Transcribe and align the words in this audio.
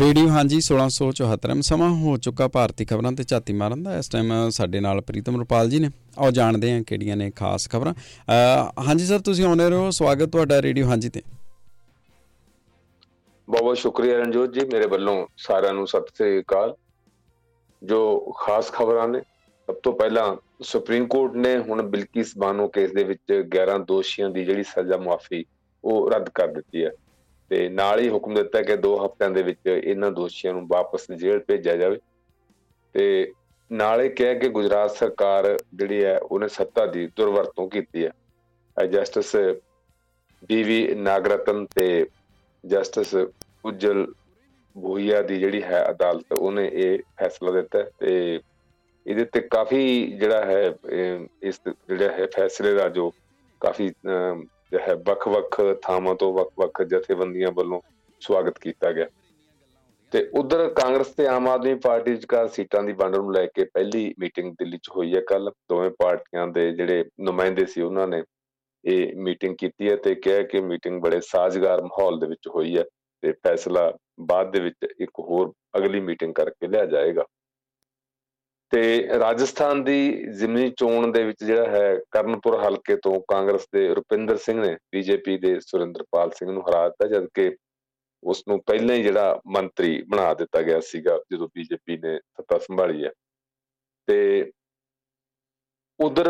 Radio, 0.00 0.26
ਹਾਂਜੀ 0.28 0.58
1674 0.64 1.60
ਸਮਾਂ 1.68 1.88
ਹੋ 2.00 2.16
ਚੁੱਕਾ 2.24 2.46
ਭਾਰਤੀ 2.48 2.84
ਖਬਰਾਂ 2.84 3.10
ਤੇ 3.12 3.24
ਝਾਤੀ 3.30 3.52
ਮਾਰਨ 3.52 3.82
ਦਾ। 3.82 3.96
ਇਸ 3.98 4.08
ਟਾਈਮ 4.08 4.28
ਸਾਡੇ 4.56 4.80
ਨਾਲ 4.80 5.00
ਪ੍ਰੀਤਮ 5.08 5.38
ਰੁਪਾਲ 5.38 5.70
ਜੀ 5.70 5.78
ਨੇ। 5.78 5.88
ਆਓ 6.18 6.30
ਜਾਣਦੇ 6.30 6.70
ਹਾਂ 6.72 6.82
ਕਿਹੜੀਆਂ 6.82 7.16
ਨੇ 7.16 7.30
ਖਾਸ 7.30 7.68
ਖਬਰਾਂ। 7.70 7.94
ਹਾਂਜੀ 8.88 9.06
ਸਰ, 9.06 9.18
ਤੁਸੀਂ 9.18 9.44
ਆਉਣੇ 9.44 9.68
ਰਹੋ। 9.70 9.90
ਸਵਾਗਤ 9.90 10.30
ਤੁਹਾਡਾ 10.32 10.60
ਰੇਡੀਓ, 10.62 10.86
ਹਾਂਜੀ 10.86 11.08
ਤੇ। 11.08 11.22
ਬਹੁਤ 13.48 13.62
ਬਹੁਤ 13.62 13.78
ਸ਼ੁਕਰੀਆ 13.78 14.18
ਰਣਜੋਤ 14.18 14.52
ਜੀ, 14.54 14.66
ਮੇਰੇ 14.72 14.86
ਵੱਲੋਂ 14.86 15.16
ਸਾਰਿਆਂ 15.46 15.74
ਨੂੰ 15.74 15.86
ਸਤਿ 15.86 16.14
ਸ੍ਰੀ 16.14 16.38
ਅਕਾਲ। 16.40 16.74
ਜੋ 17.82 17.98
ਖਾਸ 18.38 18.70
ਖਬਰਾਂ 18.72 19.08
ਨੇ, 19.08 19.20
ਸਭ 19.68 19.74
ਤੋਂ 19.82 19.92
ਪਹਿਲਾਂ 19.92 20.36
ਸੁਪਰੀਮ 20.62 21.06
ਕੋਰਟ 21.06 21.34
ਨੇ 21.36 21.56
ਹੁਣ 21.58 21.82
ਬਿਲਕਿਸ 21.90 22.36
ਬਾਨੋ 22.38 22.68
ਕੇਸ 22.68 22.92
ਦੇ 22.92 23.04
ਵਿੱਚ 23.04 23.42
11 23.56 23.78
ਦੋਸ਼ੀਆਂ 23.88 24.30
ਦੀ 24.30 24.44
ਜਿਹੜੀ 24.44 24.62
ਸਜ਼ਾ 24.62 24.96
ਮੁਆਫੀ 24.96 25.44
ਉਹ 25.84 26.10
ਰੱਦ 26.10 26.28
ਕਰ 26.34 26.48
ਦਿੱਤੀ 26.54 26.84
ਹੈ। 26.84 26.90
ਤੇ 27.50 27.68
ਨਾਲ 27.68 28.00
ਹੀ 28.00 28.08
ਹੁਕਮ 28.08 28.34
ਦਿੱਤਾ 28.34 28.62
ਕਿ 28.62 28.76
2 28.78 28.94
ਹਫ਼ਤਿਆਂ 29.04 29.30
ਦੇ 29.30 29.42
ਵਿੱਚ 29.42 29.66
ਇਹਨਾਂ 29.66 30.10
ਦੋਸ਼ੀਆਂ 30.12 30.52
ਨੂੰ 30.54 30.66
ਵਾਪਸ 30.68 31.10
ਜੇਲ੍ਹ 31.12 31.40
ਭੇਜਿਆ 31.48 31.76
ਜਾਵੇ। 31.76 31.98
ਤੇ 32.94 33.32
ਨਾਲ 33.70 34.00
ਹੀ 34.00 34.08
ਕਿਹਾ 34.08 34.34
ਕਿ 34.34 34.48
ਗੁਜਰਾਤ 34.48 34.90
ਸਰਕਾਰ 34.90 35.56
ਜਿਹੜੀ 35.74 36.04
ਹੈ, 36.04 36.18
ਉਹਨੇ 36.18 36.48
ਸੱਤਾ 36.48 36.86
ਦੀ 36.86 37.06
ਦੁਰਵਰਤੋਂ 37.16 37.68
ਕੀਤੀ 37.70 38.04
ਹੈ। 38.04 38.12
ਜਸਟਿਸ 38.76 39.34
ਬੀਵੀ 40.48 40.94
ਨਾਗਰਤਨ 40.94 41.64
ਤੇ 41.74 42.06
ਜਸਟਿਸ 42.64 43.14
ਉਜਲ 43.64 44.06
ਭੋਈਆ 44.76 45.22
ਦੀ 45.22 45.38
ਜਿਹੜੀ 45.38 45.62
ਹੈ 45.62 45.84
ਅਦਾਲਤ, 45.90 46.32
ਉਹਨੇ 46.32 46.66
ਇਹ 46.74 46.98
ਫੈਸਲਾ 47.18 47.52
ਦਿੱਤਾ 47.52 47.82
ਤੇ 47.98 48.40
ਇਹਦੇ 49.06 49.24
ਤੇ 49.24 49.40
ਕਾਫੀ 49.50 50.06
ਜਿਹੜਾ 50.12 50.44
ਹੈ 50.44 50.62
ਇਸ 51.42 51.60
ਜਿਹੜਾ 51.88 52.12
ਹੈ 52.12 52.26
ਫੈਸਲੇ 52.34 52.72
ਦਾ 52.74 52.88
ਜੋ 52.88 53.10
ਕਾਫੀ 53.60 53.90
ਜਿਹੜਾ 54.72 54.84
ਹੈ, 54.84 54.94
ਵੱਖ-ਵੱਖ 54.94 55.60
ਥਾਵਾਂ 55.82 56.14
ਤੋਂ 56.14 56.32
ਵੱਖ-ਵੱਖ 56.32 56.82
ਜਥੇਬੰਦੀਆਂ 56.82 57.52
ਵੱਲੋਂ 57.52 57.80
ਸਵਾਗਤ 58.20 58.58
ਕੀਤਾ 58.58 58.92
ਗਿਆ। 58.92 59.06
ਤੇ 60.12 60.30
ਉਧਰ 60.38 60.68
ਕਾਂਗਰਸ 60.68 61.06
ਤੇ 61.06 61.26
ਆਮ 61.26 61.48
ਆਦਮੀ 61.48 61.74
ਪਾਰਟੀ 61.74 62.10
ਵਿਚਕਾਰ 62.10 62.48
ਸੀਟਾਂ 62.48 62.82
ਦੀ 62.82 62.92
ਵੰਡ 62.92 63.16
ਨੂੰ 63.16 63.32
ਲੈ 63.34 63.46
ਕੇ 63.46 63.64
ਪਹਿਲੀ 63.64 64.14
ਮੀਟਿੰਗ 64.18 64.52
ਦਿੱਲੀ 64.52 64.78
'ਚ 64.78 64.90
ਹੋਈ 64.96 65.14
ਹੈ। 65.14 65.20
ਕੱਲ 65.20 65.50
ਦੋਵੇਂ 65.70 65.90
ਪਾਰਟੀਆਂ 65.90 66.46
ਦੇ 66.46 66.70
ਜਿਹੜੇ 66.72 67.04
ਨੁਮਾਇੰਦੇ 67.20 67.66
ਸੀ, 67.66 67.80
ਉਹਨਾਂ 67.82 68.08
ਨੇ 68.08 68.22
ਇਹ 68.84 69.16
ਮੀਟਿੰਗ 69.16 69.56
ਕੀਤੀ 69.56 69.90
ਹੈ 69.90 69.96
ਤੇ 69.96 70.14
ਕਿਹਾ 70.14 70.42
ਕਿ 70.42 70.60
ਮੀਟਿੰਗ 70.60 71.02
ਬੜੇ 71.02 71.20
ਸਾਜ਼ਗਾਰ 71.20 71.82
ਮਾਹੌਲ 71.82 72.18
ਦੇ 72.18 72.26
ਵਿੱਚ 72.26 72.48
ਹੋਈ 72.48 72.76
ਹੈ 72.78 72.84
ਤੇ 73.22 73.32
ਫੈਸਲਾ 73.32 73.92
ਬਾਅਦ 74.20 74.52
ਦੇ 74.52 74.60
ਵਿੱਚ 74.60 74.86
ਇੱਕ 75.00 75.10
ਹੋਰ 75.20 75.52
ਅਗਲੀ 75.76 76.00
ਮੀਟਿੰਗ 76.00 76.34
ਕਰਕੇ 76.34 76.66
ਲਿਆ 76.66 76.84
ਜਾਏਗਾ। 76.84 77.24
ਤੇ 78.72 78.80
ਰਾਜਸਥਾਨ 79.18 79.82
ਦੀ 79.84 80.24
ਜ਼ਿਮਨੀ 80.32 80.70
ਚੋਣ 80.70 81.10
ਦੇ 81.12 81.22
ਵਿੱਚ 81.24 81.44
ਜਿਹੜਾ 81.44 81.68
ਹੈ 81.70 81.94
ਕਰਨਪੁਰ 82.10 82.58
ਹਲਕੇ 82.64 82.96
ਤੋਂ 82.96 83.20
ਕਾਂਗਰਸ 83.28 83.66
ਦੇ 83.74 83.86
ਰੁਪਿੰਦਰ 83.94 84.36
ਸਿੰਘ 84.36 84.60
ਨੇ 84.60 84.76
ਬੀਜੇਪੀ 84.92 85.36
ਦੇ 85.38 85.58
ਸੁਰਿੰਦਰਪਾਲ 85.60 86.30
ਸਿੰਘ 86.30 86.50
ਨੂੰ 86.50 86.62
ਹਰਾ 86.62 86.88
ਦਿੱਤਾ, 86.88 87.08
ਜਦਕਿ 87.08 87.56
ਉਸ 88.22 88.42
ਨੂੰ 88.48 88.60
ਪਹਿਲਾਂ 88.66 88.94
ਹੀ 88.96 89.02
ਜਿਹੜਾ 89.02 89.40
ਮੰਤਰੀ 89.46 90.02
ਬਣਾ 90.02 90.32
ਦਿੱਤਾ 90.34 90.62
ਗਿਆ 90.62 90.80
ਸੀਗਾ, 90.80 91.18
ਜਦੋਂ 91.32 91.48
ਬੀਜੇਪੀ 91.54 91.96
ਨੇ 91.96 92.18
ਸੱਤਾ 92.18 92.58
ਸੰਭਾਲੀ 92.58 93.04
ਹੈ। 93.04 93.10
ਤੇ 94.08 94.50
ਉਧਰ 96.00 96.28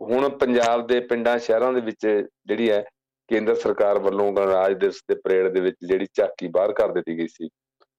ਹੁਣ 0.00 0.28
ਪੰਜਾਬ 0.28 0.86
ਦੇ 0.86 1.00
ਪਿੰਡਾਂ, 1.00 1.38
ਸ਼ਹਿਰਾਂ 1.38 1.72
ਦੇ 1.72 1.80
ਵਿੱਚ 1.80 2.06
ਜਿਹੜੀ 2.46 2.70
ਹੈ 2.70 2.84
ਕੇਂਦਰ 3.28 3.54
ਸਰਕਾਰ 3.54 3.98
ਵੱਲੋਂ 3.98 4.32
ਗਣਰਾਜ 4.32 4.72
ਦਿਵਸ 4.78 5.02
ਦੇ 5.08 5.14
ਪਰੇਡ 5.24 5.48
ਦੇ 5.48 5.60
ਵਿੱਚ 5.60 5.76
ਜਿਹੜੀ 5.82 6.06
ਝਾਕੀ 6.14 6.48
ਬਾਹਰ 6.48 6.72
ਕਰ 6.72 6.92
ਦਿੱਤੀ 6.92 7.18
ਗਈ 7.18 7.28
ਸੀ। 7.28 7.48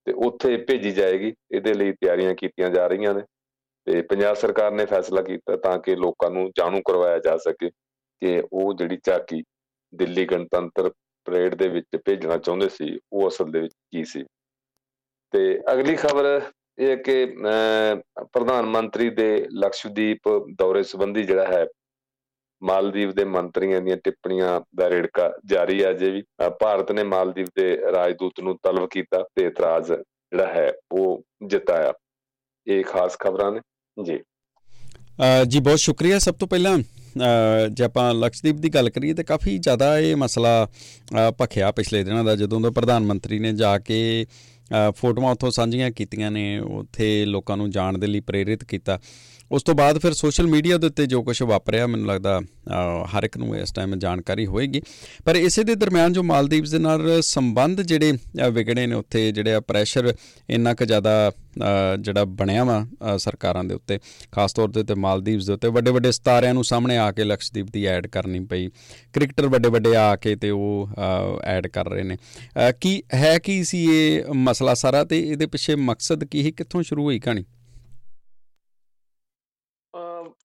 ਤੇ 0.07 0.13
ਉੱਥੇ 0.25 0.55
ਭੇਜੀ 0.67 0.91
ਜਾਏਗੀ। 0.91 1.33
ਇਹਦੇ 1.51 1.73
ਲਈ 1.73 1.91
ਤਿਆਰੀਆਂ 2.01 2.33
ਕੀਤੀਆਂ 2.35 2.69
ਜਾ 2.69 2.87
ਰਹੀਆਂ 2.87 3.13
ਨੇ। 3.13 3.21
ਤੇ 3.87 4.01
ਪੰਜਾਬ 4.01 4.35
ਸਰਕਾਰ 4.35 4.71
ਨੇ 4.71 4.85
ਫੈਸਲਾ 4.85 5.21
ਕੀਤਾ 5.21 5.55
ਤਾਂ 5.57 5.77
ਕਿ 5.79 5.95
ਲੋਕਾਂ 5.95 6.29
ਨੂੰ 6.31 6.49
ਜਾਣੂ 6.57 6.81
ਕਰਵਾਇਆ 6.85 7.19
ਜਾ 7.19 7.37
ਸਕੇ 7.37 7.69
ਕਿ 7.69 8.41
ਉਹ 8.53 8.73
ਜਿਹੜੀ 8.73 8.97
ਝਾਕੀ 9.05 9.41
ਦਿੱਲੀ 9.93 10.25
ਗਣਤੰਤਰ 10.25 10.89
ਪਰੇਡ 11.27 11.55
ਦੇ 11.55 11.67
ਵਿੱਚ 11.67 11.97
ਭੇਜਣਾ 12.05 12.37
ਚਾਹੁੰਦੇ 12.37 12.69
ਸੀ, 12.69 12.97
ਉਹ 13.13 13.27
ਅਸਲ 13.27 13.51
ਦੇ 13.51 13.59
ਵਿੱਚ 13.59 13.73
ਕੀ 13.91 14.03
ਸੀ? 14.03 14.23
ਤੇ 15.33 15.59
ਅਗਲੀ 15.71 15.95
ਖਬਰ 15.95 16.41
ਇਹ 16.79 16.97
ਕਿ 16.97 17.25
ਪ੍ਰਧਾਨ 18.33 18.65
ਮੰਤਰੀ 18.65 19.09
ਦੇ 19.09 19.47
ਲਕਸ਼ਦੀਪ 19.53 20.29
ਦੌਰੇ 20.57 20.83
ਸੰਬੰਧੀ 20.83 21.23
ਜਿਹੜਾ 21.23 21.45
ਹੈ 21.47 21.65
ਮਾਲਦੀਵ 22.63 23.11
ਦੇ 23.11 23.23
ਮੰਤਰੀਆਂ 23.25 23.81
ਦੀਆਂ 23.81 23.97
ਟਿੱਪਣੀਆਂ 23.97 24.61
ਦਾ 24.75 24.89
ਰੇੜਕਾ 24.89 25.31
ਜਾਰੀ 25.45 25.83
ਹੈ 25.83 25.93
ਜੇ 25.93 26.09
ਵੀ। 26.11 26.23
ਭਾਰਤ 26.61 26.91
ਨੇ 26.91 27.03
ਮਾਲਦੀਵ 27.03 27.47
ਦੇ 27.57 27.77
ਰਾਜਦੂਤ 27.91 28.39
ਨੂੰ 28.39 28.57
ਤਲਬ 28.63 28.89
ਕੀਤਾ 28.89 29.23
ਤੇ 29.35 29.45
ਇਤਰਾਜ਼ 29.45 29.91
ਜਿਹੜਾ 29.91 30.47
ਹੈ, 30.47 30.71
ਉਹ 30.91 31.23
ਜਿਤਾਇਆ। 31.45 31.93
ਇਹ 32.67 32.83
ਖਾਸ 32.83 33.17
ਖਬਰਾਂ 33.19 33.51
ਨੇ। 33.51 33.59
ਜੀ। 34.03 34.19
ਜੀ, 35.47 35.59
ਬਹੁਤ 35.59 35.79
ਸ਼ੁਕਰੀਆ 35.79 36.19
ਸਭ 36.19 36.35
ਤੋਂ 36.35 36.47
ਪਹਿਲਾਂ। 36.47 36.77
ਜੇ 37.71 37.83
ਆਪਾਂ 37.83 38.13
ਲਕਸ਼ਦੀਪ 38.13 38.55
ਦੀ 38.55 38.69
ਗੱਲ 38.69 38.89
ਕਰੀਏ 38.89 39.13
ਤੇ 39.13 39.23
ਕਾਫੀ 39.23 39.57
ਜ਼ਿਆਦਾ 39.57 39.97
ਇਹ 39.99 40.15
ਮਸਲਾ 40.15 40.67
ਭਖਿਆ 41.41 41.71
ਪਿਛਲੇ 41.71 42.03
ਦਿਨਾਂ 42.03 42.23
ਦਾ, 42.23 42.35
ਜਦੋਂ 42.35 42.61
ਦਾ 42.61 42.69
ਪ੍ਰਧਾਨ 42.69 43.03
ਮੰਤਰੀ 43.05 43.39
ਨੇ 43.39 43.51
ਜਾ 43.53 43.77
ਕੇ 43.79 44.25
ਫੋਟੋਆਂ 44.95 45.31
ਉੱਥੋਂ 45.31 45.51
ਸਾਂਝੀਆਂ 45.51 45.91
ਕੀਤੀਆਂ 45.91 46.31
ਨੇ, 46.31 46.59
ਉੱਥੇ 46.59 47.25
ਲੋਕਾਂ 47.25 47.57
ਨੂੰ 47.57 47.69
ਜਾਣ 47.71 47.97
ਦੇ 47.97 48.07
ਲਈ 48.07 48.19
ਪ੍ਰੇਰਿਤ 48.19 48.63
ਕੀਤਾ। 48.63 48.99
ਉਸ 49.51 49.63
ਤੋਂ 49.63 49.73
ਬਾਅਦ 49.75 49.97
ਫਿਰ 49.99 50.13
ਸੋਸ਼ਲ 50.13 50.47
ਮੀਡੀਆ 50.47 50.77
ਦੇ 50.77 50.87
ਉੱਤੇ 50.87 51.05
ਜੋ 51.05 51.21
ਕੁਝ 51.23 51.41
ਵਾਪਰਿਆ, 51.43 51.87
ਮੈਨੂੰ 51.87 52.07
ਲੱਗਦਾ 52.07 52.39
ਹਰ 53.13 53.23
ਇੱਕ 53.23 53.37
ਨੂੰ 53.37 53.55
ਇਸ 53.57 53.71
ਟਾਈਮ 53.73 53.95
ਜਾਣਕਾਰੀ 53.99 54.45
ਹੋਏਗੀ। 54.47 54.81
ਪਰ 55.25 55.35
ਇਸੇ 55.35 55.63
ਦੇ 55.63 55.75
ਦਰਮਿਆਨ 55.75 56.13
ਜੋ 56.13 56.23
ਮਾਲਦੀਵਸ 56.23 56.71
ਦੇ 56.71 56.79
ਨਾਲ 56.79 57.21
ਸੰਬੰਧ 57.21 57.81
ਜਿਹੜੇ 57.81 58.13
ਵਿਗੜੇ 58.51 58.85
ਨੇ 58.87 58.95
ਉੱਥੇ, 58.95 59.31
ਜਿਹੜੇ 59.31 59.53
ਆ 59.53 59.59
ਪ੍ਰੈਸ਼ਰ 59.61 60.13
ਇੰਨਾ 60.49 60.73
ਕੁ 60.73 60.85
ਜ਼ਿਆਦਾ 60.85 61.31
ਜਿਹੜਾ 61.99 62.23
ਬਣਿਆ 62.25 62.63
ਵਾ 62.63 62.85
ਸਰਕਾਰਾਂ 63.19 63.63
ਦੇ 63.63 63.75
ਉੱਤੇ, 63.75 63.99
ਖਾਸ 64.31 64.53
ਤੌਰ 64.53 64.69
ਤੇ 64.71 64.83
ਤੇ 64.83 64.95
ਮਾਲਦੀਵਸ 64.97 65.45
ਦੇ 65.45 65.53
ਉੱਤੇ 65.53 65.67
ਵੱਡੇ 65.69 65.91
ਵੱਡੇ 65.91 66.11
ਸਤਾਰਿਆਂ 66.11 66.53
ਨੂੰ 66.53 66.63
ਸਾਹਮਣੇ 66.63 66.97
ਆ 66.97 67.11
ਕੇ 67.11 67.23
ਲਕਸ਼ਦੀਪ 67.23 67.71
ਦੀ 67.73 67.85
ਐਡ 67.85 68.07
ਕਰਨੀ 68.07 68.39
ਪਈ। 68.45 68.67
ਕ੍ਰਿਕਟਰ 69.13 69.47
ਵੱਡੇ 69.47 69.69
ਵੱਡੇ 69.69 69.95
ਆ 69.95 70.15
ਕੇ 70.15 70.35
ਤੇ 70.35 70.49
ਉਹ 70.49 70.89
ਐਡ 71.45 71.67
ਕਰ 71.67 71.89
ਰਹੇ 71.89 72.03
ਨੇ। 72.03 72.17
ਕੀ, 72.81 73.01
ਹੈ 73.13 73.37
ਕੀ 73.39 73.63
ਸੀ 73.63 73.87
ਇਹ 73.91 74.33
ਮਸਲਾ 74.35 74.73
ਸਾਰਾ 74.73 75.03
ਤੇ 75.03 75.19
ਇਹਦੇ 75.21 75.45
ਪਿੱਛੇ 75.47 75.75
ਮਕਸਦ 75.81 76.23
ਕੀ 76.23 76.45
ਹੈ 76.45 76.51
ਕਿੱਥੋਂ 76.51 76.83
ਸ਼ੁਰੂ 76.83 77.03
ਹੋਈ 77.03 77.19
ਕਹਾਣੀ? 77.19 77.43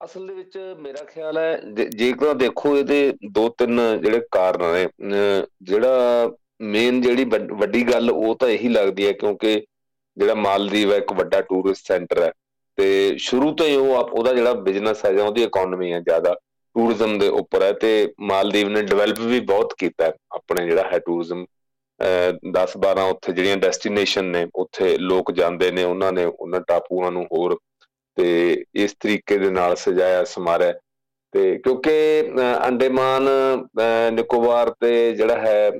ਅਸਲ 0.00 0.26
ਦੇ 0.26 0.34
ਵਿੱਚ 0.34 0.56
ਮੇਰਾ 0.78 1.04
ਖਿਆਲ 1.04 1.38
ਹੈ 1.38 1.56
ਜੇਕਰ 1.96 2.32
ਦੇਖੋ 2.34 2.76
ਇਹਦੇ 2.76 3.12
ਦੋ 3.32 3.48
ਤਿੰਨ 3.58 3.80
ਜਿਹੜੇ 4.00 4.20
ਕਾਰਨ 4.32 4.72
ਨੇ 4.72 5.16
ਜਿਹੜਾ 5.62 6.30
ਮੇਨ 6.64 7.00
ਜਿਹੜੀ 7.00 7.24
ਵੱਡੀ 7.52 7.82
ਗੱਲ 7.82 8.10
ਉਹ 8.10 8.34
ਤਾਂ 8.36 8.48
ਇਹੀ 8.48 8.68
ਲੱਗਦੀ 8.68 9.06
ਹੈ 9.06 9.12
ਕਿਉਂਕਿ 9.12 9.54
ਜਿਹੜਾ 10.16 10.34
ਮਾਲਦੀਵ 10.34 10.92
ਹੈ, 10.92 10.96
ਇੱਕ 10.96 11.12
ਵੱਡਾ 11.12 11.40
ਟੂਰਿਸਟ 11.40 11.86
ਸੈਂਟਰ 11.86 12.22
ਹੈ 12.22 12.30
ਤੇ 12.78 13.16
ਸ਼ੁਰੂ 13.18 13.50
ਤੋਂ 13.54 13.66
ਹੀ 13.66 13.76
ਉਹ 13.76 13.94
ਉਹਦਾ 13.96 14.32
ਜਿਹੜਾ 14.34 14.52
ਬਿਜ਼ਨਸ 14.62 15.04
ਹੈ 15.04 15.12
ਜਾਂ 15.12 15.24
ਉਹਦੀ 15.24 15.42
ਇਕਨੋਮੀ 15.42 15.92
ਹੈ 15.92 16.00
ਜ਼ਿਆਦਾ 16.00 16.34
ਟੂਰਿਜ਼ਮ 16.76 17.18
ਦੇ 17.18 17.28
ਉੱਪਰ 17.40 17.62
ਹੈ 17.62 17.72
ਤੇ 17.72 17.90
ਮਾਲਦੀਵ 18.22 18.68
ਨੇ 18.68 18.82
ਡਿਵੈਲਪ 18.82 19.20
ਵੀ 19.20 19.40
ਬਹੁਤ 19.42 19.74
ਕੀਤਾ 19.78 20.12
ਆਪਣੇ 20.36 20.66
ਜਿਹੜਾ 20.66 20.88
ਹੈ 20.92 20.98
ਟੂਰਿਜ਼ਮ 20.98 21.44
10 22.54 22.74
12 22.80 23.04
ਉੱਥੇ 23.10 23.32
ਜਿਹੜੀਆਂ 23.32 23.56
ਡੈਸਟੀਨੇਸ਼ਨ 23.56 24.24
ਨੇ, 24.24 24.46
ਉੱਥੇ 24.54 24.96
ਲੋਕ 25.00 25.32
ਜਾਂਦੇ 25.32 25.70
ਨੇ, 25.70 25.84
ਉਹਨਾਂ 25.84 26.12
ਨੇ, 26.12 26.24
ਉਹਨਾਂ 26.26 26.60
ਟਾਪੂਆਂ 26.68 27.10
ਨੂੰ 27.12 27.24
ਹੋਰ 27.26 27.56
ਤੇ 28.16 28.64
ਇਸ 28.74 28.94
ਤਰੀਕੇ 29.00 29.38
ਦੇ 29.38 29.50
ਨਾਲ 29.50 29.76
ਸਜਾਇਆ, 29.76 30.24
ਸਮਾਰਿਆ। 30.24 30.72
ਤੇ 31.34 31.56
ਕਿਉਂਕਿ 31.58 31.92
ਅੰਡੇਮਾਨ 32.66 33.28
ਨਿਕੋਬਾਰ 34.12 34.70
ਤੇ 34.80 35.12
ਜਿਹੜਾ 35.12 35.36
ਹੈ 35.38 35.70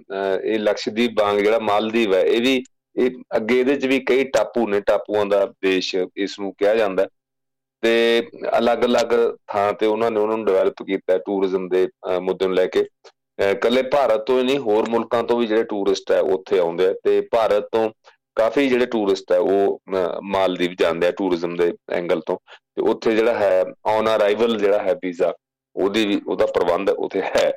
ਇਹ 0.44 0.58
ਲਕਸ਼ਦੀਪ 0.58 1.12
ਬਾਂਗ 1.18 1.38
ਜਿਹੜਾ 1.38 1.58
ਮਾਲਦੀਵ 1.62 2.14
ਹੈ, 2.14 2.22
ਇਹ 2.22 2.40
ਵੀ 2.40 2.62
ਇਹ 2.96 3.10
ਅੱਗੇ 3.36 3.58
ਇਹਦੇ 3.60 3.76
ਚ 3.76 3.86
ਵੀ 3.86 3.98
ਕਈ 4.00 4.24
ਟਾਪੂ 4.24 4.66
ਨੇ, 4.68 4.80
ਟਾਪੂਆਂ 4.80 5.24
ਦਾ 5.26 5.44
ਦੇਸ਼ 5.62 5.94
ਇਸ 6.16 6.38
ਨੂੰ 6.40 6.52
ਕਿਹਾ 6.58 6.74
ਜਾਂਦਾ 6.74 7.06
ਤੇ 7.82 8.22
ਅਲੱਗ-ਅਲੱਗ 8.58 9.12
ਥਾਂ 9.48 9.72
ਤੇ 9.72 9.86
ਉਹਨਾਂ 9.86 10.10
ਨੇ 10.10 10.20
ਉਹਨਾਂ 10.20 10.36
ਨੂੰ 10.36 10.46
ਡਿਵੈਲਪ 10.46 10.82
ਕੀਤਾ 10.82 11.18
ਟੂਰਿਜ਼ਮ 11.18 11.68
ਦੇ 11.68 11.86
ਮੁੱਦੇ 12.20 12.46
ਨੂੰ 12.46 12.54
ਲੈ 12.54 12.66
ਕੇ। 12.66 12.84
ਕੱਲੇ 13.62 13.82
ਭਾਰਤ 13.82 14.26
ਤੋਂ 14.26 14.38
ਹੀ 14.38 14.44
ਨਹੀਂ, 14.44 14.58
ਹੋਰ 14.58 14.88
ਮੁਲਕਾਂ 14.90 15.22
ਤੋਂ 15.22 15.38
ਵੀ 15.38 15.46
ਜਿਹੜੇ 15.46 15.64
ਟੂਰਿਸਟ 15.64 16.12
ਹੈ, 16.12 16.20
ਉੱਥੇ 16.20 16.58
ਆਉਂਦੇ 16.58 16.86
ਆ। 16.86 16.94
ਤੇ 17.04 17.20
ਭਾਰਤ 17.30 17.68
ਤੋਂ 17.72 17.88
ਕਾਫੀ 18.36 18.68
ਜਿਹੜੇ 18.68 18.86
ਟੂਰਿਸਟ 18.86 19.32
ਹੈ 19.32 19.38
ਉਹ 19.38 19.80
ਮਾਲਦੀਵ 20.22 20.74
ਜਾਂਦੇ 20.80 21.06
ਆ 21.06 21.10
ਟੂਰਿਜ਼ਮ 21.18 21.56
ਦੇ 21.56 21.72
ਐਂਗਲ 21.92 22.20
ਤੋਂ। 22.26 22.36
ਤੇ 22.76 22.82
ਉੱਥੇ 22.90 23.14
ਜਿਹੜਾ 23.16 23.34
ਹੈ 23.34 23.62
ਔਨ 23.86 24.14
ਅਰਾਈਵਲ 24.14 24.56
ਜਿਹੜਾ 24.58 24.82
ਹੈ 24.82 24.94
ਵੀਜ਼ਾ 25.02 25.32
ਉਹਦੀ 25.76 26.04
ਵੀ, 26.06 26.20
ਉਹਦਾ 26.26 26.46
ਪ੍ਰਬੰਧ 26.46 26.90
ਉੱਥੇ 26.90 27.22
ਹੈ। 27.22 27.50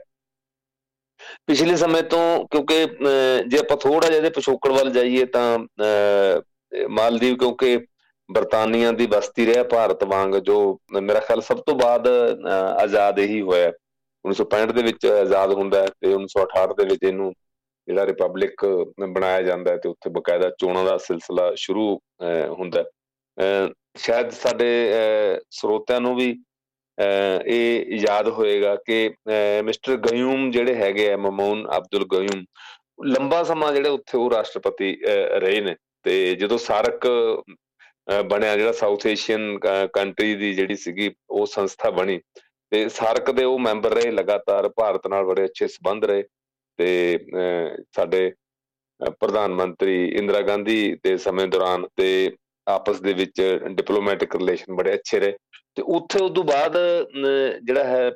ਪਿਛਲੇ 1.47 1.75
ਸਮੇਂ 1.75 2.01
ਤੋਂ 2.03 2.45
ਕਿਉਂਕਿ 2.51 2.85
ਜੇ 3.47 3.57
ਆਪਾਂ 3.59 3.77
ਥੋੜਾ 3.77 4.07
ਜਿਹਾ 4.07 4.17
ਇਹਦੇ 4.17 4.29
ਪਿਛੋਕੜ 4.29 4.71
ਵੱਲ 4.71 4.89
ਜਾਈਏ 4.91 5.25
ਤਾਂ 5.33 5.59
ਮਾਲਦੀਵ 6.89 7.35
ਕਿਉਂਕਿ 7.37 7.77
ਬਰਤਾਨੀਆਂ 8.29 8.93
ਦੀ 8.93 9.05
ਬਸਤੀ 9.07 9.45
ਰਿਹਾ, 9.45 9.63
ਭਾਰਤ 9.63 10.03
ਵਾਂਗ, 10.03 10.35
ਜੋ 10.35 10.79
ਮੇਰਾ 10.93 11.19
ਖਿਆਲ 11.19 11.41
ਸਭ 11.41 11.59
ਤੋਂ 11.67 11.75
ਬਾਅਦ 11.75 12.07
ਆਜ਼ਾਦ 12.81 13.19
ਹੀ 13.19 13.41
ਹੋਇਆ। 13.41 13.71
1965 14.25 14.73
ਦੇ 14.73 14.83
ਵਿੱਚ 14.83 15.05
ਆਜ਼ਾਦ 15.07 15.53
ਹੁੰਦਾ 15.53 15.85
ਤੇ 15.85 16.13
1968 16.13 16.73
ਦੇ 16.77 16.85
ਵਿੱਚ 16.85 17.03
ਇਹਨੂੰ 17.03 17.33
ਜਿਹੜਾ 17.89 18.05
ਰਿਪਬਲਿਕ 18.05 18.65
ਬਣਾਇਆ 19.09 19.41
ਜਾਂਦਾ 19.41 19.71
ਹੈ 19.71 19.77
ਤੇ 19.83 19.89
ਉੱਥੇ 19.89 20.09
ਬਕਾਇਦਾ 20.09 20.49
ਚੋਣਾਂ 20.59 20.83
ਦਾ 20.85 20.97
ਸਿਲਸਿਲਾ 21.07 21.51
ਸ਼ੁਰੂ 21.57 21.85
ਹੁੰਦਾ 22.57 22.83
ਸ਼ਾਇਦ 23.97 24.29
ਸਾਡੇ 24.31 24.67
ਸਰੋਤਿਆਂ 25.51 25.99
ਨੂੰ 26.01 26.15
ਵੀ 26.15 26.29
ਇਹ 27.47 27.97
ਯਾਦ 27.99 28.27
ਹੋਏਗਾ 28.29 28.75
ਕਿ 28.85 29.09
ਮਿਸਟਰ 29.63 29.95
ਗਯੂਮ 30.01 30.49
ਜਿਹੜੇ 30.51 30.75
ਹੈਗੇ 30.75 31.11
ਆ, 31.11 31.17
ਮਮੂਨ 31.17 31.65
ਅਬਦੁਲ 31.77 32.05
ਗਯੂਮ, 32.13 32.43
ਲੰਬਾ 33.05 33.43
ਸਮਾਂ 33.43 33.71
ਜਿਹੜੇ 33.73 33.89
ਉੱਥੇ 33.89 34.17
ਉਹ 34.17 34.29
ਰਾਸ਼ਟਰਪਤੀ 34.31 34.95
ਰਹੇ 35.39 35.61
ਨੇ 35.61 35.75
ਤੇ 36.05 36.35
ਜਦੋਂ 36.35 36.57
ਸਾਰਕ 36.57 37.07
ਬਣਿਆ 38.25 38.55
ਜਿਹੜਾ 38.57 38.71
ਸਾਊਥ 38.71 39.05
ਏਸ਼ੀਅਨ 39.07 39.57
ਕੰਟਰੀ 39.93 40.35
ਦੀ 40.35 40.53
ਜਿਹੜੀ 40.53 40.75
ਸੀਗੀ 40.75 41.09
ਉਹ 41.29 41.45
ਸੰਸਥਾ 41.45 41.89
ਬਣੀ 41.91 42.19
ਤੇ 42.71 42.87
ਸਾਰਕ 42.89 43.31
ਦੇ 43.31 43.43
ਉਹ 43.45 43.59
ਮੈਂਬਰ 43.59 43.93
ਰਹੇ, 43.93 44.11
ਲਗਾਤਾਰ 44.11 44.69
ਭਾਰਤ 44.77 45.07
ਨਾਲ 45.07 45.25
ਬੜੇ 45.25 45.45
ਅੱਛੇ 45.45 45.67
ਸਬੰਧ 45.67 46.05
ਰਹੇ। 46.05 46.23
ਤੇ 46.79 47.19
ਸਾਡੇ 47.95 48.31
ਪ੍ਰਧਾਨ 49.19 49.53
ਮੰਤਰੀ 49.53 50.05
ਇੰਦਰਾ 50.19 50.41
ਗਾਂਧੀ 50.41 50.93
ਦੇ 51.03 51.15
ਸਮੇਂ 51.17 51.47
ਦੌਰਾਨ 51.47 51.87
ਤੇ 51.97 52.07
ਆਪਸ 52.67 52.99
ਦੇ 53.01 53.13
ਵਿੱਚ 53.13 53.41
ਡਿਪਲੋਮੈਟਿਕ 53.67 54.35
ਰਿਲੇਸ਼ਨ 54.35 54.75
ਬੜੇ 54.75 54.93
ਅੱਛੇ 54.93 55.19
ਰਹੇ। 55.19 55.37
ਤੇ 55.75 55.81
ਉੱਥੇ 55.95 56.23
ਉਸ 56.23 56.31
ਤੋਂ 56.35 56.43
ਬਾਅਦ 56.43 56.77
ਜਿਹੜਾ 57.63 57.83
ਹੈ 57.83 58.09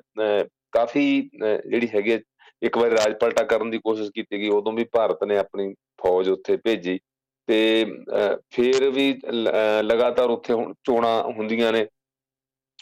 ਕਾਫੀ 0.74 1.06
ਜਿਹੜੀ 1.33 1.88
ਹੈਗੀ 1.95 2.18
ਇੱਕ 2.62 2.77
ਵਾਰ 2.77 2.92
ਰਾਜ 2.92 3.13
ਪਲਟਾ 3.21 3.44
ਕਰਨ 3.44 3.69
ਦੀ 3.69 3.77
ਕੋਸ਼ਿਸ਼ 3.80 4.10
ਕੀਤੀ 4.12 4.38
ਗਈ, 4.39 4.50
ਉਦੋਂ 4.50 4.74
ਵੀ 4.74 4.83
ਭਾਰਤ 4.94 5.24
ਨੇ 5.24 5.38
ਆਪਣੀ 5.38 5.74
ਫੌਜ 6.01 6.30
ਉੱਥੇ 6.30 6.57
ਭੇਜੀ। 6.57 7.00
ਤੇ 7.48 7.86
ਫਿਰ 8.51 8.89
ਵੀ 8.89 9.13
ਲਗਾਤਾਰ 9.83 10.30
ਉੱਥੇ 10.30 10.54
ਹੁਣ 10.54 10.74
ਚੋਣਾਂ 10.86 11.21
ਹੁੰਦੀਆਂ 11.38 11.71
ਨੇ। 11.74 11.86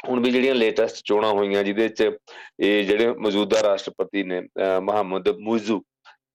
ਹੁਣ 0.07 0.19
ਵੀ 0.23 0.31
ਜਿਹੜੀਆਂ 0.31 0.55
ਲੇਟੈਸਟ 0.55 1.03
ਚੋਣਾਂ 1.05 1.31
ਹੋਈਆਂ 1.31 1.63
ਜਿਹਦੇ 1.63 1.83
ਵਿੱਚ 1.83 2.01
ਇਹ 2.59 2.83
ਜਿਹੜੇ 2.85 3.07
ਮੌਜੂਦਾ 3.13 3.61
ਰਾਸ਼ਟਰਪਤੀ 3.63 4.23
ਨੇ 4.23 4.41
ਮੁਹੰਮਦ 4.81 5.29
ਮੁਜ਼ੂ, 5.39 5.81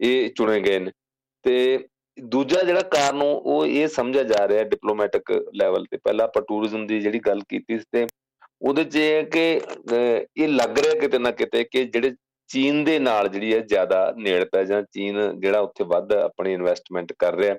ਇਹ 0.01 0.31
ਚੁਣੇ 0.37 0.61
ਗਏ 0.61 0.79
ਨੇ। 0.79 0.91
ਤੇ 1.45 1.79
ਦੂਜਾ 2.19 2.63
ਜਿਹੜਾ 2.63 2.81
ਕਾਰਨ 2.93 3.23
ਉਹ 3.23 3.67
ਇਹ 3.67 3.89
ਸਮਝਿਆ 3.89 4.23
ਜਾ 4.23 4.47
ਰਿਹਾ 4.49 4.63
ਡਿਪਲੋਮੈਟਿਕ 4.65 5.33
ਲੈਵਲ 5.55 5.85
ਤੇ। 5.91 5.97
ਪਹਿਲਾਂ 5.97 6.27
ਆਪਾਂ 6.27 6.43
ਟੂਰਿਜ਼ਮ 6.43 6.87
ਦੀ 6.87 7.01
ਜਿਹੜੀ 7.01 7.19
ਗੱਲ 7.27 7.41
ਕੀਤੀ 7.49 7.79
ਸੀ 7.79 7.85
ਤੇ 7.93 8.07
ਉਹਦੇ 8.63 8.85
'ਚ 8.85 8.97
ਇਹ 8.97 9.25
ਕਿ 9.27 9.61
ਇਹ 10.37 10.49
ਲੱਗ 10.49 10.79
ਰਿਹਾ 10.79 10.95
ਕਿਤੇ 11.01 11.19
ਨਾ 11.19 11.31
ਕਿਤੇ 11.31 11.65
ਕਿ 11.65 11.85
ਜਿਹੜੇ 11.85 12.13
ਚੀਨ 12.51 12.83
ਦੇ 12.85 12.99
ਨਾਲ 12.99 13.29
ਜਿਹੜੀ 13.29 13.53
ਹੈ 13.55 13.59
ਜ਼ਿਆਦਾ 13.61 14.13
ਨੇੜਤਾ 14.19 14.63
ਜਾਂ 14.65 14.83
ਚੀਨ 14.93 15.19
ਜਿਹੜਾ 15.41 15.61
ਉੱਥੇ 15.61 15.85
ਵੱਧ 15.85 16.13
ਆਪਣੀ 16.13 16.53
ਇਨਵੈਸਟਮੈਂਟ 16.53 17.13
ਕਰ 17.19 17.35
ਰਿਹਾ। 17.35 17.57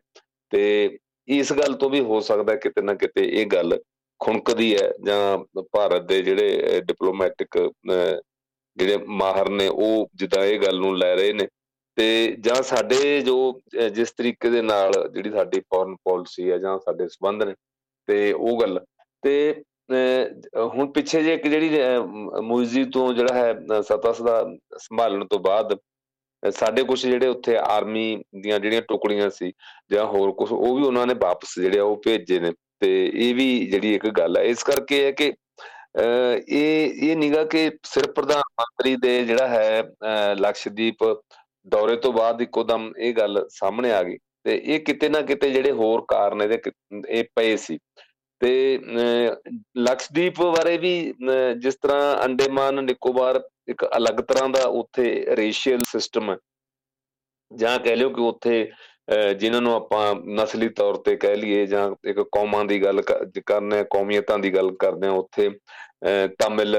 ਤੇ 0.51 0.97
ਇਸ 1.27 1.53
ਗੱਲ 1.53 1.73
ਤੋਂ 1.73 1.89
ਵੀ 1.89 1.99
ਹੋ 1.99 2.19
ਸਕਦਾ 2.19 2.55
ਕਿਤੇ 2.55 2.81
ਨਾ 2.81 2.93
ਕਿਤੇ 2.93 3.25
ਇਹ 3.41 3.45
ਗੱਲ 3.45 3.79
ਖੁਣਕਦੀ 4.19 4.73
ਹੈ 4.75 4.91
ਜਾਂ 5.05 5.37
ਭਾਰਤ 5.73 6.03
ਦੇ 6.07 6.21
ਜਿਹੜੇ 6.21 6.81
ਡਿਪਲੋਮੈਟਿਕ 6.87 7.57
ਜਿਹੜੇ 8.77 8.97
ਮਾਹਰ 9.19 9.49
ਨੇ, 9.49 9.67
ਉਹ 9.67 10.09
ਜਿੱਦਾਂ 10.15 10.43
ਇਹ 10.45 10.59
ਗੱਲ 10.59 10.79
ਨੂੰ 10.79 10.97
ਲੈ 10.97 11.13
ਰਹੇ 11.15 11.33
ਨੇ। 11.33 11.47
ਤੇ 11.97 12.35
ਜਾਂ 12.39 12.61
ਸਾਡੇ 12.63 13.21
ਜੋ 13.21 13.37
ਜਿਸ 13.93 14.11
ਤਰੀਕੇ 14.17 14.49
ਦੇ 14.49 14.61
ਨਾਲ 14.61 14.91
ਜਿਹੜੀ 15.13 15.31
ਸਾਡੀ 15.31 15.59
ਫੋਰਨ 15.61 15.95
ਪਾਲਿਸੀ 16.05 16.49
ਹੈ 16.51 16.57
ਜਾਂ 16.57 16.77
ਸਾਡੇ 16.79 17.07
ਸਬੰਧ 17.07 17.43
ਨੇ, 17.43 17.53
ਤੇ 18.07 18.31
ਉਹ 18.33 18.59
ਗੱਲ। 18.61 18.79
ਤੇ 19.23 19.63
ਹੁਣ 20.55 20.91
ਪਿੱਛੇ 20.91 21.21
ਜੇ 21.23 21.33
ਇੱਕ 21.33 21.47
ਜਿਹੜੀ 21.47 21.69
ਮੂਜ਼ੀ 22.43 22.83
ਤੋਂ 22.93 23.13
ਜਿਹੜਾ 23.13 23.33
ਹੈ 23.35 23.81
ਸਤਾ 23.81 24.11
ਸਦਾ 24.13 24.41
ਸੰਭਾਲਣ 24.79 25.25
ਤੋਂ 25.27 25.39
ਬਾਅਦ 25.39 25.77
ਸਾਡੇ 26.43 26.83
ਕੁਝ 26.83 26.99
ਜਿਹੜੇ 27.01 27.27
ਉੱਥੇ 27.27 27.55
ਆਰਮੀ 27.57 28.23
ਦੀਆਂ 28.41 28.59
ਜਿਹੜੀਆਂ 28.59 28.81
ਟੁਕੜੀਆਂ 28.89 29.29
ਸੀ 29.29 29.51
ਜਾਂ 29.91 30.05
ਹੋਰ 30.05 30.31
ਕੁਝ 30.31 30.51
ਉਹ 30.51 30.75
ਵੀ 30.77 30.83
ਉਹਨਾਂ 30.83 31.05
ਨੇ 31.07 31.13
ਵਾਪਸ 31.21 31.59
ਜਿਹੜੇ 31.59 31.79
ਉਹ 31.79 31.95
ਭੇਜੇ 32.05 32.39
ਨੇ। 32.39 32.51
ਤੇ 32.81 32.89
ਇਹ 33.07 33.33
ਵੀ 33.35 33.47
ਜਿਹੜੀ 33.65 33.93
ਇੱਕ 33.95 34.07
ਗੱਲ 34.09 34.37
ਹੈ 34.37 34.43
ਇਸ 34.43 34.63
ਕਰਕੇ 34.63 35.03
ਹੈ 35.05 35.11
ਕਿ 35.11 35.33
ਇਹ 36.49 37.03
ਇਹ 37.03 37.15
ਨਿਗਾ 37.17 37.43
ਕਿ 37.45 37.69
ਸਿਰਫ 37.83 38.09
ਪ੍ਰਧਾਨ 38.09 38.41
ਮੰਤਰੀ 38.59 38.95
ਦੇ 38.95 39.23
ਜਿਹੜਾ 39.25 39.47
ਹੈ 39.47 39.83
ਲਕਸ਼ਦੀਪ 40.37 41.03
ਦੌਰੇ 41.67 41.95
ਤੋਂ 41.95 42.11
ਬਾਅਦ 42.13 42.41
ਇੱਕੋਦਮ 42.41 42.91
ਇਹ 42.97 43.13
ਗੱਲ 43.13 43.45
ਸਾਹਮਣੇ 43.51 43.91
ਆ 43.91 44.01
ਗਈ 44.03 44.17
ਤੇ 44.45 44.55
ਇਹ 44.65 44.79
ਕਿਤੇ 44.79 45.09
ਨਾ 45.09 45.21
ਕਿਤੇ 45.21 45.49
ਜਿਹੜੇ 45.49 45.71
ਹੋਰ 45.71 46.05
ਕਾਰਨ 46.07 46.41
ਇਹਦੇ 46.41 46.59
ਇਹ 47.09 47.23
ਪਏ 47.35 47.55
ਸੀ 47.57 47.77
ਤੇ 48.41 48.51
ਲਕਸ਼ਦੀਪ 49.77 50.41
ਬਾਰੇ 50.41 50.77
ਵੀ 50.77 50.91
ਜਿਸ 51.59 51.75
ਤਰ੍ਹਾਂ 51.75 52.15
ਅੰਡੇਮਾਨ 52.25 52.83
ਨਿਕੋਬਾਰ 52.83 53.41
ਇੱਕ 53.67 53.85
ਅਲੱਗ 53.97 54.19
ਤਰ੍ਹਾਂ 54.21 54.49
ਦਾ 54.49 54.63
ਉੱਥੇ 54.73 55.35
ਰੇਸ਼ੀਅਲ 55.35 55.83
ਸਿਸਟਮ 55.83 56.29
ਹੈ, 56.31 56.37
ਜਾਂ 57.51 57.77
ਕਹਿ 57.79 57.95
ਲਿਓ 57.95 58.09
ਕਿ 58.09 58.21
ਉੱਥੇ 58.21 58.69
ਜਿਨ੍ਹਾਂ 59.39 59.61
ਨੂੰ 59.61 59.73
ਆਪਾਂ 59.75 60.15
ਨਸਲੀ 60.35 60.67
ਤੌਰ 60.77 60.95
ਤੇ 61.05 61.15
ਕਹਿ 61.15 61.35
ਲਈਏ 61.35 61.65
ਜਾਂ 61.65 61.89
ਇੱਕ 62.09 62.19
ਕੌਮਾਂ 62.31 62.63
ਦੀ 62.65 62.83
ਗੱਲ 62.83 63.01
ਕਰਨੇ 63.01 63.83
ਕੌਮੀਅਤਾਂ 63.91 64.37
ਦੀ 64.39 64.53
ਗੱਲ 64.55 64.71
ਕਰਦੇ 64.79 65.07
ਆ 65.07 65.11
ਉੱਥੇ 65.11 65.49
ਤਮਿਲ, 66.39 66.75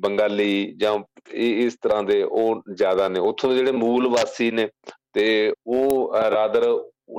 ਬੰਗਾਲੀ 0.00 0.72
ਜਾਂ 0.80 0.98
ਇਸ 1.34 1.76
ਤਰ੍ਹਾਂ 1.82 2.02
ਦੇ 2.02 2.22
ਉਹ 2.22 2.62
ਜ਼ਿਆਦਾ 2.74 3.08
ਨੇ। 3.08 3.20
ਉੱਥੋਂ 3.20 3.50
ਦੇ 3.50 3.56
ਜਿਹੜੇ 3.56 3.72
ਮੂਲ 3.72 4.08
ਵਾਸੀ 4.08 4.50
ਨੇ 4.50 4.68
ਤੇ 5.14 5.52
ਉਹ 5.66 6.14
ਰਾਦਰ 6.32 6.66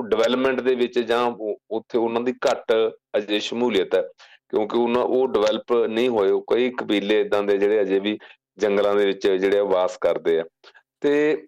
ਡਿਵੈਲਪਮੈਂਟ 0.08 0.60
ਦੇ 0.60 0.74
ਵਿੱਚ 0.74 0.98
ਜਾਂ 0.98 1.24
ਉੱਥੇ 1.70 1.98
ਉਹਨਾਂ 1.98 2.20
ਦੀ 2.22 2.32
ਘੱਟ 2.46 2.72
ਅਜੇ 3.16 3.40
ਸ਼ਮੂਲੀਅਤ 3.40 3.94
ਹੈ। 3.94 4.02
ਕਿਉਂਕਿ 4.50 4.76
ਉਹਨਾਂ, 4.78 5.02
ਉਹ 5.02 5.26
ਡਿਵੈਲਪ 5.28 5.72
ਨਹੀਂ 5.72 6.08
ਹੋਏ 6.08 6.30
ਕਈ 6.52 6.70
ਕਬੀਲੇ 6.78 7.20
ਇਦਾਂ 7.20 7.42
ਦੇ 7.42 7.56
ਜਿਹੜੇ 7.58 7.80
ਅਜੇ 7.82 7.98
ਵੀ 8.00 8.18
ਜੰਗਲਾਂ 8.58 8.94
ਦੇ 8.96 9.06
ਵਿੱਚ 9.06 9.26
ਜਿਹੜੇ 9.28 9.60
ਵਾਸ 9.60 9.96
ਕਰਦੇ 10.00 10.38
ਆ। 10.40 10.44
ਤੇ 11.00 11.46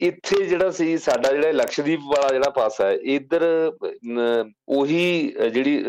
ਇੱਥੇ 0.00 0.44
ਜਿਹੜਾ 0.46 0.70
ਸੀ, 0.70 0.96
ਸਾਡਾ 0.98 1.32
ਜਿਹੜਾ 1.32 1.50
ਲਕਸ਼ਦੀਪ 1.52 2.00
ਵਾਲਾ 2.06 2.28
ਜਿਹੜਾ 2.32 2.50
ਪਾਸਾ 2.50 2.86
ਹੈ, 2.86 2.92
ਇਧਰ 3.14 3.42
ਉਹੀ 4.68 5.32
ਜਿਹੜੀ 5.52 5.84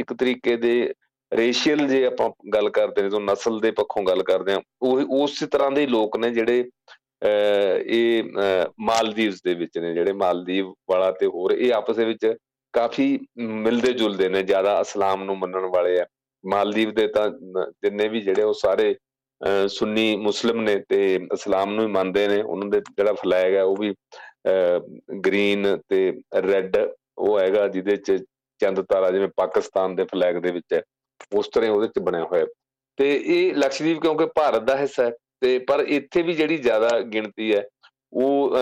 ਇੱਕ 0.00 0.12
ਤਰੀਕੇ 0.12 0.56
ਦੇ 0.56 0.92
ਰੇਸ਼ੀਅਲ 1.32 1.86
ਜੇ 1.88 2.04
ਆਪਾਂ 2.06 2.28
ਗੱਲ 2.54 2.68
ਕਰਦੇ 2.70 3.02
ਨੇ 3.02 3.08
ਤੋਂ 3.10 3.20
ਨਸਲ 3.20 3.58
ਦੇ 3.60 3.70
ਪੱਖੋਂ 3.70 4.02
ਗੱਲ 4.06 4.22
ਕਰਦੇ 4.22 4.52
ਆ 4.52 4.60
ਉਹ, 4.82 5.00
ਉਸੇ 5.22 5.46
ਤਰ੍ਹਾਂ 5.46 5.70
ਦੇ 5.70 5.86
ਲੋਕ 5.86 6.16
ਨੇ 6.16 6.30
ਜਿਹੜੇ 6.30 6.64
ਇਹ 7.86 8.24
ਮਾਲਦੀਵਸ 8.80 9.40
ਦੇ 9.44 9.54
ਵਿੱਚ 9.54 9.78
ਨੇ, 9.78 9.92
ਜਿਹੜੇ 9.94 10.12
ਮਾਲਦੀਵ 10.14 10.72
ਵਾਲਾ 10.90 11.10
ਤੇ 11.10 11.26
ਹੋਰ, 11.26 11.52
ਇਹ 11.52 11.72
ਆਪਸ 11.74 11.96
ਦੇ 11.96 12.04
ਵਿੱਚ 12.04 12.34
ਕਾਫੀ 12.74 13.18
ਮਿਲਦੇ 13.38 13.92
ਜੁਲਦੇ 13.92 14.28
ਨੇ, 14.28 14.42
ਜ਼ਿਆਦਾ 14.42 14.78
ਇਸਲਾਮ 14.80 15.24
ਨੂੰ 15.24 15.38
ਮੰਨਣ 15.38 15.66
ਵਾਲੇ 15.74 15.98
ਆ। 16.00 16.06
ਮਾਲਦੀਵ 16.44 16.90
ਦੇ 16.94 17.06
ਤਾਂ, 17.08 17.28
ਜਿੰਨੇ 17.30 18.08
ਵੀ 18.08 18.20
ਜਿਹੜੇ 18.20 18.42
ਉਹ 18.42 18.54
ਸਾਰੇ 18.54 18.94
ਸੁੰਨੀ 19.68 20.14
ਮੁਸਲਮ 20.16 20.60
ਨੇ 20.60 20.76
ਤੇ 20.88 21.14
ਇਸਲਾਮ 21.34 21.74
ਨੂੰ 21.74 21.84
ਹੀ 21.84 21.90
ਮੰਨਦੇ 21.92 22.26
ਨੇ। 22.28 22.40
ਉਹਨਾਂ 22.42 22.68
ਦੇ 22.68 22.80
ਜਿਹੜਾ 22.80 23.12
ਫਲੈਗ 23.12 23.54
ਹੈ 23.54 23.62
ਉਹ 23.62 23.76
ਵੀ 23.76 23.94
ਗ੍ਰੀਨ 25.26 25.76
ਤੇ 25.88 26.12
ਰੈੱਡ 26.42 26.76
ਉਹ 27.18 27.38
ਹੈਗਾ 27.40 27.66
ਜਿਹਦੇ 27.68 27.96
ਚ 27.96 28.22
ਚੰਦ 28.60 28.80
ਤਾਰਾ 28.82 29.10
ਜਿਵੇਂ 29.10 29.28
ਪਾਕਿਸਤਾਨ 29.36 29.94
ਦੇ 29.96 30.04
ਫਲੈਗ 30.04 30.36
ਦੇ 30.36 30.50
ਵਿੱਚ 30.52 30.72
ਹੈ। 30.72 30.82
ਉਸ 31.32 31.48
ਤਰ੍ਹਾਂ 31.48 31.70
ਉਹਦੇ 31.70 31.88
ਚ 31.88 32.02
ਬਣਿਆ 32.02 32.24
ਹੋਇਆ। 32.24 32.46
ਤੇ 32.98 33.14
ਇਹ 33.26 33.54
ਲਕਸ਼ਦੀਪ 33.54 34.00
ਕਿਉਂਕਿ 34.00 34.26
ਭਾਰਤ 34.34 34.62
ਦਾ 34.62 34.76
ਹਿੱਸਾ 34.76 35.04
ਹੈ 35.04 35.10
ਤੇ 35.40 35.58
ਪਰ 35.58 35.80
ਇੱਥੇ 35.88 36.22
ਵੀ 36.22 36.32
ਜਿਹੜੀ 36.32 36.56
ਜ਼ਿਆਦਾ 36.56 37.00
ਗਿਣਤੀ 37.02 37.54
ਹੈ, 37.54 37.62
ਉਹ 38.12 38.56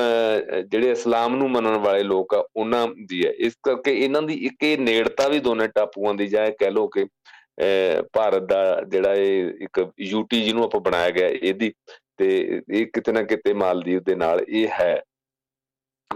ਜਿਹੜੇ 0.69 0.90
ਇਸਲਾਮ 0.90 1.37
ਨੂੰ 1.37 1.50
ਮੰਨਣ 1.50 1.76
ਵਾਲੇ 1.79 2.02
ਲੋਕ 2.02 2.34
ਆ, 2.34 2.44
ਉਹਨਾਂ 2.56 2.87
ਦੀ 3.06 3.25
ਹੈ। 3.26 3.32
ਇਸ 3.38 3.56
ਕਰਕੇ 3.62 3.94
ਇਹਨਾਂ 3.94 4.23
ਦੀ 4.23 4.34
ਇੱਕ 4.46 4.62
ਇਹ 4.62 4.79
ਨੇੜਤਾ 4.79 5.29
ਵੀ 5.29 5.38
ਦੋਨੇ 5.40 5.67
ਟਾਪੂਆਂ 5.69 6.14
ਦੀ 6.14 6.26
ਜਾਂ 6.26 6.50
ਕਹਿ 6.58 6.70
ਲੋ 6.70 6.87
ਕਿ 6.88 7.05
ਭਾਰਤ 8.12 8.43
ਦਾ 8.43 8.81
ਜਿਹੜਾ 8.88 9.14
ਇਹ 9.14 9.64
ਇੱਕ 9.64 9.87
ਯੂਟੀ 10.00 10.43
ਜਿਹਨੂੰ 10.44 10.64
ਆਪਾਂ 10.64 10.81
ਬਣਾਇਆ 10.81 11.10
ਗਿਆ 11.10 11.28
ਇਹਦੀ 11.28 11.72
ਤੇ 12.19 12.28
ਇਹ 12.70 12.87
ਕਿਤੇ 12.93 13.12
ਨਾ 13.12 13.22
ਕਿਤੇ 13.22 13.52
ਮਾਲਦੀਵ 13.54 14.02
ਦੇ 14.02 14.14
ਨਾਲ 14.14 14.44
ਇਹ 14.49 14.69
ਹੈ। 14.81 15.02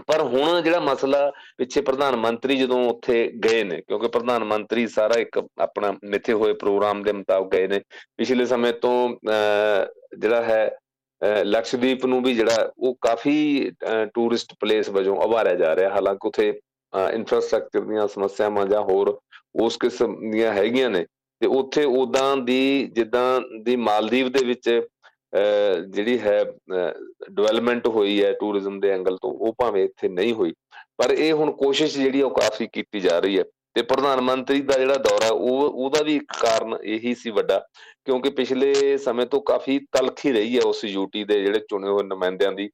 ਪਰ 0.07 0.21
ਹੁਣ 0.23 0.61
ਜਿਹੜਾ 0.61 0.79
ਮਸਲਾ 0.79 1.19
ਪਿੱਛੇ 1.57 1.81
ਪ੍ਰਧਾਨ 1.81 2.15
ਮੰਤਰੀ 2.15 2.55
ਜਦੋਂ 2.57 2.83
ਉੱਥੇ 2.89 3.27
ਗਏ 3.43 3.63
ਨੇ, 3.63 3.81
ਕਿਉਂਕਿ 3.87 4.07
ਪ੍ਰਧਾਨ 4.07 4.43
ਮੰਤਰੀ 4.43 4.87
ਸਾਰਾ 4.87 5.19
ਇੱਕ 5.19 5.37
ਆਪਣਾ 5.37 5.93
ਮਿੱਥੇ 6.03 6.33
ਹੋਏ 6.33 6.53
ਪ੍ਰੋਗਰਾਮ 6.53 7.01
ਦੇ 7.03 7.11
ਮੁਤਾਬਕ 7.13 7.51
ਗਏ 7.51 7.67
ਨੇ, 7.67 7.79
ਪਿਛਲੇ 8.17 8.45
ਸਮੇਂ 8.45 8.73
ਤੋਂ 8.73 9.09
ਜਿਹੜਾ 10.17 10.43
ਹੈ 10.43 10.69
ਲਕਸ਼ਦੀਪ 11.45 12.05
ਨੂੰ 12.05 12.21
ਵੀ 12.23 12.33
ਜਿਹੜਾ 12.35 12.71
ਉਹ 12.77 12.97
ਕਾਫੀ 13.01 13.71
ਟੂਰਿਸਟ 14.13 14.53
ਪਲੇਸ 14.59 14.89
ਵਜੋਂ 14.89 15.15
ਉਭਾਰਿਆ 15.17 15.55
ਜਾ 15.55 15.75
ਰਿਹਾ, 15.75 15.89
ਹਾਲਾਂਕਿ 15.89 16.27
ਉਥੇ 16.27 16.49
ਇਨਫਰਾਸਟ੍ਰਕਚਰ 17.13 17.81
ਦੀਆਂ 17.81 18.07
ਸਮੱਸਿਆਵਾਂ 18.07 18.65
ਜਾਂ 18.65 18.81
ਹੋਰ 18.81 19.17
ਉਸ 19.61 19.77
ਕਿਸਮ 19.77 20.19
ਦੀਆਂ 20.31 20.53
ਹੈਗੀਆਂ 20.53 20.89
ਨੇ 20.89 21.05
ਤੇ 21.41 21.47
ਉੱਥੇ 21.47 21.83
ਉਦਾਂ 21.83 22.35
ਦੀ, 22.37 22.87
ਜਿੱਦਾਂ 22.93 23.41
ਦੀ 23.63 23.75
ਮਾਲਦੀਵ 23.75 24.29
ਦੇ 24.29 24.43
ਵਿੱਚ 24.45 24.69
ਜਿਹੜੀ 25.89 26.17
ਹੈ 26.19 26.43
ਡਿਵੈਲਪਮੈਂਟ 27.29 27.87
ਹੋਈ 27.87 28.23
ਹੈ 28.23 28.31
ਟੂਰਿਜ਼ਮ 28.39 28.79
ਦੇ 28.79 28.89
ਐਂਗਲ 28.91 29.17
ਤੋਂ, 29.21 29.31
ਉਹ 29.31 29.53
ਭਾਵੇਂ 29.59 29.83
ਇੱਥੇ 29.83 30.09
ਨਹੀਂ 30.09 30.33
ਹੋਈ। 30.33 30.53
ਪਰ 30.97 31.11
ਇਹ 31.11 31.33
ਹੁਣ 31.33 31.51
ਕੋਸ਼ਿਸ਼ 31.51 31.97
ਜਿਹੜੀ 31.97 32.21
ਉਹ 32.21 32.31
ਕਾਫੀ 32.35 32.67
ਕੀਤੀ 32.73 32.99
ਜਾ 32.99 33.19
ਰਹੀ 33.19 33.37
ਹੈ। 33.39 33.43
ਤੇ 33.75 33.81
ਪ੍ਰਧਾਨ 33.81 34.21
ਮੰਤਰੀ 34.21 34.61
ਦਾ 34.61 34.77
ਜਿਹੜਾ 34.77 34.95
ਦੌਰਾ, 34.95 35.29
ਉਹ, 35.29 35.61
ਉਹਦਾ 35.61 36.01
ਵੀ 36.03 36.15
ਇੱਕ 36.15 36.37
ਕਾਰਨ 36.41 36.77
ਇਹੀ 36.83 37.13
ਸੀ 37.15 37.29
ਵੱਡਾ, 37.31 37.59
ਕਿਉਂਕਿ 38.05 38.29
ਪਿਛਲੇ 38.29 38.97
ਸਮੇਂ 38.97 39.25
ਤੋਂ 39.25 39.41
ਕਾਫੀ 39.47 39.79
ਤਲਖੀ 39.91 40.31
ਰਹੀ 40.31 40.57
ਹੈ 40.57 40.61
ਉਸ 40.65 40.83
ਯੂਟੀ 40.85 41.23
ਦੇ 41.23 41.41
ਜਿਹੜੇ 41.43 41.59
ਚੁਣੇ 41.69 41.87
ਹੋਏ 41.89 42.03
ਨੁਮਾਇੰਦਿਆਂ 42.03 42.51
ਦੀ। 42.51 42.69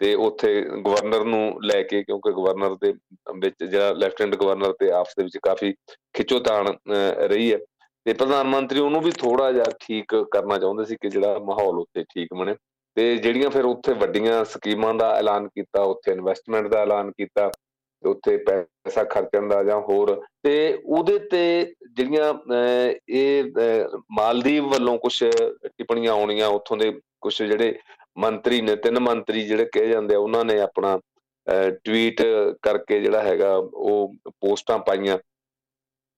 ਤੇ 0.00 0.14
ਉੱਥੇ 0.14 0.60
ਗਵਰਨਰ 0.86 1.24
ਨੂੰ 1.24 1.58
ਲੈ 1.64 1.82
ਕੇ, 1.82 2.02
ਕਿਉਂਕਿ 2.02 2.32
ਗਵਰਨਰ 2.32 2.74
ਦੇ 2.82 2.92
ਵਿੱਚ, 3.38 3.64
ਜਿਹੜਾ 3.64 3.92
ਲੈਫਟੀਨੈਂਟ 3.92 4.36
ਗਵਰਨਰ 4.36 4.72
ਤੇ 4.80 4.90
ਆਪਸ 4.90 5.14
ਦੇ 5.18 5.24
ਵਿੱਚ 5.24 5.38
ਕਾਫੀ 5.42 5.72
ਖਿੱਚੋਤਾਣ 6.16 6.72
ਰਹੀ 7.28 7.52
ਹੈ। 7.52 7.58
ਤੇ 8.06 8.12
ਪ੍ਰਧਾਨ 8.12 8.46
ਮੰਤਰੀ 8.46 8.80
ਉਹਨੂੰ 8.80 9.02
ਵੀ 9.02 9.10
ਥੋੜਾ 9.18 9.50
ਜਿਹਾ 9.52 9.64
ਠੀਕ 9.80 10.14
ਕਰਨਾ 10.32 10.58
ਚਾਹੁੰਦੇ 10.58 10.84
ਸੀ 10.84 10.96
ਕਿ 11.02 11.08
ਜਿਹੜਾ 11.08 11.38
ਮਾਹੌਲ 11.44 11.78
ਉੱਤੇ 11.78 12.02
ਠੀਕ 12.04 12.34
ਬਣੇ। 12.34 12.54
ਤੇ 12.96 13.16
ਜਿਹੜੀਆਂ 13.16 13.50
ਫਿਰ 13.50 13.64
ਉੱਥੇ 13.64 13.92
ਵੱਡੀਆਂ 13.94 14.44
ਸਕੀਮਾਂ 14.44 14.94
ਦਾ 14.94 15.10
ਐਲਾਨ 15.18 15.46
ਕੀਤਾ, 15.48 15.82
ਉੱਥੇ 15.82 16.12
ਇਨਵੈਸਟਮੈਂਟ 16.12 16.66
ਦਾ 16.68 16.80
ਐਲਾਨ 16.82 17.10
ਕੀਤਾ, 17.10 17.48
ਤੇ 17.48 18.08
ਉੱਥੇ 18.08 18.36
ਪੈਸਾ 18.46 19.04
ਖਰਚਣ 19.04 19.48
ਦਾ 19.48 19.62
ਜਾਂ 19.64 19.80
ਹੋਰ, 19.80 20.14
ਤੇ 20.42 20.82
ਉਹਦੇ 20.84 21.18
ਤੇ 21.30 21.74
ਜਿਹੜੀਆਂ 21.96 22.32
ਇਹ 23.10 23.44
ਮਾਲਦੀਵ 24.12 24.68
ਵੱਲੋਂ 24.68 24.98
ਕੁਝ 24.98 25.14
ਟਿੱਪਣੀਆਂ 25.24 26.12
ਆਉਣੀਆਂ, 26.12 26.48
ਉੱਥੋਂ 26.48 26.76
ਦੇ 26.76 26.90
ਕੁਝ 27.20 27.34
ਜਿਹੜੇ 27.42 27.74
ਮੰਤਰੀ 28.18 28.60
ਨੇ, 28.60 28.76
ਤਿੰਨ 28.76 28.98
ਮੰਤਰੀ 29.00 29.46
ਜਿਹੜੇ 29.46 29.64
ਕਹੇ 29.72 29.88
ਜਾਂਦੇ 29.88 30.14
ਆ, 30.14 30.18
ਉਹਨਾਂ 30.18 30.44
ਨੇ 30.44 30.60
ਆਪਣਾ 30.60 30.98
ਟਵੀਟ 31.84 32.22
ਕਰਕੇ 32.62 33.00
ਜਿਹੜਾ 33.00 33.22
ਹੈਗਾ, 33.22 33.54
ਉਹ 33.56 34.14
ਪੋਸਟਾਂ 34.40 34.78
ਪਾਈਆਂ। 34.78 35.18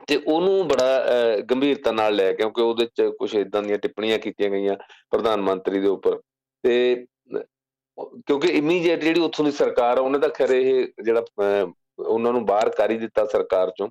ਤੇ 0.08 0.16
ਉਹਨੂੰ 0.16 0.66
ਬੜਾ 0.68 1.04
ਗੰਭੀਰਤਾ 1.50 1.92
ਨਾਲ 1.92 2.14
ਲਿਆ 2.14 2.32
ਕਿਉਂਕਿ 2.32 2.62
ਉਹਦੇ 2.62 2.86
ਚ 2.96 3.10
ਕੁਝ 3.18 3.34
ਇਦਾਂ 3.36 3.62
ਦੀਆਂ 3.62 3.78
ਟਿੱਪਣੀਆਂ 3.78 4.18
ਕੀਤੀਆਂ 4.18 4.50
ਗਈਆਂ 4.50 4.76
ਪ੍ਰਧਾਨ 5.10 5.40
ਮੰਤਰੀ 5.40 5.80
ਦੇ 5.80 5.88
ਉੱਪਰ। 5.88 6.20
ਤੇ, 6.64 7.06
ਕਿਉਂਕਿ 8.26 8.48
ਇਮੀਡੀਏਟ 8.48 9.02
ਜਿਹੜੀ 9.04 9.20
ਉੱਥੋਂ 9.20 9.44
ਦੀ 9.44 9.50
ਸਰਕਾਰ 9.52 9.98
ਉਹਨੇ 9.98 10.18
ਤਾਂ 10.18 10.28
ਖਰੇ 10.28 10.60
ਇਹ 10.62 11.02
ਜਿਹੜਾ 11.04 11.24
ਉਹਨਾਂ 11.98 12.32
ਨੂੰ 12.32 12.44
ਬਾਹਰ 12.46 12.68
ਕਰ 12.76 12.90
ਹੀ 12.90 12.98
ਦਿੱਤਾ 12.98 13.24
ਸਰਕਾਰ 13.32 13.70
ਚੋਂ। 13.78 13.88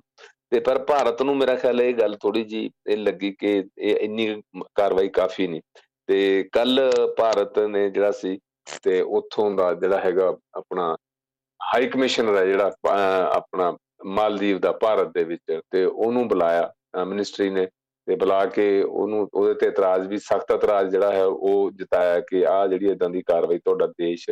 ਤੇ 0.50 0.60
ਪਰ 0.60 0.78
ਭਾਰਤ 0.84 1.22
ਨੂੰ 1.22 1.36
ਮੇਰਾ 1.36 1.54
ਖਿਆਲ 1.56 1.80
ਇਹ 1.80 1.94
ਗੱਲ 1.94 2.16
ਥੋੜੀ 2.22 2.42
ਜੀ 2.44 2.68
ਇਹ 2.88 2.96
ਲੱਗੀ 2.96 3.30
ਕਿ 3.38 3.52
ਇਹ 3.78 3.96
ਇੰਨੀ 3.96 4.42
ਕਾਰਵਾਈ 4.74 5.08
ਕਾਫੀ 5.08 5.46
ਨਹੀਂ। 5.46 5.60
ਤੇ 6.08 6.48
ਕੱਲ 6.52 6.90
ਭਾਰਤ 7.18 7.58
ਨੇ 7.58 7.88
ਜਿਹੜਾ 7.90 8.10
ਸੀ, 8.12 8.38
ਤੇ 8.82 9.00
ਉੱਥੋਂ 9.00 9.50
ਦਾ 9.50 9.72
ਜਿਹੜਾ 9.74 9.98
ਹੈਗਾ 10.00 10.28
ਆਪਣਾ, 10.56 10.96
ਹਾਈ 11.60 11.86
ਕਮਿਸ਼ਨਰ 11.88 12.36
ਹੈ 12.36 12.44
ਜਿਹੜਾ 12.46 12.72
ਆਪਣਾ 13.36 13.76
ਮਾਲਦੀਵ 14.04 14.58
ਦਾ 14.58 14.72
ਭਾਰਤ 14.80 15.08
ਦੇ 15.14 15.24
ਵਿੱਚ 15.24 15.60
ਤੇ 15.70 15.84
ਉਹਨੂੰ 15.84 16.26
ਬੁਲਾਇਆ 16.28 17.04
ਮਿਨਿਸਟਰੀ 17.06 17.50
ਨੇ 17.50 17.66
ਤੇ 18.08 18.14
ਬੁਲਾ 18.16 18.44
ਕੇ 18.46 18.82
ਉਹਨੂੰ, 18.82 19.28
ਉਹਦੇ 19.34 19.54
ਤੇ 19.54 19.66
ਇਤਰਾਜ਼ 19.66 20.06
ਵੀ, 20.08 20.18
ਸਖਤ 20.18 20.50
ਇਤਰਾਜ਼ 20.52 20.90
ਜਿਹੜਾ 20.90 21.12
ਹੈ 21.12 21.24
ਉਹ 21.24 21.70
ਜਤਾਇਆ 21.78 22.20
ਕਿ 22.20 22.44
ਆ 22.46 22.66
ਜਿਹੜੀ 22.66 22.90
ਇਦਾਂ 22.90 23.08
ਦੀ 23.10 23.22
ਕਾਰਵਾਈ 23.26 23.58
ਤੁਹਾਡਾ 23.58 23.86
ਦੇਸ਼ 23.98 24.30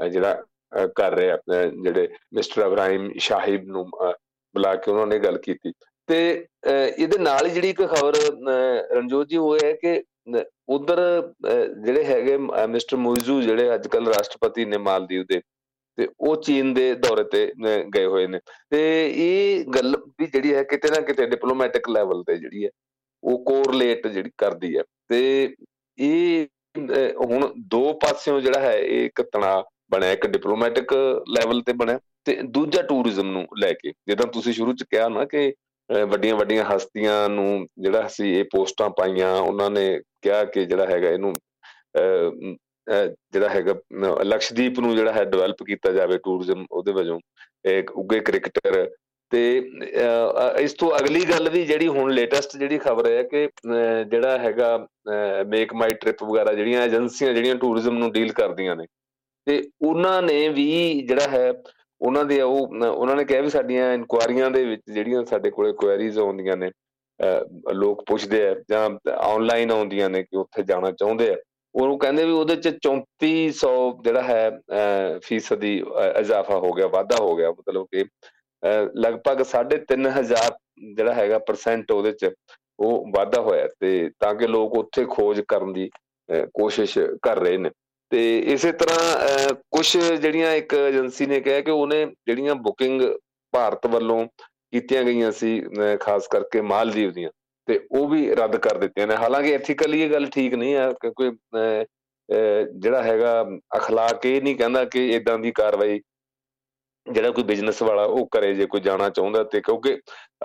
ਜਿਹੜਾ 0.00 0.42
ਕਰ 0.96 1.14
ਰਿਹਾ 1.16 1.36
ਜਿਹੜੇ 1.82 2.08
ਮਿਸਟਰ 2.34 2.66
ਇਬਰਾਹਿਮ 2.66 3.10
ਸ਼ਾਹਿਬ 3.18 3.64
ਨੂੰ 3.68 3.88
ਬੁਲਾ 4.54 4.74
ਕੇ 4.74 4.90
ਉਹਨਾਂ 4.90 5.06
ਨੇ 5.06 5.18
ਗੱਲ 5.18 5.38
ਕੀਤੀ। 5.38 5.72
ਤੇ 6.08 6.46
ਇਹਦੇ 6.66 7.18
ਨਾਲ 7.18 7.46
ਹੀ 7.46 7.50
ਜਿਹੜੀ 7.50 7.70
ਇੱਕ 7.70 7.82
ਖਬਰ 7.86 8.14
ਰਣਜੋਤ 8.94 9.28
ਜੀ 9.28 9.36
ਹੋਇਆ 9.36 9.66
ਹੈ 9.66 9.72
ਕਿ 9.82 10.02
ਉਧਰ 10.68 11.00
ਜਿਹੜੇ 11.84 12.04
ਹੈਗੇ 12.04 12.36
ਮਿਸਟਰ 12.68 12.96
ਮੁਇਜ਼ੂ 12.96 13.40
ਜਿਹੜੇ 13.42 13.74
ਅੱਜ 13.74 13.86
ਕੱਲ 13.88 14.06
ਰਾਸ਼ਟਰਪਤੀ 14.08 14.64
ਨੇ 14.64 14.78
ਮਾਲਦੀਵ 14.78 15.24
ਦੇ 15.28 15.40
ਤੇ 16.00 16.08
ਉਹ 16.20 16.36
ਚੀਨ 16.42 16.72
ਦੇ 16.74 16.92
ਦੌਰੇ 16.96 17.22
ਤੇ 17.32 17.46
ਗਏ 17.94 18.04
ਹੋਏ 18.04 18.26
ਨੇ। 18.26 18.38
ਤੇ 18.70 18.80
ਇਹ 19.16 19.64
ਗੱਲ 19.74 19.96
ਵੀ 20.20 20.26
ਜਿਹੜੀ 20.26 20.54
ਹੈ 20.54 20.62
ਕਿਤੇ 20.64 20.88
ਨਾ 20.90 21.00
ਕਿਤੇ 21.06 21.26
ਡਿਪਲੋਮੈਟਿਕ 21.26 21.88
ਲੈਵਲ 21.88 22.22
ਤੇ 22.26 22.36
ਜਿਹੜੀ 22.36 22.64
ਹੈ, 22.64 22.70
ਉਹ 23.22 23.44
ਕੋਰਲੇਟ 23.44 24.06
ਜਿਹੜੀ 24.06 24.30
ਕਰਦੀ 24.38 24.76
ਹੈ। 24.76 24.82
ਤੇ 25.08 25.54
ਇਹ 25.98 26.46
ਹੁਣ 27.16 27.52
ਦੋ 27.68 27.92
ਪਾਸਿਓਂ 28.02 28.40
ਜਿਹੜਾ 28.40 28.60
ਹੈ, 28.60 28.76
ਇਹ 28.78 29.04
ਇੱਕ 29.06 29.22
ਤਣਾ 29.22 29.62
ਬਣਿਆ, 29.90 30.12
ਇੱਕ 30.12 30.26
ਡਿਪਲੋਮੈਟਿਕ 30.26 30.92
ਲੈਵਲ 31.28 31.60
ਤੇ 31.62 31.72
ਬਣਿਆ 31.72 31.98
ਤੇ 32.24 32.36
ਦੂਜਾ 32.44 32.82
ਟੂਰਿਜ਼ਮ 32.82 33.30
ਨੂੰ 33.32 33.46
ਲੈ 33.58 33.72
ਕੇ। 33.72 33.92
ਜਿੱਦਾਂ 34.08 34.26
ਤੁਸੀਂ 34.32 34.52
ਸ਼ੁਰੂ 34.52 34.72
ਚ 34.72 34.84
ਕਿਹਾ 34.90 35.08
ਨਾ 35.08 35.24
ਕਿ 35.24 35.52
ਵੱਡੀਆਂ 35.90 36.34
ਵੱਡੀਆਂ 36.36 36.64
ਹਸਤੀਆਂ 36.64 37.28
ਨੂੰ 37.28 37.66
ਜਿਹੜਾ 37.78 38.06
ਅਸੀਂ 38.06 38.34
ਇਹ 38.34 38.44
ਪੋਸਟਾਂ 38.52 38.90
ਪਾਈਆਂ, 38.90 39.34
ਉਹਨਾਂ 39.34 39.70
ਨੇ 39.70 40.00
ਕਿਹਾ 40.22 40.44
ਕਿ 40.44 40.64
ਜਿਹੜਾ 40.64 40.86
ਹੈਗਾ 40.86 41.10
ਇਹਨੂੰ 41.10 41.34
ਜਿਹੜਾ 43.32 43.48
ਹੈਗਾ 43.48 43.74
ਲਕਸ਼ਦੀਪ 44.22 44.78
ਨੂੰ 44.80 44.94
ਜਿਹੜਾ 44.96 45.12
ਹੈ 45.12 45.24
ਡਿਵੈਲਪ 45.24 45.62
ਕੀਤਾ 45.62 45.92
ਜਾਵੇ 45.92 46.18
ਟੂਰਿਜ਼ਮ 46.18 46.64
ਉਹਦੇ 46.70 46.92
ਵਜੋਂ 46.92 47.18
ਇੱਕ 47.70 47.90
ਉੱਗੇ 47.90 48.20
ਕ੍ਰਿਕਟਰ 48.20 48.88
ਤੇ 49.32 49.40
ਇਸ 50.60 50.72
ਤੋਂ 50.74 50.90
ਅਗਲੀ 50.98 51.24
ਗੱਲ 51.24 51.48
ਵੀ 51.50 51.64
ਜਿਹੜੀ 51.66 51.88
ਹੁਣ 51.88 52.12
ਲੇਟੈਸਟ 52.12 52.56
ਜਿਹੜੀ 52.56 52.78
ਖਬਰ 52.78 53.06
ਹੈ 53.06 53.22
ਕਿ 53.22 53.48
ਜਿਹੜਾ 54.10 54.38
ਹੈਗਾ 54.38 54.76
ਮੇਕ 55.46 55.74
ਮਾਈ 55.74 55.94
ਟ੍ਰਿਪ 55.94 56.22
ਵਗੈਰਾ 56.24 56.52
ਜਿਹੜੀਆਂ 56.52 56.82
ਏਜੰਸੀਆਂ 56.82 57.34
ਜਿਹੜੀਆਂ 57.34 57.54
ਟੂਰਿਜ਼ਮ 57.54 57.98
ਨੂੰ 57.98 58.10
ਡੀਲ 58.12 58.32
ਕਰਦੀਆਂ 58.32 58.76
ਨੇ, 58.76 58.86
ਤੇ 59.46 59.62
ਉਹਨਾਂ 59.82 60.20
ਨੇ 60.22 60.48
ਵੀ 60.48 61.00
ਜਿਹੜਾ 61.02 61.28
ਹੈ, 61.28 61.52
ਉਹਨਾਂ 62.00 62.24
ਦੇ 62.24 62.40
ਉਹ, 62.42 62.68
ਉਹਨਾਂ 62.86 63.16
ਨੇ 63.16 63.24
ਕਿਹਾ 63.24 63.40
ਵੀ 63.40 63.48
ਸਾਡੀਆਂ 63.50 63.92
ਇਨਕੁਆਰੀਆਂ 63.94 64.50
ਦੇ 64.50 64.64
ਵਿੱਚ 64.64 64.82
ਜਿਹੜੀਆਂ 64.90 65.24
ਸਾਡੇ 65.24 65.50
ਕੋਲੇ 65.50 65.72
ਕੁਐਰੀਜ਼ 65.72 66.18
ਆਉਂਦੀਆਂ 66.18 66.56
ਨੇ 66.56 66.70
ਲੋਕ 67.74 68.02
ਪੁੱਛਦੇ 68.06 68.46
ਆ 68.48 68.54
ਜਾਂ 68.70 68.88
ਆਨਲਾਈਨ 69.14 69.70
ਆਉਂਦੀਆਂ 69.70 70.10
ਨੇ 70.10 70.22
ਕਿ 70.22 70.36
ਉੱਥੇ 70.36 70.62
ਜਾਣਾ 70.62 70.90
ਚਾਹੁੰਦੇ 70.90 71.30
ਆ 71.30 71.36
ਉਹਨੂੰ 71.74 71.98
ਕਹਿੰਦੇ 71.98 72.24
ਵੀ 72.24 72.32
ਉਹਦੇ 72.32 72.56
ਚ 72.56 72.68
3400 72.86 73.72
ਜਿਹੜਾ 74.04 74.22
ਹੈ 74.22 74.50
ਫੀਸਦੀ 75.24 75.76
ਇਜ਼ਾਫਾ 76.18 76.58
ਹੋ 76.58 76.72
ਗਿਆ, 76.72 76.86
ਵਾਧਾ 76.86 77.16
ਹੋ 77.20 77.34
ਗਿਆ, 77.36 77.50
ਮਤਲਬ 77.50 77.86
ਕਿ 77.92 78.04
ਲਗਭਗ 78.96 79.42
3500 79.44 80.48
ਜਿਹੜਾ 80.96 81.14
ਹੈਗਾ 81.14 81.38
ਪਰਸੈਂਟ 81.46 81.92
ਉਹਦੇ 81.92 82.12
ਚ 82.12 82.30
ਉਹ 82.78 83.06
ਵਾਧਾ 83.14 83.40
ਹੋਇਆ 83.42 83.68
ਤੇ 83.80 84.10
ਤਾਂ 84.20 84.34
ਕਿ 84.34 84.46
ਲੋਕ 84.46 84.76
ਉੱਥੇ 84.78 85.04
ਖੋਜ 85.10 85.40
ਕਰਨ 85.48 85.72
ਦੀ 85.72 85.88
ਕੋਸ਼ਿਸ਼ 86.54 86.98
ਕਰ 87.22 87.38
ਰਹੇ 87.38 87.56
ਨੇ। 87.58 87.70
ਤੇ 88.10 88.20
ਇਸੇ 88.52 88.70
ਤਰ੍ਹਾਂ 88.72 89.54
ਕੁਝ 89.70 89.86
ਜਿਹੜੀਆਂ 89.96 90.52
ਇੱਕ 90.52 90.72
ਏਜੰਸੀ 90.74 91.26
ਨੇ 91.26 91.40
ਕਿਹਾ 91.40 91.60
ਕਿ 91.60 91.70
ਉਹਨੇ 91.70 92.04
ਜਿਹੜੀਆਂ 92.26 92.54
ਬੁਕਿੰਗ 92.62 93.02
ਭਾਰਤ 93.52 93.86
ਵੱਲੋਂ 93.86 94.24
ਕੀਤੀਆਂ 94.72 95.02
ਗਈਆਂ 95.04 95.30
ਸੀ 95.32 95.60
ਖਾਸ 96.00 96.26
ਕਰਕੇ 96.30 96.60
ਮਾਲਦੀਵ 96.60 97.12
ਦੀਆਂ 97.12 97.30
ਤੇ 97.67 97.79
ਉਹ 97.91 98.07
ਵੀ 98.07 98.29
ਰੱਦ 98.35 98.55
ਕਰ 98.57 98.77
ਦਿੱਤੀਆਂ 98.77 99.07
ਨੇ 99.07 99.15
ਹਾਲਾਂਕਿ 99.15 99.53
ਐਥੀਕਲੀ 99.55 100.01
ਇਹ 100.01 100.09
ਗੱਲ 100.09 100.25
ਠੀਕ 100.25 100.53
ਨਹੀਂ 100.53 100.73
ਹੈ 100.75 100.91
ਕਿਉਂਕਿ 101.01 101.31
ਜਿਹੜਾ 102.79 103.01
ਹੈਗਾ 103.03 103.45
اخلاق 103.75 104.25
ਇਹ 104.25 104.41
ਨਹੀਂ 104.41 104.55
ਕਹਿੰਦਾ 104.55 104.83
ਕਿ 104.85 105.09
ਇਦਾਂ 105.09 105.37
ਦੀ 105.39 105.51
ਕਾਰਵਾਈ 105.51 105.99
ਜਿਹੜਾ 107.07 107.31
ਕੋਈ 107.31 107.43
ਬਿਜ਼ਨਸ 107.43 107.81
ਵਾਲਾ 107.81 108.03
ਉਹ 108.03 108.27
ਕਰੇ 108.31 108.53
ਜੇ 108.53 108.65
ਕੋਈ 108.65 108.81
ਜਾਣਾ 108.81 109.09
ਚਾਹੁੰਦਾ 109.09 109.43
ਤੇ 109.43 109.61
ਕਿਉਂਕਿ 109.61 109.97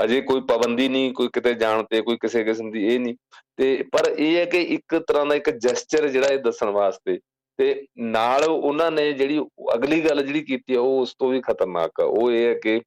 ਅਜੇ 0.04 0.20
ਕੋਈ 0.20 0.40
ਪਾਬੰਦੀ 0.40 0.88
ਨਹੀਂ 0.88 1.12
ਕੋਈ 1.12 1.28
ਕਿਤੇ 1.28 1.52
ਜਾਣ 1.54 1.82
ਤੇ 1.82 2.00
ਕੋਈ 2.00 2.16
ਕਿਸੇ 2.16 2.44
ਕਿਸਮ 2.44 2.70
ਦੀ 2.70 2.84
ਇਹ 2.86 2.98
ਨਹੀਂ 3.00 3.14
ਤੇ 3.56 3.84
ਪਰ 3.92 4.10
ਇਹ 4.18 4.36
ਹੈ 4.36 4.44
ਕਿ 4.44 4.60
ਇੱਕ 4.74 4.96
ਤਰ੍ਹਾਂ 4.98 5.26
ਦਾ 5.26 5.34
ਇੱਕ 5.34 5.50
ਜੈਸਚਰ 5.50 6.08
ਜਿਹੜਾ 6.08 6.28
ਇਹ 6.28 6.38
ਦੱਸਣ 6.38 6.70
ਵਾਸਤੇ 6.70 7.18
ਤੇ 7.58 7.86
ਨਾਲ 7.98 8.44
ਉਹਨਾਂ 8.44 8.90
ਨੇ 8.90 9.12
ਜਿਹੜੀ 9.12 9.40
ਅਗਲੀ 9.74 10.00
ਗੱਲ 10.00 10.22
ਜਿਹੜੀ 10.22 10.40
ਕੀਤੀ 10.40 10.76
ਉਹ 10.76 11.00
ਉਸ 11.00 11.14
ਤੋਂ 11.14 11.30
ਵੀ 11.30 11.40
ਖਤਰਨਾਕ 11.40 12.00
ਆ 12.00 12.04
ਉਹ 12.04 12.30
ਇਹ 12.30 12.46
ਹੈ 12.46 12.54
ਕਿ 12.54 12.80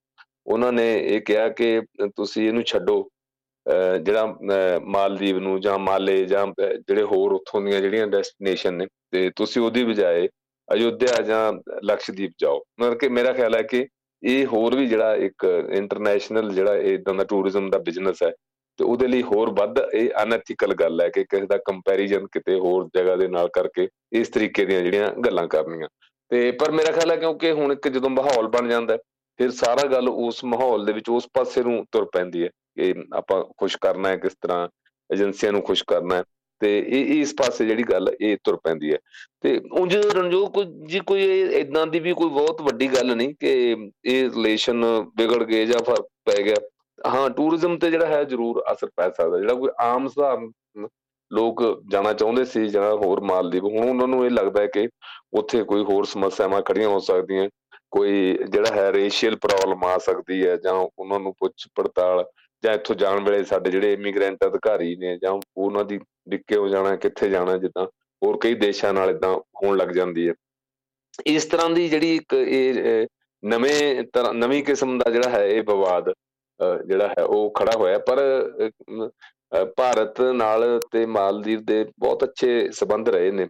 ਉਹਨਾਂ 0.48 0.72
ਨੇ 0.72 0.94
ਇਹ 1.00 1.22
ਕਿਹਾ 1.22 1.48
ਕਿ 1.50 1.82
ਤੁਸੀਂ 2.16 2.48
ਇਹਨੂੰ 2.48 2.63
ਛੱਡੋ 2.63 3.10
ਜਿਹੜਾ 4.03 4.79
ਮਾਲਦੀਵ 4.87 5.39
ਨੂੰ 5.39 5.61
ਜਾਂ 5.61 5.79
ਮਾਲੇ 5.79 6.25
ਜਾਂ 6.25 6.47
ਜਿਹੜੇ 6.59 7.03
ਹੋਰ 7.03 7.33
ਉੱਥੋਂ 7.33 7.61
ਦੀਆਂ 7.63 7.81
ਜਿਹੜੀਆਂ 7.81 8.07
ਡੈਸਟੀਨੇਸ਼ਨ 8.07 8.75
ਨੇ, 8.75 8.87
ਤੇ 9.13 9.31
ਤੁਸੀਂ 9.37 9.63
ਉਹਦੀ 9.63 9.85
ਬਜਾਏ 9.85 10.29
ਅਯੁੱਧਿਆ 10.69 11.23
ਜਾਂ 11.23 11.53
ਲਕਸ਼ਦੀਪ 11.85 12.33
ਜਾਓ। 12.41 12.63
ਮਤਲਬ 12.81 12.99
ਕਿ 12.99 13.09
ਮੇਰਾ 13.09 13.33
ਖਿਆਲ 13.33 13.55
ਹੈ 13.55 13.63
ਕਿ 13.63 13.87
ਇਹ 14.23 14.47
ਹੋਰ 14.47 14.77
ਵੀ 14.77 14.87
ਜਿਹੜਾ 14.87 15.15
ਇੱਕ 15.17 15.45
ਇੰਟਰਨੈਸ਼ਨਲ 15.77 16.53
ਜਿਹੜਾ 16.55 16.75
ਇਦਾਂ 16.93 17.15
ਦਾ 17.15 17.25
ਟੂਰਿਜ਼ਮ 17.25 17.69
ਦਾ 17.71 17.79
ਬਿਜ਼ਨਸ 17.79 18.23
ਹੈ, 18.23 18.31
ਤੇ 18.79 18.85
ਉਹਦੇ 18.85 19.07
ਲਈ 19.07 19.23
ਹੋਰ 19.23 19.51
ਵੱਧ 19.51 19.79
ਇਹ 19.95 20.11
ਅਨਐਥੀਕਲ 20.23 20.75
ਗੱਲ 20.75 21.01
ਹੈ 21.01 21.09
ਕਿ 21.09 21.25
ਕਿਸੇ 21.25 21.47
ਦਾ 21.47 21.57
ਕੰਪੈਰੀਜ਼ਨ 21.67 22.27
ਕਿਤੇ 22.33 22.59
ਹੋਰ 22.59 22.89
ਜਗ੍ਹਾ 22.97 23.17
ਦੇ 23.17 23.29
ਨਾਲ 23.29 23.49
ਕਰਕੇ 23.53 23.89
ਇਸ 24.13 24.29
ਤਰੀਕੇ 24.29 24.65
ਦੀਆਂ 24.65 24.83
ਜਿਹੜੀਆਂ 24.83 25.11
ਗੱਲਾਂ 25.25 25.47
ਕਰਨੀਆਂ। 25.49 25.89
ਤੇ 26.31 26.51
ਪਰ 26.61 26.71
ਮੇਰਾ 26.71 26.93
ਖਿਆਲ 26.93 27.11
ਹੈ 27.11 27.17
ਕਿਉਂਕਿ 27.17 27.53
ਹੁਣ 27.53 27.73
ਇੱਕ 27.73 27.89
ਜਦੋਂ 27.89 28.11
ਮਾਹੌਲ 28.11 28.49
ਬਣ 28.49 28.69
ਜਾਂਦਾ 28.69 28.97
ਫਿਰ 29.38 29.50
ਸਾਰਾ 29.50 29.87
ਗੱਲ 29.88 30.09
ਉਸ 30.09 30.45
ਮਾਹੌਲ 30.45 30.85
ਦੇ 30.85 30.92
ਵਿੱਚ 30.92 31.09
ਉਸ 31.11 31.28
ਪਾਸੇ 31.35 31.62
ਨੂੰ 31.62 31.85
ਤੁਰ 31.92 32.04
ਪੈਂਦੀ 32.12 32.42
ਹੈ 32.45 32.49
ਕਿ 32.76 32.95
ਆਪਾਂ 33.16 33.42
ਖੁਸ਼ 33.59 33.76
ਕਰਨਾ 33.80 34.09
ਹੈ 34.09 34.16
ਕਿਸ 34.16 34.33
ਤਰ੍ਹਾਂ, 34.42 34.68
ਏਜੰਸੀਆਂ 35.11 35.52
ਨੂੰ 35.52 35.62
ਖੁਸ਼ 35.62 35.85
ਕਰਨਾ 35.87 36.16
ਹੈ 36.16 36.23
ਤੇ 36.61 36.78
ਇਹ 36.78 37.21
ਇਸ 37.21 37.35
ਪਾਸੇ 37.38 37.64
ਜਿਹੜੀ 37.66 37.83
ਗੱਲ 37.83 38.09
ਇਹ 38.21 38.37
ਤੁਰ 38.45 38.57
ਪੈਂਦੀ 38.64 38.92
ਹੈ। 38.92 38.99
ਤੇ 39.42 39.61
ਉਂਝ 39.73 39.95
ਰਣਜੋਤ 39.97 40.52
ਕੋਈ 40.54 40.64
ਜੀ 40.88 41.00
ਕੋਈ 41.07 41.25
ਇਦਾਂ 41.61 41.87
ਦੀ 41.87 41.99
ਵੀ 42.00 42.12
ਕੋਈ 42.12 42.28
ਬਹੁਤ 42.30 42.62
ਵੱਡੀ 42.62 42.88
ਗੱਲ 42.95 43.14
ਨਹੀਂ 43.16 43.35
ਕਿ 43.40 43.52
ਇਹ 44.04 44.30
ਰਿਲੇਸ਼ਨ 44.30 44.85
ਵਿਗੜ 45.18 45.42
ਗਏ 45.45 45.64
ਜਾਂ 45.66 45.83
ਫ਼ਰਕ 45.85 46.07
ਪੈ 46.26 46.42
ਗਿਆ। 46.42 46.57
ਹਾਂ 47.09 47.28
ਟੂਰਿਜ਼ਮ 47.30 47.78
ਤੇ 47.78 47.90
ਜਿਹੜਾ 47.90 48.07
ਹੈ 48.07 48.23
ਜ਼ਰੂਰ 48.25 48.62
ਅਸਰ 48.73 48.88
ਪੈ 48.97 49.09
ਸਕਦਾ 49.11 49.38
ਜਿਹੜਾ 49.38 49.54
ਕੋਈ 49.54 49.71
ਆਮ 49.80 50.04
ਹਿਸਾਬ 50.04 50.50
ਲੋਕ 51.30 51.62
ਜਾਣਾ 51.92 52.12
ਚਾਹੁੰਦੇ 52.12 52.45
ਸੀ 52.45 52.68
ਜਾਂ 52.68 52.90
ਹੋਰ 52.97 53.21
ਮਾਲਦੀਵ, 53.21 53.64
ਹੁਣ 53.64 53.88
ਉਹਨਾਂ 53.88 54.07
ਨੂੰ 54.09 54.25
ਇਹ 54.26 54.30
ਲੱਗਦਾ 54.30 54.61
ਹੈ 54.62 54.66
ਕਿ 54.66 54.88
ਉੱਥੇ 55.38 55.62
ਕੋਈ 55.64 55.85
ਹੋਰ 55.85 56.04
ਸਮੱਸਿਆਵਾਂ 56.04 56.61
ਖੜੀਆਂ 56.62 56.88
ਹੋ 56.88 56.99
ਸਕਦੀਆਂ। 56.99 57.49
ਕੋਈ 57.92 58.38
ਜਿਹੜਾ 58.49 58.75
ਹੈ 58.75 58.90
ਰੇਸ਼ੀਅਲ 58.92 59.37
ਪ੍ਰੋਬਲਮ 59.37 59.85
ਆ 59.85 59.97
ਸਕਦੀ 59.99 60.47
ਹੈ 60.47 60.57
ਜਾਂ 60.57 60.73
ਉਹਨਾਂ 60.73 61.21
ਨੂੰ 61.21 61.35
ਪੁੱਛ 61.38 61.66
ਪੜਤਾਲ 61.75 62.25
ਜਾਂ 62.62 62.75
ਇੱਥੋਂ 62.75 62.97
ਜਾਣ 62.97 63.21
ਵੇਲੇ 63.25 63.45
ਸਾਡੇ 63.45 63.71
ਜਿਹੜੇ 63.71 63.92
ਇਮੀਗ੍ਰੈਂਟ 63.92 64.45
ਅਧਿਕਾਰੀ 64.47 64.95
ਨੇ 64.97 65.16
ਜਾਂ 65.18 65.33
ਉਹਨਾਂ 65.57 65.85
ਦੀ 65.85 65.99
ਡਿੱਕੇ 66.28 66.57
ਹੋ 66.57 66.68
ਜਾਣਾ, 66.68 66.95
ਕਿੱਥੇ 66.97 67.28
ਜਾਣਾ 67.30 67.57
ਜਿੱਦਾਂ, 67.57 67.87
ਹੋਰ 68.23 68.38
ਕਈ 68.42 68.54
ਦੇਸ਼ਾਂ 68.54 68.92
ਨਾਲ 68.95 69.11
ਇਦਾਂ 69.11 69.35
ਹੋਣ 69.62 69.76
ਲੱਗ 69.76 69.88
ਜਾਂਦੀ 69.88 70.28
ਹੈ। 70.28 70.35
ਇਸ 71.26 71.45
ਤਰ੍ਹਾਂ 71.45 71.71
ਦੀ 71.71 71.88
ਜਿਹੜੀ 71.88 72.14
ਇੱਕ 72.16 72.35
ਇਹ 72.35 73.07
ਨਵੇਂ 73.42 74.02
ਤਰ੍ਹਾਂ, 74.12 74.33
ਨਵੀਂ 74.35 74.62
ਕਿਸਮ 74.64 74.99
ਦਾ 74.99 75.11
ਜਿਹੜਾ 75.11 75.30
ਹੈ 75.30 75.47
ਇਹ 75.47 75.62
ਵਿਵਾਦ 75.62 76.12
ਜਿਹੜਾ 76.87 77.09
ਹੈ 77.09 77.23
ਉਹ 77.25 77.50
ਖੜਾ 77.59 77.76
ਹੋਇਆ 77.76 77.99
ਪਰ 77.99 78.21
ਭਾਰਤ 79.76 80.21
ਨਾਲ 80.35 80.78
ਤੇ 80.93 81.05
ਮਾਲਦੀਵ 81.07 81.61
ਦੇ 81.64 81.85
ਬਹੁਤ 81.99 82.25
ਅੱਛੇ 82.25 82.71
ਸਬੰਧ 82.73 83.09
ਰਹੇ 83.09 83.31
ਨੇ 83.33 83.47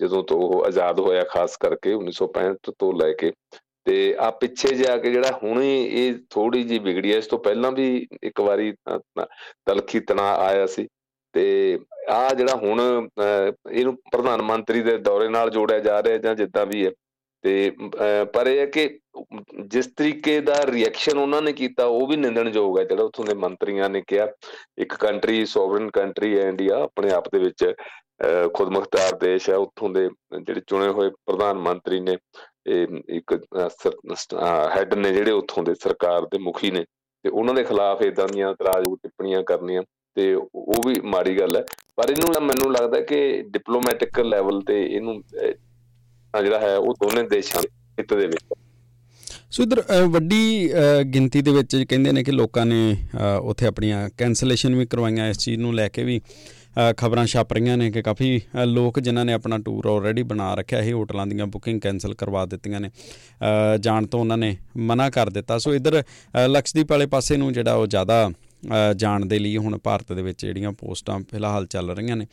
ਜਦੋਂ 0.00 0.22
ਤੋਂ 0.22 0.38
ਉਹ 0.42 0.64
ਆਜ਼ਾਦ 0.66 1.00
ਹੋਇਆ, 1.00 1.24
ਖਾਸ 1.30 1.56
ਕਰਕੇ 1.56 1.92
1965 1.94 2.72
ਤੋਂ 2.78 2.92
ਲੈ 2.94 3.12
ਕੇ। 3.20 3.32
ਤੇ 3.86 3.94
ਆ 4.20 4.30
ਪਿੱਛੇ 4.40 4.74
ਜਾ 4.76 4.96
ਕੇ 4.96 5.10
ਜਿਹੜਾ 5.12 5.30
ਹੁਣ 5.42 5.62
ਇਹ 5.62 6.14
ਥੋੜੀ 6.30 6.62
ਜੀ 6.64 6.78
ਵਿਗੜੀ 6.78 7.12
ਐ 7.12 7.16
ਇਸ 7.18 7.26
ਤੋਂ 7.26 7.38
ਪਹਿਲਾਂ 7.38 7.70
ਵੀ 7.72 7.86
ਇੱਕ 8.24 8.40
ਵਾਰੀ 8.40 8.72
ਤਲਖੀ 9.66 10.00
ਤਣਾ 10.00 10.28
ਆਇਆ 10.40 10.66
ਸੀ। 10.66 10.86
ਤੇ 11.34 11.78
ਆ 12.10 12.28
ਜਿਹੜਾ 12.34 12.54
ਹੁਣ 12.56 12.80
ਇਹਨੂੰ 13.70 13.96
ਪ੍ਰਧਾਨ 14.12 14.42
ਮੰਤਰੀ 14.42 14.80
ਦੇ 14.82 14.96
ਦੌਰੇ 14.98 15.28
ਨਾਲ 15.28 15.50
ਜੋੜਿਆ 15.50 15.78
ਜਾ 15.80 16.02
ਰਿਹਾ 16.02 16.16
ਜਾਂ 16.18 16.34
ਜਿੱਦਾਂ 16.34 16.66
ਵੀ 16.66 16.84
ਹੈ 16.86 16.90
ਤੇ 17.44 17.70
ਪਰ 18.34 18.46
ਇਹ 18.46 18.58
ਹੈ 18.58 18.66
ਕਿ 18.66 18.88
ਜਿਸ 19.70 19.86
ਤਰੀਕੇ 19.96 20.40
ਦਾ 20.40 20.54
ਰਿਐਕਸ਼ਨ 20.66 21.18
ਉਹਨਾਂ 21.18 21.40
ਨੇ 21.42 21.52
ਕੀਤਾ, 21.52 21.84
ਉਹ 21.86 22.06
ਵੀ 22.06 22.16
ਨਿੰਦਣਯੋਗ 22.16 22.78
ਹੈ। 22.78 22.84
ਜਿਹੜਾ 22.84 23.04
ਉੱਥੋਂ 23.04 23.24
ਦੇ 23.24 23.34
ਮੰਤਰੀਆਂ 23.36 23.88
ਨੇ 23.90 24.02
ਕਿਹਾ, 24.06 24.26
ਇੱਕ 24.78 24.94
ਕੰਟਰੀ 24.96 25.44
ਸੋਵਰਨ 25.46 25.90
ਕੰਟਰੀ 25.90 26.38
ਹੈ 26.38 26.48
ਇੰਡੀਆ 26.48 26.76
ਆਪਣੇ 26.82 27.10
ਆਪ 27.12 27.28
ਦੇ 27.32 27.38
ਵਿੱਚ 27.38 27.64
ਖੁਦਮੁਖਤਾਰ 28.54 29.16
ਦੇਸ਼ 29.18 29.48
ਹੈ। 29.50 29.56
ਉੱਥੋਂ 29.56 29.88
ਦੇ 29.90 30.08
ਜਿਹੜੇ 30.36 30.60
ਚੁਣੇ 30.66 30.88
ਹੋਏ 30.88 31.10
ਪ੍ਰਧਾਨ 31.26 31.58
ਮੰਤਰੀ 31.58 32.00
ਨੇ, 32.00 32.16
ਇਹ 32.66 32.86
ਇੱਕ 33.10 33.32
ਹੈੱਡ 34.74 34.94
ਨੇ 34.94 35.10
ਜਿਹੜੇ 35.12 35.32
ਉੱਥੋਂ 35.32 35.62
ਦੇ 35.62 35.74
ਸਰਕਾਰ 35.82 36.26
ਦੇ 36.26 36.38
ਮੁਖੀ 36.38 36.70
ਨੇ, 36.70 36.84
ਤੇ 37.24 37.30
ਉਹਨਾਂ 37.30 37.54
ਦੇ 37.54 37.64
ਖਿਲਾਫ 37.64 38.02
ਇਦਾਂ 38.02 38.28
ਦੀਆਂ 38.28 38.50
ਇਤਰਾਜ਼ਯੋਗ 38.50 38.96
ਟਿੱਪਣੀਆਂ 39.02 39.42
ਕਰਨੀਆਂ, 39.44 39.82
ਤੇ 40.16 40.34
ਉਹ 40.34 40.80
ਵੀ 40.86 40.94
ਮਾੜੀ 41.04 41.38
ਗੱਲ 41.38 41.56
ਹੈ। 41.56 41.64
ਪਰ 41.96 42.10
ਇਹਨੂੰ 42.10 42.42
ਮੈਨੂੰ 42.46 42.72
ਲੱਗਦਾ 42.72 43.00
ਕਿ 43.00 43.20
ਡਿਪਲੋਮੈਟਿਕ 43.50 44.20
ਲੈਵਲ 44.20 44.60
ਤੇ 44.66 44.82
ਇਹਨੂੰ 44.84 45.22
ਜਿਹੜਾ 46.40 46.58
ਹੈ 46.58 46.76
ਉਹ 46.76 46.94
ਦੋਨੇ 46.94 47.22
ਦੇਸ਼ਾਂ 47.28 47.62
ਦੇ 47.62 47.68
ਹਿੱਤ 47.98 48.14
ਦੇ 48.14 48.26
ਵਿੱਚ 48.26 48.44
ਸੋ 49.50 49.62
ਇਧਰ 49.62 49.82
ਵੱਡੀ 50.06 50.70
ਗਿਣਤੀ 51.14 51.40
ਦੇ 51.42 51.50
ਵਿੱਚ 51.50 51.84
ਕਹਿੰਦੇ 51.88 52.12
ਨੇ 52.12 52.22
ਕਿ 52.24 52.32
ਲੋਕਾਂ 52.32 52.64
ਨੇ 52.66 52.96
ਉੱਥੇ 53.42 53.66
ਆਪਣੀਆਂ 53.66 54.08
ਕੈਂਸਲੇਸ਼ਨ 54.18 54.74
ਵੀ 54.74 54.86
ਕਰਵਾਈਆਂ। 54.86 55.28
ਇਸ 55.28 55.38
ਚੀਜ਼ 55.38 55.60
ਨੂੰ 55.60 55.74
ਲੈ 55.74 55.88
ਕੇ 55.88 56.04
ਵੀ 56.04 56.20
ਖਬਰਾਂ 56.96 57.26
ਛਪ 57.26 57.52
ਰਹੀਆਂ 57.52 57.76
ਨੇ 57.76 57.90
ਕਿ 57.90 58.02
ਕਾਫੀ 58.02 58.40
ਲੋਕ 58.66 59.00
ਜਿਨ੍ਹਾਂ 59.00 59.24
ਨੇ 59.24 59.32
ਆਪਣਾ 59.32 59.58
ਟੂਰ 59.58 59.86
ਆਲਰੇਡੀ 59.86 60.22
ਬਣਾ 60.22 60.54
ਰੱਖਿਆ 60.54 60.82
ਹੈ 60.82 60.92
ਹੋਟਲਾਂ 60.92 61.26
ਦੀਆਂ 61.26 61.46
ਬੁਕਿੰਗ 61.46 61.80
ਕੈਨਸਲ 61.80 62.14
ਕਰਵਾ 62.14 62.44
ਦਿੱਤੀਆਂ 62.46 62.80
ਨੇ। 62.80 62.90
ਜਾਣ 63.80 64.06
ਤੋਂ 64.06 64.20
ਉਹਨਾਂ 64.20 64.38
ਨੇ 64.38 64.56
ਮਨਾ 64.76 65.10
ਕਰ 65.10 65.30
ਦਿੱਤਾ। 65.30 65.58
ਸੋ 65.58 65.74
ਇਧਰ 65.74 66.02
ਲਕਸ਼ਦੀਪ 66.46 66.90
ਵਾਲੇ 66.90 67.06
ਪਾਸੇ 67.06 67.36
ਨੂੰ 67.36 67.52
ਜਿਹੜਾ 67.52 67.74
ਉਹ 67.74 67.86
ਜ਼ਿਆਦਾ 67.86 68.30
ਜਾਣ 68.96 69.26
ਦੇ 69.26 69.38
ਲਈ 69.38 69.56
ਹੁਣ 69.56 69.78
ਭਾਰਤ 69.78 70.12
ਦੇ 70.12 70.22
ਵਿੱਚ 70.22 70.46
ਜਿਹੜੀਆਂ 70.46 70.72
ਪੋਸਟਾਂ 70.72 71.20
ਫਿਲਹਾਲ 71.30 71.66
ਚੱਲ 71.66 71.90
ਰਹੀਆਂ 71.90 72.16
ਨੇ। 72.16 72.26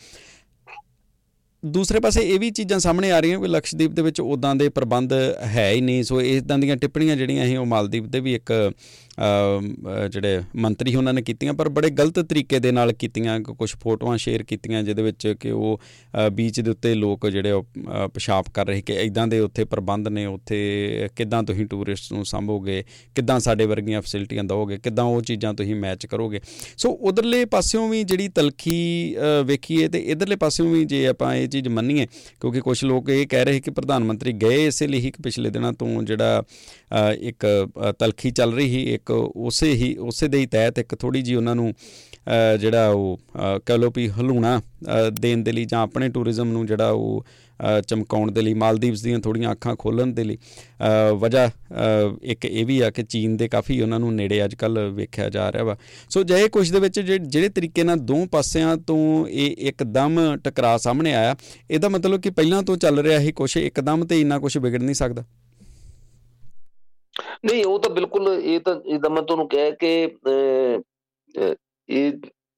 ਦੂਸਰੇ 1.65 1.99
ਪਾਸੇ 1.99 2.21
ਇਹ 2.21 2.39
ਵੀ 2.39 2.49
ਚੀਜ਼ਾਂ 2.49 2.79
ਸਾਹਮਣੇ 2.79 3.11
ਆ 3.11 3.19
ਰਹੀਆਂ 3.19 3.39
ਕਿ 3.39 3.47
ਲਕਸ਼ਦੀਪ 3.47 3.91
ਦੇ 3.91 4.01
ਵਿੱਚ 4.01 4.21
ਉਦਾਂ 4.21 4.55
ਦੇ 4.55 4.69
ਪ੍ਰਬੰਧ 4.69 5.13
ਹੈ 5.45 5.71
ਹੀ 5.71 5.81
ਨਹੀਂ। 5.81 6.03
ਸੋ 6.03 6.21
ਇਦਾਂ 6.21 6.59
ਦੀਆਂ 6.59 6.77
ਟਿੱਪਣੀਆਂ 6.77 7.15
ਜਿਹੜੀਆਂ 7.15 7.45
ਅਸੀਂ 7.45 7.57
ਉਹ 7.57 7.65
ਮਾਲਦੀਪ 7.65 8.05
ਦੇ 8.05 8.19
ਵੀ 8.19 8.35
ਇੱਕ 8.35 8.71
ਜਿਹੜੇ 10.11 10.41
ਮੰਤਰੀ 10.55 10.95
ਉਹਨਾਂ 10.95 11.13
ਨੇ 11.13 11.21
ਕੀਤੀਆਂ, 11.21 11.53
ਪਰ 11.53 11.69
ਬੜੇ 11.69 11.89
ਗਲਤ 11.91 12.19
ਤਰੀਕੇ 12.19 12.59
ਦੇ 12.59 12.71
ਨਾਲ 12.71 12.91
ਕੀਤੀਆਂ 12.93 13.39
ਕੁਝ 13.41 13.69
ਫੋਟੋਆਂ 13.81 14.17
ਸ਼ੇਅਰ 14.17 14.43
ਕੀਤੀਆਂ, 14.43 14.83
ਜਿਹਦੇ 14.83 15.03
ਵਿੱਚ 15.03 15.27
ਕਿ 15.39 15.51
ਉਹ 15.51 15.79
ਬੀਚ 16.33 16.59
ਦੇ 16.59 16.71
ਉੱਤੇ 16.71 16.93
ਲੋਕ 16.95 17.27
ਜਿਹੜੇ 17.29 17.61
ਪਿਸ਼ਾਬ 18.13 18.45
ਕਰ 18.53 18.67
ਰਹੇ 18.67 18.81
ਕਿ 18.81 18.93
ਇਦਾਂ 19.01 19.27
ਦੇ 19.27 19.39
ਉੱਥੇ 19.39 19.63
ਪ੍ਰਬੰਧ 19.65 20.07
ਨੇ, 20.07 20.25
ਉੱਥੇ 20.25 21.09
ਕਿੱਦਾਂ 21.15 21.41
ਤੁਸੀਂ 21.43 21.65
ਟੂਰਿਸਟ 21.67 22.11
ਨੂੰ 22.13 22.25
ਸੰਭੋਗੇ, 22.25 22.83
ਕਿੱਦਾਂ 23.15 23.39
ਸਾਡੇ 23.39 23.65
ਵਰਗੀਆਂ 23.65 24.01
ਫੈਸਿਲਿਟੀਆਂ 24.01 24.43
ਦਵੋਗੇ 24.43 24.77
ਕਿੱਦਾਂ 24.79 25.03
ਉਹ 25.05 25.21
ਚੀਜ਼ਾਂ 25.21 25.53
ਤੁਸੀਂ 25.53 25.75
ਮੈਚ 25.75 26.05
ਕਰੋਗੇ। 26.05 26.41
ਸੋ 26.77 26.91
ਉਧਰਲੇ 27.09 27.43
ਪਾਸਿਓਂ 27.47 27.87
ਵੀ 27.89 28.03
ਜਿਹੜੀ 28.03 28.27
ਤਲਖੀ 28.35 29.15
ਵੇਖੀਏ 29.45 29.87
ਤੇ 29.87 29.99
ਇਧਰਲੇ 30.11 30.35
ਪਾਸਿਓਂ 30.37 30.69
ਵੀ 30.69 30.83
ਜੇ 30.85 31.05
ਆਪਾਂ 31.07 31.33
ਇਹ 31.35 31.47
ਚੀਜ਼ 31.47 31.67
ਮੰਨੀਏ, 31.69 32.07
ਕਿਉਂਕਿ 32.41 32.61
ਕੁਝ 32.61 32.83
ਲੋਕ 32.85 33.09
ਇਹ 33.09 33.25
ਕਹਿ 33.27 33.45
ਰਹੇ 33.45 33.59
ਕਿ 33.59 33.71
ਪ੍ਰਧਾਨ 33.71 34.03
ਮੰਤਰੀ 34.03 34.33
ਗਏ 34.41 34.65
ਇਸੇ 34.65 34.87
ਲਈ 34.87 34.99
ਹੀ 34.99 35.11
ਪਿਛਲੇ 35.23 35.49
ਦਿਨਾਂ 35.49 35.73
ਤੋਂ 35.73 36.01
ਜਿਹੜਾ 36.03 36.43
ਇੱਕ 37.21 37.45
ਤਲਖੀ 37.99 38.31
ਚੱਲ 38.31 38.53
ਰਹੀ 38.53 38.69
ਸੀ, 38.69 38.83
ਇੱਕ 38.93 39.08
ਉਸੇ 39.11 39.71
ਹੀ, 39.73 39.95
ਉਸੇ 39.97 40.27
ਦੇ 40.27 40.37
ਹੀ 40.37 40.45
ਤਹਿਤ 40.45 40.79
ਇੱਕ 40.79 40.95
ਥੋੜੀ 40.95 41.21
ਜੀ 41.21 41.35
ਉਹਨਾਂ 41.35 41.55
ਨੂੰ 41.55 41.73
ਜਿਹੜਾ 42.59 42.87
ਉਹ 42.89 43.19
ਕਹ 43.65 43.77
ਲੋ 43.77 43.91
ਵੀ 43.95 44.09
ਹਲੂਣਾ 44.09 44.61
ਦੇਣ 45.11 45.43
ਦੇ 45.43 45.51
ਲਈ 45.51 45.65
ਜਾਂ 45.65 45.81
ਆਪਣੇ 45.81 46.09
ਟੂਰਿਜ਼ਮ 46.09 46.51
ਨੂੰ 46.51 46.65
ਜਿਹੜਾ 46.65 46.89
ਉਹ 46.89 47.25
ਚਮਕਾਉਣ 47.87 48.31
ਦੇ 48.31 48.41
ਲਈ, 48.41 48.53
ਮਾਲਦੀਵਸ 48.53 49.01
ਦੀਆਂ 49.01 49.19
ਥੋੜੀਆਂ 49.19 49.51
ਅੱਖਾਂ 49.51 49.75
ਖੋਲਣ 49.75 50.07
ਦੇ 50.07 50.23
ਲਈ 50.23 50.37
ਵਜ੍ਹਾ 51.17 51.49
ਇੱਕ 52.23 52.45
ਇਹ 52.45 52.65
ਵੀ 52.65 52.79
ਆ 52.81 52.89
ਕਿ 52.89 53.03
ਚੀਨ 53.03 53.35
ਦੇ 53.37 53.47
ਕਾਫੀ 53.47 53.79
ਉਹਨਾਂ 53.81 53.99
ਨੂੰ 53.99 54.13
ਨੇੜੇ 54.15 54.43
ਅੱਜ 54.45 54.55
ਕੱਲ 54.55 54.79
ਵੇਖਿਆ 54.89 55.29
ਜਾ 55.29 55.51
ਰਿਹਾ 55.51 55.63
ਵਾ। 55.63 55.75
ਸੋ 56.09 56.23
ਜੇ 56.23 56.47
ਕੁਝ 56.47 56.71
ਦੇ 56.71 56.79
ਵਿੱਚ 56.79 56.99
ਜਿਹੜੇ 56.99 57.49
ਤਰੀਕੇ 57.49 57.83
ਨਾਲ 57.83 57.99
ਦੋ 57.99 58.25
ਪਾਸਿਆਂ 58.25 58.75
ਤੋਂ 58.77 59.27
ਇਹ 59.27 59.55
ਇੱਕਦਮ 59.59 60.19
ਟਕਰਾ 60.43 60.77
ਸਾਹਮਣੇ 60.77 61.13
ਆਇਆ, 61.13 61.35
ਇਹਦਾ 61.71 61.89
ਮਤਲਬ 61.89 62.21
ਕਿ 62.21 62.29
ਪਹਿਲਾਂ 62.29 62.63
ਤੋਂ 62.63 62.77
ਚੱਲ 62.77 62.99
ਰਿਹਾ 62.99 63.19
ਸੀ 63.19 63.31
ਕੁਝ 63.31 63.55
ਇੱਕਦਮ 63.57 64.05
ਤੇ 64.05 64.21
ਇੰਨਾ 64.21 64.39
ਕੁਝ 64.39 64.57
ਵਿਗੜ 64.57 64.81
ਨਹੀਂ 64.83 64.95
ਸਕਦਾ? 64.95 65.23
ਨਹੀਂ, 67.45 67.63
ਉਹ 67.65 67.79
ਤਾਂ 67.79 67.89
ਬਿਲਕੁਲ 67.91 68.27
ਇਹ 68.33 68.59
ਤਾਂ, 68.59 68.75
ਇਹਦਾ 68.85 69.09
ਮੈਂ 69.09 69.21
ਤੁਹਾਨੂੰ 69.23 69.47
ਕਹਿ 69.49 69.71
ਕਿ 69.79 69.93
ਇਹ 71.89 72.11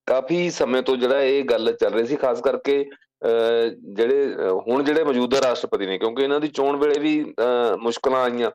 ਕਾਫੀ 0.07 0.49
ਸਮੇਂ 0.49 0.81
ਤੋਂ 0.83 0.95
ਜਿਹੜਾ 0.97 1.21
ਇਹ 1.23 1.43
ਗੱਲ 1.45 1.71
ਚੱਲ 1.73 1.93
ਰਹੀ 1.93 2.05
ਸੀ, 2.05 2.15
ਖਾਸ 2.15 2.41
ਕਰਕੇ 2.41 2.83
ਜਿਹੜੇ, 3.23 4.33
ਹੁਣ 4.67 4.83
ਜਿਹੜੇ 4.83 5.03
ਮੌਜੂਦਾ 5.03 5.41
ਰਾਸ਼ਟਰਪਤੀ 5.41 5.85
ਨੇ, 5.85 5.97
ਕਿਉਂਕਿ 5.97 6.23
ਇਹਨਾਂ 6.23 6.39
ਦੀ 6.39 6.47
ਚੋਣ 6.49 6.77
ਵੇਲੇ 6.77 6.99
ਵੀ 6.99 7.33
ਮੁਸ਼ਕਲਾਂ 7.81 8.23
ਆਈਆਂ 8.23 8.51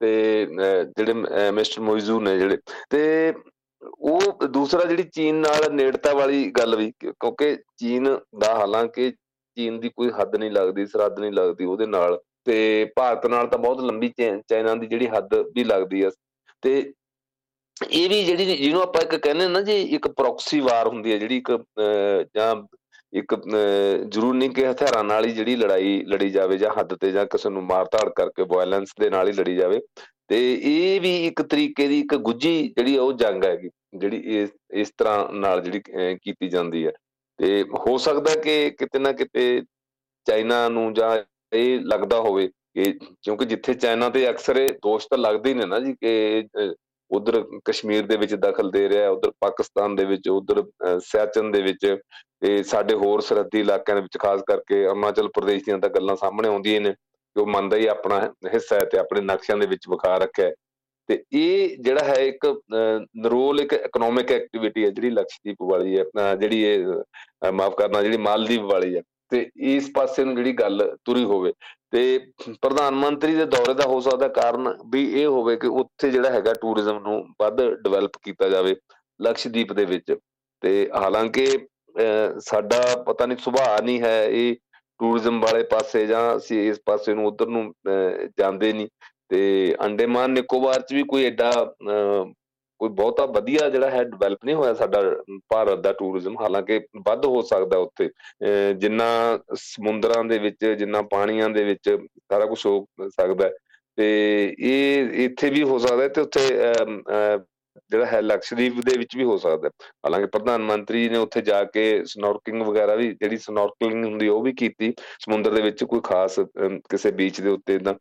ਤੇ 0.00 0.46
ਜਿਹੜੇ 0.48 1.12
ਮਿਸਟਰ 1.52 1.80
ਮੋਇਜ਼ੂ 1.80 2.20
ਨੇ 2.20 2.38
ਜਿਹੜੇ, 2.38 2.58
ਤੇ 2.90 3.32
ਉਹ 3.82 4.46
ਦੂਸਰਾ 4.48 4.84
ਜਿਹੜੀ 4.84 5.02
ਚੀਨ 5.14 5.34
ਨਾਲ 5.36 5.72
ਨੇੜਤਾ 5.74 6.12
ਵਾਲੀ 6.14 6.44
ਗੱਲ 6.58 6.76
ਵੀ, 6.76 6.90
ਕਿਉਂਕਿ 7.00 7.56
ਚੀਨ 7.78 8.16
ਦਾ 8.40 8.54
ਹਾਲਾਂਕਿ 8.54 9.10
ਚੀਨ 9.10 9.78
ਦੀ 9.80 9.88
ਕੋਈ 9.88 10.10
ਹੱਦ 10.20 10.36
ਨਹੀਂ 10.36 10.50
ਲੱਗਦੀ, 10.50 10.86
ਸਰਹੱਦ 10.86 11.18
ਨਹੀਂ 11.20 11.32
ਲੱਗਦੀ 11.32 11.64
ਉਹਦੇ 11.64 11.86
ਨਾਲ 11.86 12.18
ਤੇ 12.46 12.84
ਭਾਰਤ 12.96 13.26
ਨਾਲ 13.26 13.46
ਤਾਂ 13.46 13.58
ਬਹੁਤ 13.58 13.80
ਲੰਬੀ 13.82 14.12
ਚਾਈਨਾ 14.18 14.74
ਦੀ 14.74 14.86
ਜਿਹੜੀ 14.86 15.06
ਹੱਦ 15.08 15.34
ਵੀ 15.54 15.64
ਲੱਗਦੀ 15.64 16.02
ਆ। 16.02 16.10
ਤੇ 16.62 16.92
ਇਹ 17.90 18.08
ਵੀ 18.08 18.22
ਜਿਹੜੀ 18.24 18.44
ਜਿਹਨੂੰ 18.56 18.82
ਆਪਾਂ 18.82 19.02
ਇੱਕ 19.02 19.14
ਕਹਿੰਦੇ 19.16 19.48
ਨਾ 19.48 19.60
ਜੀ, 19.60 19.80
ਇੱਕ 19.94 20.08
ਪ੍ਰੋਕਸੀ 20.08 20.60
ਵਾਰ 20.60 20.88
ਹੁੰਦੀ 20.88 21.12
ਹੈ 21.12 21.18
ਜਿਹੜੀ 21.18 21.36
ਇੱਕ 21.36 21.50
ਜਾਂ 22.36 22.54
ਇੱਕ 23.12 23.34
ਜ਼ਰੂਰ 24.10 24.34
ਨਹੀਂ 24.34 24.50
ਕਿ 24.50 24.66
ਹਥਿਆਰਾਂ 24.70 25.02
ਨਾਲ 25.04 25.24
ਹੀ 25.24 25.32
ਜਿਹੜੀ 25.32 25.56
ਲੜਾਈ 25.56 26.00
ਲੜੀ 26.04 26.28
ਜਾਵੇ 26.30 26.56
ਜਾਂ 26.58 26.70
ਹੱਦ 26.80 26.94
ਤੇ 26.94 27.10
ਜਾਂ 27.12 27.24
ਕਿਸੇ 27.26 27.50
ਨੂੰ 27.50 27.62
ਮਾਰ-ਧਾੜ 27.64 28.08
ਕਰਕੇ 28.10 28.42
ਵਾਇਲੈਂਸ 28.48 28.92
ਦੇ 29.00 29.10
ਨਾਲ 29.10 29.28
ਹੀ 29.28 29.32
ਲੜੀ 29.32 29.56
ਜਾਵੇ। 29.56 29.80
ਤੇ 30.28 30.38
ਇਹ 30.54 31.00
ਵੀ 31.00 31.16
ਇੱਕ 31.26 31.42
ਤਰੀਕੇ 31.42 31.86
ਦੀ 31.88 31.98
ਇੱਕ 32.00 32.14
ਗੁੱਜੀ 32.16 32.52
ਜਿਹੜੀ 32.68 32.96
ਉਹ 32.98 33.12
ਜੰਗ 33.12 33.44
ਹੈਗੀ, 33.44 33.68
ਜਿਹੜੀ 33.96 34.16
ਇਸ 34.40 34.50
ਇਸ 34.74 34.92
ਤਰ੍ਹਾਂ 34.98 35.32
ਨਾਲ 35.32 35.60
ਜਿਹੜੀ 35.62 36.14
ਕੀਤੀ 36.16 36.48
ਜਾਂਦੀ 36.48 36.86
ਹੈ 36.86 36.92
ਤੇ 37.38 37.62
ਹੋ 37.86 37.96
ਸਕਦਾ 37.98 38.34
ਕਿ 38.34 38.70
ਕਿਤੇ 38.70 38.98
ਨਾ 38.98 39.12
ਕਿਤੇ 39.12 39.62
ਚਾਈਨਾ 40.26 40.68
ਨੂੰ 40.68 40.92
ਜਾਂ 40.94 41.16
ਇਹ 41.52 41.80
ਲੱਗਦਾ 41.84 42.20
ਹੋਵੇ 42.20 42.46
ਕਿ 42.74 42.84
ਕਿਉਂਕਿ 43.22 43.44
ਜਿੱਥੇ 43.44 43.74
ਚਾਈਨਾ 43.74 44.08
ਤੇ 44.10 44.28
ਅਕਸਰ 44.30 44.56
ਇਹ 44.56 44.68
ਦੋਸ਼ 44.84 45.06
ਤਾਂ 45.10 45.18
ਲੱਗਦੇ 45.18 45.50
ਹੀ 45.50 45.54
ਨੇ 45.54 45.66
ਨਾ 45.66 45.78
ਜੀ 45.80 45.92
ਕਿ 45.94 46.44
ਉਧਰ 47.10 47.42
ਕਸ਼ਮੀਰ 47.64 48.06
ਦੇ 48.06 48.16
ਵਿੱਚ 48.16 48.34
ਦਖਲ 48.34 48.70
ਦੇ 48.70 48.88
ਰਿਹਾ, 48.88 49.08
ਉਧਰ 49.10 49.30
ਪਾਕਿਸਤਾਨ 49.40 49.94
ਦੇ 49.96 50.04
ਵਿੱਚ, 50.04 50.28
ਉਧਰ 50.28 50.62
ਸਿਆਚਨ 51.04 51.50
ਦੇ 51.52 51.60
ਵਿੱਚ 51.62 51.86
ਤੇ 52.40 52.62
ਸਾਡੇ 52.62 52.94
ਹੋਰ 52.94 53.20
ਸਰਹੱਦੀ 53.20 53.60
ਇਲਾਕਿਆਂ 53.60 53.96
ਦੇ 53.96 54.02
ਵਿੱਚ, 54.02 54.16
ਖਾਸ 54.18 54.42
ਕਰਕੇ 54.46 54.84
ਅਰੁਣਾਚਲ 54.86 55.28
ਪ੍ਰਦੇਸ਼ 55.34 55.64
ਦੀਆਂ 55.64 55.78
ਤਾਂ 55.78 55.90
ਗੱਲਾਂ 55.90 56.16
ਸਾਹਮਣੇ 56.16 56.48
ਆਉਂਦੀਆਂ 56.48 56.80
ਨੇ 56.80 56.92
ਕਿ 56.92 57.40
ਉਹ 57.40 57.46
ਮੰਨਦਾ 57.46 57.76
ਹੀ 57.76 57.86
ਆਪਣਾ 57.86 58.20
ਹਿੱਸਾ 58.54 58.76
ਹੈ 58.76 58.84
ਤੇ 58.84 58.98
ਆਪਣੇ 58.98 59.20
ਨਕਸ਼ਿਆਂ 59.20 59.58
ਦੇ 59.58 59.66
ਵਿੱਚ 59.66 59.88
ਵਿਖਾ 59.90 60.16
ਰੱਖਿਆ 60.18 60.50
ਤੇ 61.08 61.22
ਇਹ 61.32 61.76
ਜਿਹੜਾ 61.82 62.04
ਹੈ 62.04 62.14
ਇੱਕ 62.24 62.46
ਨਰੋਲ 63.16 63.60
ਇੱਕ 63.60 63.72
ਇਕਨੋਮਿਕ 63.72 64.32
ਐਕਟੀਵਿਟੀ 64.32 64.84
ਹੈ 64.84 64.90
ਜਿਹੜੀ 64.90 65.10
ਲਕਸ਼ਦੀਪ 65.10 65.62
ਵਾਲੀ 65.62 65.98
ਹੈ 65.98 66.34
ਜਿਹੜੀ 66.36 66.62
ਇਹ 66.64 67.52
ਮਾਫ 67.52 67.74
ਕਰਨਾ, 67.76 68.02
ਜਿਹੜੀ 68.02 68.16
ਮਾਲਦੀਵ 68.18 68.66
ਵਾਲੀ 68.66 68.94
ਹੈ। 68.96 69.02
ਤੇ 69.32 69.38
ਇਸ 69.66 69.90
ਪਾਸੇ 69.94 70.24
ਨੂੰ 70.24 70.34
ਜਿਹੜੀ 70.36 70.52
ਗੱਲ 70.52 70.84
ਤੁਰੀ 71.04 71.24
ਹੋਵੇ 71.24 71.52
ਤੇ 71.92 72.00
ਪ੍ਰਧਾਨ 72.62 72.94
ਮੰਤਰੀ 72.94 73.34
ਦੇ 73.34 73.44
ਦੌਰੇ 73.46 73.74
ਦਾ 73.74 73.84
ਹੋ 73.88 74.00
ਸਕਦਾ 74.00 74.28
ਕਾਰਨ 74.40 74.72
ਵੀ 74.92 75.04
ਇਹ 75.20 75.26
ਹੋਵੇ 75.26 75.56
ਕਿ 75.56 75.66
ਉੱਥੇ 75.80 76.10
ਜਿਹੜਾ 76.10 76.30
ਹੈਗਾ 76.30 76.52
ਟੂਰਿਜ਼ਮ 76.54 76.98
ਨੂੰ 77.02 77.22
ਵੱਧ 77.40 77.62
ਡਿਵੈਲਪ 77.84 78.16
ਕੀਤਾ 78.24 78.48
ਜਾਵੇ 78.48 78.74
ਲਕਸ਼ਦੀਪ 79.20 79.72
ਦੇ 79.72 79.84
ਵਿੱਚ। 79.84 80.14
ਤੇ 80.62 80.90
ਹਾਲਾਂਕਿ 80.96 81.46
ਸਾਡਾ 82.40 82.82
ਪਤਾ 83.06 83.26
ਨਹੀਂ, 83.26 83.38
ਸੁਭਾਅ 83.38 83.80
ਨਹੀਂ 83.82 84.00
ਹੈ 84.02 84.24
ਇਹ 84.26 84.54
ਟੂਰਿਜ਼ਮ 85.00 85.40
ਵਾਲੇ 85.40 85.62
ਪਾਸੇ 85.70 86.06
ਜਾਂ 86.06 86.36
ਅਸੀਂ 86.36 86.60
ਇਸ 86.70 86.80
ਪਾਸੇ 86.86 87.14
ਨੂੰ 87.14 87.26
ਉਧਰ 87.26 87.46
ਨੂੰ 87.48 87.72
ਜਾਂਦੇ 88.38 88.72
ਨਹੀਂ। 88.72 88.88
ਤੇ 89.30 89.74
ਅੰਡੇਮਾਨ 89.84 90.30
ਨਿਕੋਬਾਰ 90.30 90.80
ਚ 90.80 90.92
ਵੀ 90.94 91.02
ਕੋਈ 91.10 91.24
ਐਡਾ 91.26 91.50
ਕੋਈ 92.82 92.88
ਬਹੁਤਾ 92.90 93.24
ਵਧੀਆ 93.34 93.68
ਜਿਹੜਾ 93.70 93.88
ਹੈ 93.90 94.02
ਡਿਵੈਲਪ 94.04 94.44
ਨਹੀਂ 94.44 94.54
ਹੋਇਆ 94.56 94.74
ਸਾਡਾ 94.74 95.00
ਭਾਰਤ 95.50 95.78
ਦਾ 95.80 95.92
ਟੂਰਿਜ਼ਮ 95.98 96.36
ਹਾਲਾਂਕਿ 96.40 96.78
ਵੱਧ 97.06 97.26
ਹੋ 97.26 97.42
ਸਕਦਾ 97.50 97.78
ਉੱਥੇ। 97.78 98.08
ਜਿੰਨਾ 98.78 99.06
ਸਮੁੰਦਰਾਂ 99.56 100.24
ਦੇ 100.24 100.38
ਵਿੱਚ, 100.38 100.64
ਜਿੰਨਾ 100.78 101.02
ਪਾਣੀਆਂ 101.12 101.48
ਦੇ 101.50 101.64
ਵਿੱਚ 101.64 101.88
ਸਾਰਾ 101.88 102.46
ਕੁਝ 102.46 102.58
ਹੋ 102.66 102.84
ਸਕਦਾ 103.10 103.50
ਤੇ 103.98 104.08
ਇਹ 104.60 105.24
ਇੱਥੇ 105.24 105.50
ਵੀ 105.50 105.62
ਹੋ 105.62 105.78
ਸਕਦਾ 105.78 106.08
ਤੇ 106.08 106.20
ਉੱਥੇ 106.20 106.48
ਜਿਹੜਾ 107.90 108.06
ਹੈ 108.06 108.20
ਲਕਸ਼ਦੀਪ 108.22 108.80
ਦੇ 108.86 108.96
ਵਿੱਚ 108.98 109.16
ਵੀ 109.16 109.24
ਹੋ 109.24 109.36
ਸਕਦਾ 109.38 109.68
ਹਾਲਾਂਕਿ 110.04 110.26
ਪ੍ਰਧਾਨ 110.32 110.62
ਮੰਤਰੀ 110.62 111.08
ਨੇ 111.08 111.18
ਉੱਥੇ 111.18 111.40
ਜਾ 111.42 111.62
ਕੇ 111.74 111.82
ਸਨੋਰਕਿੰਗ 112.06 112.62
ਵਗੈਰਾ 112.62 112.94
ਵੀ, 112.94 113.08
ਜਿਹੜੀ 113.12 113.36
ਸਨੋਰਕਲਿੰਗ 113.38 114.04
ਹੁੰਦੀ 114.04 114.28
ਉਹ 114.28 114.42
ਵੀ 114.42 114.52
ਕੀਤੀ। 114.54 114.92
ਸਮੁੰਦਰ 115.20 115.54
ਦੇ 115.54 115.62
ਵਿੱਚ 115.62 115.84
ਕੋਈ 115.84 116.00
ਖਾਸ 116.04 116.40
ਕਿਸੇ 116.90 117.10
ਬੀਚ 117.12 117.40
ਦੇ 117.40 117.50
ਉੱਤੇ 117.50 117.74
ਇਦਾਂ 117.74 117.94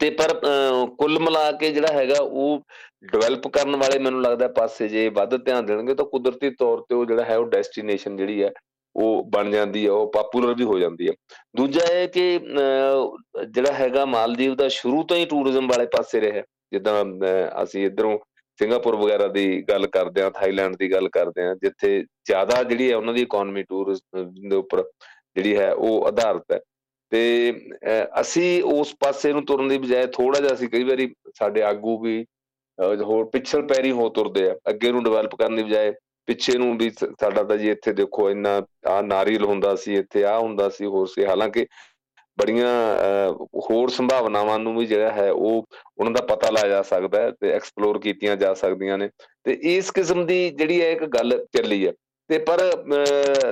ਤੇ 0.00 0.10
ਪਰ 0.10 0.32
ਕੁੱਲ 0.98 1.18
ਮਿਲਾ 1.18 1.50
ਕੇ 1.52 1.70
ਜਿਹੜਾ 1.70 1.92
ਹੈਗਾ 1.92 2.16
ਉਹ 2.20 2.62
ਡਿਵੈਲਪ 3.12 3.46
ਕਰਨ 3.48 3.76
ਵਾਲੇ 3.76 3.98
ਮੈਨੂੰ 3.98 4.22
ਲੱਗਦਾ 4.22 4.48
ਪਾਸੇ 4.56 4.88
ਜੇ 4.88 5.08
ਵੱਧ 5.18 5.36
ਧਿਆਨ 5.44 5.66
ਦੇਣਗੇ 5.66 5.94
ਤਾਂ 5.94 6.04
ਕੁਦਰਤੀ 6.04 6.50
ਤੌਰ 6.50 6.80
ਤੇ 6.88 6.94
ਉਹ 6.94 7.04
ਜਿਹੜਾ 7.06 7.24
ਹੈ 7.24 7.36
ਉਹ 7.38 7.46
ਡੈਸਟੀਨੇਸ਼ਨ 7.50 8.16
ਜਿਹੜੀ 8.16 8.42
ਹੈ 8.42 8.50
ਉਹ 8.96 9.22
ਬਣ 9.30 9.50
ਜਾਂਦੀ 9.50 9.84
ਹੈ, 9.86 9.90
ਉਹ 9.90 10.10
ਪਪੂਲਰ 10.12 10.54
ਵੀ 10.54 10.64
ਹੋ 10.64 10.78
ਜਾਂਦੀ 10.78 11.08
ਹੈ। 11.08 11.12
ਦੂਜਾ 11.56 11.84
ਇਹ 11.92 12.08
ਕਿ 12.08 12.38
ਜਿਹੜਾ 13.48 13.72
ਹੈਗਾ 13.72 14.04
ਮਾਲਦੀਵ 14.04 14.54
ਦਾ 14.54 14.68
ਸ਼ੁਰੂ 14.68 15.02
ਤੋਂ 15.02 15.16
ਹੀ 15.16 15.24
ਟੂਰਿਜ਼ਮ 15.26 15.68
ਵਾਲੇ 15.68 15.86
ਪਾਸੇ 15.86 16.20
ਰਿਹਾ 16.20 16.42
ਜਿੱਦਾਂ 16.72 17.04
ਅਸੀਂ 17.62 17.84
ਇਧਰੋਂ 17.86 18.18
ਸਿੰਗਾਪੁਰ 18.58 18.96
ਵਗੈਰਾ 18.96 19.26
ਦੀ 19.28 19.62
ਗੱਲ 19.68 19.86
ਕਰਦੇ 19.86 20.22
ਆ 20.22 20.30
ਥਾਈਲੈਂਡ 20.30 20.76
ਦੀ 20.76 20.90
ਗੱਲ 20.92 21.08
ਕਰਦੇ 21.08 21.42
ਆ 21.42 21.54
ਜਿੱਥੇ 21.54 22.00
ਜ਼ਿਆਦਾ 22.26 22.62
ਜਿਹੜੀ 22.62 22.90
ਹੈ 22.90 22.96
ਉਹਨਾਂ 22.96 23.14
ਦੀ 23.14 23.22
ਇਕਨੋਮੀ 23.22 23.62
ਟੂਰਿਜ਼ਮ 23.62 24.30
ਦੇ 24.48 24.56
ਉੱਪਰ 24.56 24.82
ਜਿਹੜੀ 24.82 25.56
ਹੈ 25.56 25.72
ਉਹ 25.72 26.06
ਆਧਾਰਿਤ 26.06 26.52
ਹੈ। 26.52 26.58
ਤੇ 27.12 27.20
ਅਸੀਂ 28.20 28.62
ਉਸ 28.62 28.94
ਪਾਸੇ 29.00 29.32
ਨੂੰ 29.32 29.44
ਤੁਰਨ 29.46 29.68
ਦੀ 29.68 29.78
ਬਜਾਏ 29.78 30.06
ਥੋੜਾ 30.06 30.40
ਜਿਹਾ 30.40 30.54
ਅਸੀਂ 30.54 30.68
ਕਈ 30.68 30.84
ਵਾਰੀ 30.84 31.14
ਸਾਡੇ 31.36 31.62
ਆਗੂ 31.62 31.98
ਵੀ 31.98 32.24
ਹੋਰ 32.78 33.24
ਪਿਛਲ 33.24 33.62
ਪੈਰੀ 33.66 33.90
ਹੋ 33.92 34.08
ਤੁਰਦੇ 34.08 34.48
ਆ, 34.50 34.54
ਅੱਗੇ 34.68 34.92
ਨੂੰ 34.92 35.02
ਡਿਵੈਲਪ 35.04 35.34
ਕਰਨ 35.36 35.56
ਦੀ 35.56 35.62
ਬਜਾਏ 35.62 35.92
ਪਿੱਛੇ 36.28 36.56
ਨੂੰ 36.58 36.76
ਵੀ 36.78 36.90
ਸਾਡਾ 36.90 37.42
ਤਾਂ 37.42 37.56
ਜੀ 37.56 37.70
ਇੱਥੇ 37.70 37.92
ਦੇਖੋ 37.92 38.30
ਇੰਨਾ 38.30 38.60
ਆ 38.88 39.00
ਨਾਰੀਅਲ 39.02 39.44
ਹੁੰਦਾ 39.44 39.74
ਸੀ, 39.76 39.94
ਇੱਥੇ 39.94 40.24
ਆ 40.24 40.38
ਹੁੰਦਾ 40.38 40.68
ਸੀ, 40.68 40.86
ਹੋਰ 40.86 41.06
ਸੀ, 41.06 41.24
ਹਾਲਾਂਕਿ 41.24 41.66
ਬੜੀਆਂ 42.38 42.72
ਹੋਰ 43.70 43.88
ਸੰਭਾਵਨਾਵਾਂ 43.90 44.58
ਨੂੰ 44.58 44.76
ਵੀ 44.76 44.84
ਜਿਹੜਾ 44.86 45.10
ਹੈ 45.12 45.30
ਉਹ 45.30 45.66
ਉਹਨਾਂ 45.98 46.12
ਦਾ 46.12 46.20
ਪਤਾ 46.26 46.50
ਲਾਇਆ 46.50 46.68
ਜਾ 46.68 46.82
ਸਕਦਾ 46.82 47.20
ਹੈ 47.22 47.30
ਤੇ 47.40 47.52
ਐਕਸਪਲੋਰ 47.52 47.98
ਕੀਤੀਆਂ 47.98 48.36
ਜਾ 48.36 48.52
ਸਕਦੀਆਂ 48.54 48.98
ਨੇ 48.98 49.08
ਤੇ 49.44 49.58
ਇਸ 49.76 49.90
ਕਿਸਮ 49.90 50.24
ਦੀ 50.26 50.48
ਜਿਹੜੀ 50.50 50.80
ਹੈ 50.80 50.90
ਇੱਕ 50.90 51.04
ਗੱਲ 51.14 51.36
ਚੱਲੀ 51.52 51.86
ਹੈ 51.86 51.92
ਤੇ 52.30 52.38
ਪਰ 52.38 52.60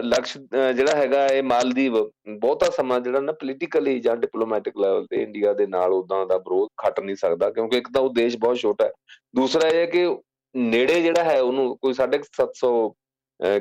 ਲਕਸ਼ 0.05 0.37
ਜਿਹੜਾ 0.77 0.97
ਹੈਗਾ 0.97 1.27
ਇਹ 1.27 1.43
ਮਾਲਦੀਵ, 1.43 1.95
ਬਹੁਤਾ 2.31 2.71
ਸਮਾਂ 2.71 2.99
ਜਿਹੜਾ 3.01 3.21
ਨਾ 3.21 3.33
ਪੋਲੀਟੀਕਲੀ 3.33 3.99
ਜਾਂ 4.01 4.17
ਡਿਪਲੋਮੈਟਿਕ 4.17 4.77
ਲੈਵਲ 4.79 5.07
ਤੇ 5.11 5.23
ਇੰਡੀਆ 5.23 5.53
ਦੇ 5.53 5.67
ਨਾਲ 5.67 5.93
ਉਦਾਂ 5.93 6.25
ਦਾ 6.27 6.37
ਵਿਰੋਧ 6.39 6.69
ਖੱਟ 6.83 7.01
ਨਹੀਂ 7.01 7.17
ਸਕਦਾ, 7.17 7.51
ਕਿਉਂਕਿ 7.51 7.79
ਇੱਕ 7.79 7.89
ਤਾਂ 7.95 8.03
ਉਹ 8.03 8.13
ਦੇਸ਼ 8.15 8.37
ਬਹੁਤ 8.37 8.59
ਛੋਟਾ 8.59 8.85
ਹੈ। 8.85 8.93
ਦੂਸਰਾ 9.37 9.69
ਇਹ 9.69 9.77
ਹੈ 9.77 9.87
ਕਿ 9.87 10.07
ਨੇੜੇ 10.55 11.01
ਜਿਹੜਾ 11.03 11.25
ਹੈ 11.25 11.41
ਉਹਨੂੰ 11.41 11.77
ਕੋਈ 11.79 11.95
750 11.95 12.75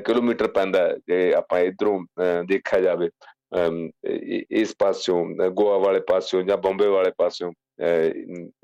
ਕਿਲੋਮੀਟਰ 0.04 0.46
ਪੈਂਦਾ 0.52 0.82
ਹੈ, 0.82 0.96
ਜੇ 1.08 1.32
ਆਪਾਂ 1.34 1.58
ਇਧਰੋਂ 1.60 1.98
ਦੇਖਿਆ 2.48 2.80
ਜਾਵੇ। 2.80 3.08
ਇਸ 4.50 4.74
ਪਾਸਿਓਂ 4.78 5.24
ਗੋਆ 5.50 5.76
ਵਾਲੇ 5.78 6.00
ਪਾਸਿਓਂ 6.00 6.42
ਜਾਂ 6.42 6.56
ਬੰਬੇ 6.58 6.86
ਵਾਲੇ 6.86 7.10
ਪਾਸਿਓਂ 7.18 7.50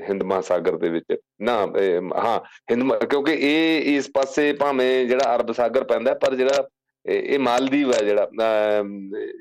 ਹਿੰਦ 0.02 0.22
ਮਹਾਸਾਗਰ 0.22 0.76
ਦੇ 0.76 0.88
ਵਿੱਚ। 0.88 1.16
ਨਾ 1.42 1.56
ਹਾਂ, 2.18 2.38
ਹਿੰਦ 2.70 2.92
ਕਿਉਂਕਿ 3.04 3.32
ਇਹ 3.32 3.96
ਇਸ 3.96 4.10
ਪਾਸੇ 4.14 4.52
ਭਾਵੇਂ 4.52 5.04
ਜਿਹੜਾ 5.06 5.34
ਅਰਬ 5.34 5.52
ਸਾਗਰ 5.52 5.84
ਪੈਂਦਾ 5.84 6.14
ਪਰ 6.14 6.34
ਜਿਹੜਾ 6.34 6.68
ਇਹ 7.04 7.38
ਮਾਲਦੀਵ 7.38 7.92
ਹੈ 7.92 8.02
ਜਿਹੜਾ 8.04 8.28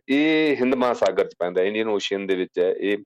ਇਹ 0.09 0.55
ਹਿੰਦ 0.55 0.75
ਮਹਾਸਾਗਰ 0.75 1.27
ਚ 1.27 1.35
ਪੈਂਦਾ 1.39 1.63
ਇੰਡੀਅਨ 1.63 1.87
ਓਸ਼ੀਅਨ 1.89 2.25
ਦੇ 2.27 2.35
ਵਿੱਚ 2.35 2.59
ਹੈ, 2.59 2.71
ਇਹ 2.71 2.97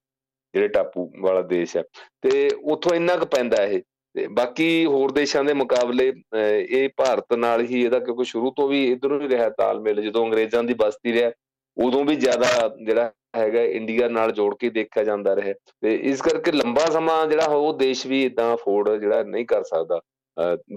ਜਿਹੜੇ 0.54 0.68
ਟਾਪੂ 0.68 1.10
ਵਾਲਾ 1.22 1.42
ਦੇਸ਼ 1.42 1.76
ਹੈ। 1.78 1.84
ਤੇ 2.22 2.50
ਉੱਥੋਂ 2.64 2.96
ਇੰਨਾ 2.96 3.16
ਕੁ 3.16 3.26
ਪੈਂਦਾ 3.26 3.64
ਇਹ। 3.64 3.82
ਤੇ 4.16 4.28
ਬਾਕੀ 4.28 4.86
ਹੋਰ 4.86 5.12
ਦੇਸ਼ਾਂ 5.12 5.44
ਦੇ 5.44 5.54
ਮੁਕਾਬਲੇ 5.54 6.12
ਇਹ 6.60 6.90
ਭਾਰਤ 6.98 7.34
ਨਾਲ 7.34 7.62
ਹੀ 7.66 7.84
ਇਹਦਾ 7.84 8.00
ਕਿਉਂਕਿ 8.00 8.24
ਸ਼ੁਰੂ 8.24 8.52
ਤੋਂ 8.58 8.68
ਵੀ 8.68 8.86
ਇਧਰੋਂ 8.92 9.20
ਹੀ 9.22 9.28
ਰਿਹਾ 9.30 9.50
ਤਾਲਮੇਲ, 9.50 10.02
ਜਦੋਂ 10.02 10.26
ਅੰਗਰੇਜ਼ਾਂ 10.26 10.64
ਦੀ 10.64 10.74
ਬਸਤੀ 10.74 11.14
ਰਿਹਾ 11.14 11.32
ਉਦੋਂ 11.78 12.04
ਵੀ 12.06 12.16
ਜ਼ਿਆਦਾ 12.16 12.76
ਜਿਹੜਾ 12.86 13.12
ਹੈਗਾ 13.38 13.62
ਇੰਡੀਆ 13.78 14.08
ਨਾਲ 14.10 14.32
ਜੋੜ 14.32 14.54
ਕੇ 14.60 14.70
ਦੇਖਿਆ 14.70 15.04
ਜਾਂਦਾ 15.04 15.36
ਰਿਹਾ। 15.36 15.54
ਤੇ 15.82 15.96
ਇਸ 16.12 16.22
ਕਰਕੇ 16.22 16.52
ਲੰਬਾ 16.52 16.86
ਸਮਾਂ 16.92 17.26
ਜਿਹੜਾ 17.28 17.46
ਉਹ 17.46 17.78
ਦੇਸ਼ 17.78 18.06
ਵੀ 18.08 18.24
ਇਦਾਂ 18.26 18.54
ਅਫੋਰਡ 18.56 19.00
ਜਿਹੜਾ 19.02 19.24
ਨਹੀਂ 19.24 19.46
ਕਰ 19.46 19.64
ਸਕਦਾ 19.66 20.00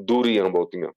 ਦੂਰੀਆਂ 0.05 0.49
ਬਹੁਤੀਆਂ। 0.49 0.89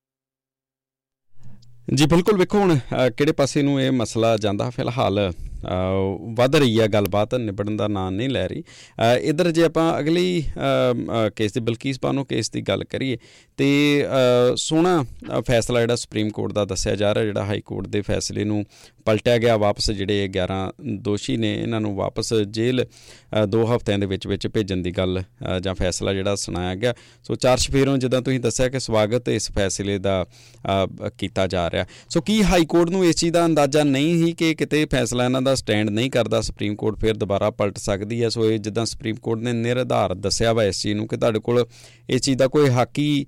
ਜੀ, 1.87 2.05
ਬਿਲਕੁਲ 2.05 2.37
ਵੇਖੋ 2.37 2.57
ਹੁਣ 2.57 2.77
ਕਿਹੜੇ 3.17 3.31
ਪਾਸੇ 3.31 3.61
ਨੂੰ 3.61 3.81
ਇਹ 3.81 3.91
ਮਸਲਾ 3.91 4.35
ਜਾਂਦਾ 4.37 4.69
ਫਿਲਹਾਲ 4.69 5.31
ਵੱਧ 6.37 6.55
ਰਹੀ 6.55 6.79
ਹੈ 6.79 6.87
ਗੱਲਬਾਤ, 6.87 7.33
ਨਿਬੜਨ 7.35 7.75
ਦਾ 7.77 7.87
ਨਾਂ 7.87 8.11
ਨਹੀਂ 8.11 8.29
ਲੈ 8.29 8.47
ਰਹੀ। 8.47 8.63
ਇਧਰ 9.29 9.49
ਜੇ 9.51 9.63
ਆਪਾਂ 9.63 9.99
ਅਗਲੀ 9.99 10.43
ਕੇਸ 11.35 11.53
ਦੀ, 11.53 11.59
ਬਲਕੀਸ 11.59 11.99
ਬਾਨੋ 12.03 12.23
ਕੇਸ 12.23 12.49
ਦੀ 12.51 12.61
ਗੱਲ 12.61 12.83
ਕਰੀਏ, 12.83 13.17
ਤੇ 13.57 14.05
ਸੋਹਣਾ 14.57 15.03
ਫੈਸਲਾ 15.39 15.81
ਜਿਹੜਾ 15.81 15.95
ਸੁਪਰੀਮ 15.95 16.29
ਕੋਰਟ 16.29 16.53
ਦਾ 16.53 16.65
ਦੱਸਿਆ 16.65 16.95
ਜਾ 16.95 17.13
ਰਿਹਾ, 17.15 17.25
ਜਿਹੜਾ 17.25 17.43
ਹਾਈ 17.45 17.61
ਕੋਰਟ 17.61 17.87
ਦੇ 17.87 18.01
ਫੈਸਲੇ 18.01 18.43
ਨੂੰ 18.43 18.63
ਪਲਟਿਆ 19.05 19.37
ਗਿਆ 19.37 19.55
ਵਾਪਸ, 19.57 19.89
ਜਿਹੜੇ 19.91 20.27
11 20.27 20.71
ਦੋਸ਼ੀ 21.01 21.35
ਨੇ, 21.37 21.53
ਇਹਨਾਂ 21.53 21.79
ਨੂੰ 21.81 21.95
ਵਾਪਸ 21.95 22.33
ਜੇਲ੍ਹ 22.33 23.45
ਦੋ 23.47 23.63
ਹਫ਼ਤਿਆਂ 23.65 23.99
ਦੇ 23.99 24.05
ਵਿੱਚ 24.05 24.27
ਵਿੱਚ 24.27 24.47
ਭੇਜਣ 24.47 24.77
ਦੀ 24.77 24.91
ਗੱਲ 24.91 25.21
ਜਾਂ 25.63 25.73
ਫੈਸਲਾ 25.75 26.13
ਜਿਹੜਾ 26.13 26.35
ਸੁਣਾਇਆ 26.35 26.75
ਗਿਆ। 26.75 26.93
ਸੋ 27.23 27.35
ਚਾਰ 27.35 27.57
ਸ਼ਫੇਰੋਂ 27.57 27.97
ਜਦੋਂ 27.97 28.21
ਤੁਸੀਂ 28.21 28.39
ਦੱਸਿਆ 28.39 28.67
ਕਿ 28.69 28.79
ਸਵਾਗਤ 28.79 29.29
ਇਸ 29.29 29.51
ਫੈਸਲੇ 29.51 29.97
ਦਾ 29.99 30.25
ਕੀਤਾ 31.17 31.47
ਜਾ 31.47 31.69
ਰਿਹਾ। 31.71 31.85
ਸੋ 32.09 32.21
ਕੀ 32.21 32.41
ਹਾਈ 32.43 32.65
ਕੋਰਟ 32.65 32.89
ਨੂੰ 32.89 33.05
ਇਸ 33.05 33.15
ਚੀਜ਼ 33.15 33.33
ਦਾ 33.33 33.45
ਅੰਦਾਜ਼ਾ 33.45 33.83
ਨਹੀਂ 33.83 34.23
ਸੀ 34.23 34.31
ਕਿ 34.33 34.53
ਕਿਤੇ 34.55 34.85
ਫੈਸਲਾ 34.91 35.25
ਇਹਨਾਂ 35.25 35.41
ਦਾ 35.41 35.55
ਸਟੈਂਡ 35.55 35.89
ਨਹੀਂ 35.89 36.11
ਕਰਦਾ, 36.11 36.41
ਸੁਪਰੀਮ 36.41 36.75
ਕੋਰਟ 36.75 36.99
ਫਿਰ 36.99 37.15
ਦੁਬਾਰਾ 37.15 37.49
ਪਲਟ 37.51 37.77
ਸਕਦੀ 37.77 38.23
ਹੈ? 38.23 38.29
ਸੋ 38.29 38.49
ਇਹ 38.51 38.59
ਜਿੱਦਾਂ 38.59 38.85
ਸੁਪਰੀਮ 38.85 39.15
ਕੋਰਟ 39.15 39.39
ਨੇ 39.39 39.53
ਨਿਰਧਾਰ 39.53 40.13
ਦੱਸਿਆ 40.15 40.53
ਵਾ 40.53 40.63
ਇਸ 40.63 40.81
ਚੀਜ਼ 40.81 40.95
ਨੂੰ 40.95 41.07
ਕਿ 41.07 41.17
ਤੁਹਾਡੇ 41.17 41.39
ਕੋਲ 41.39 41.65
ਇਸ 42.09 42.21
ਚੀਜ਼ 42.21 42.37
ਦਾ 42.37 42.47
ਕੋਈ 42.47 42.69
ਹਾਕੀ 42.69 43.25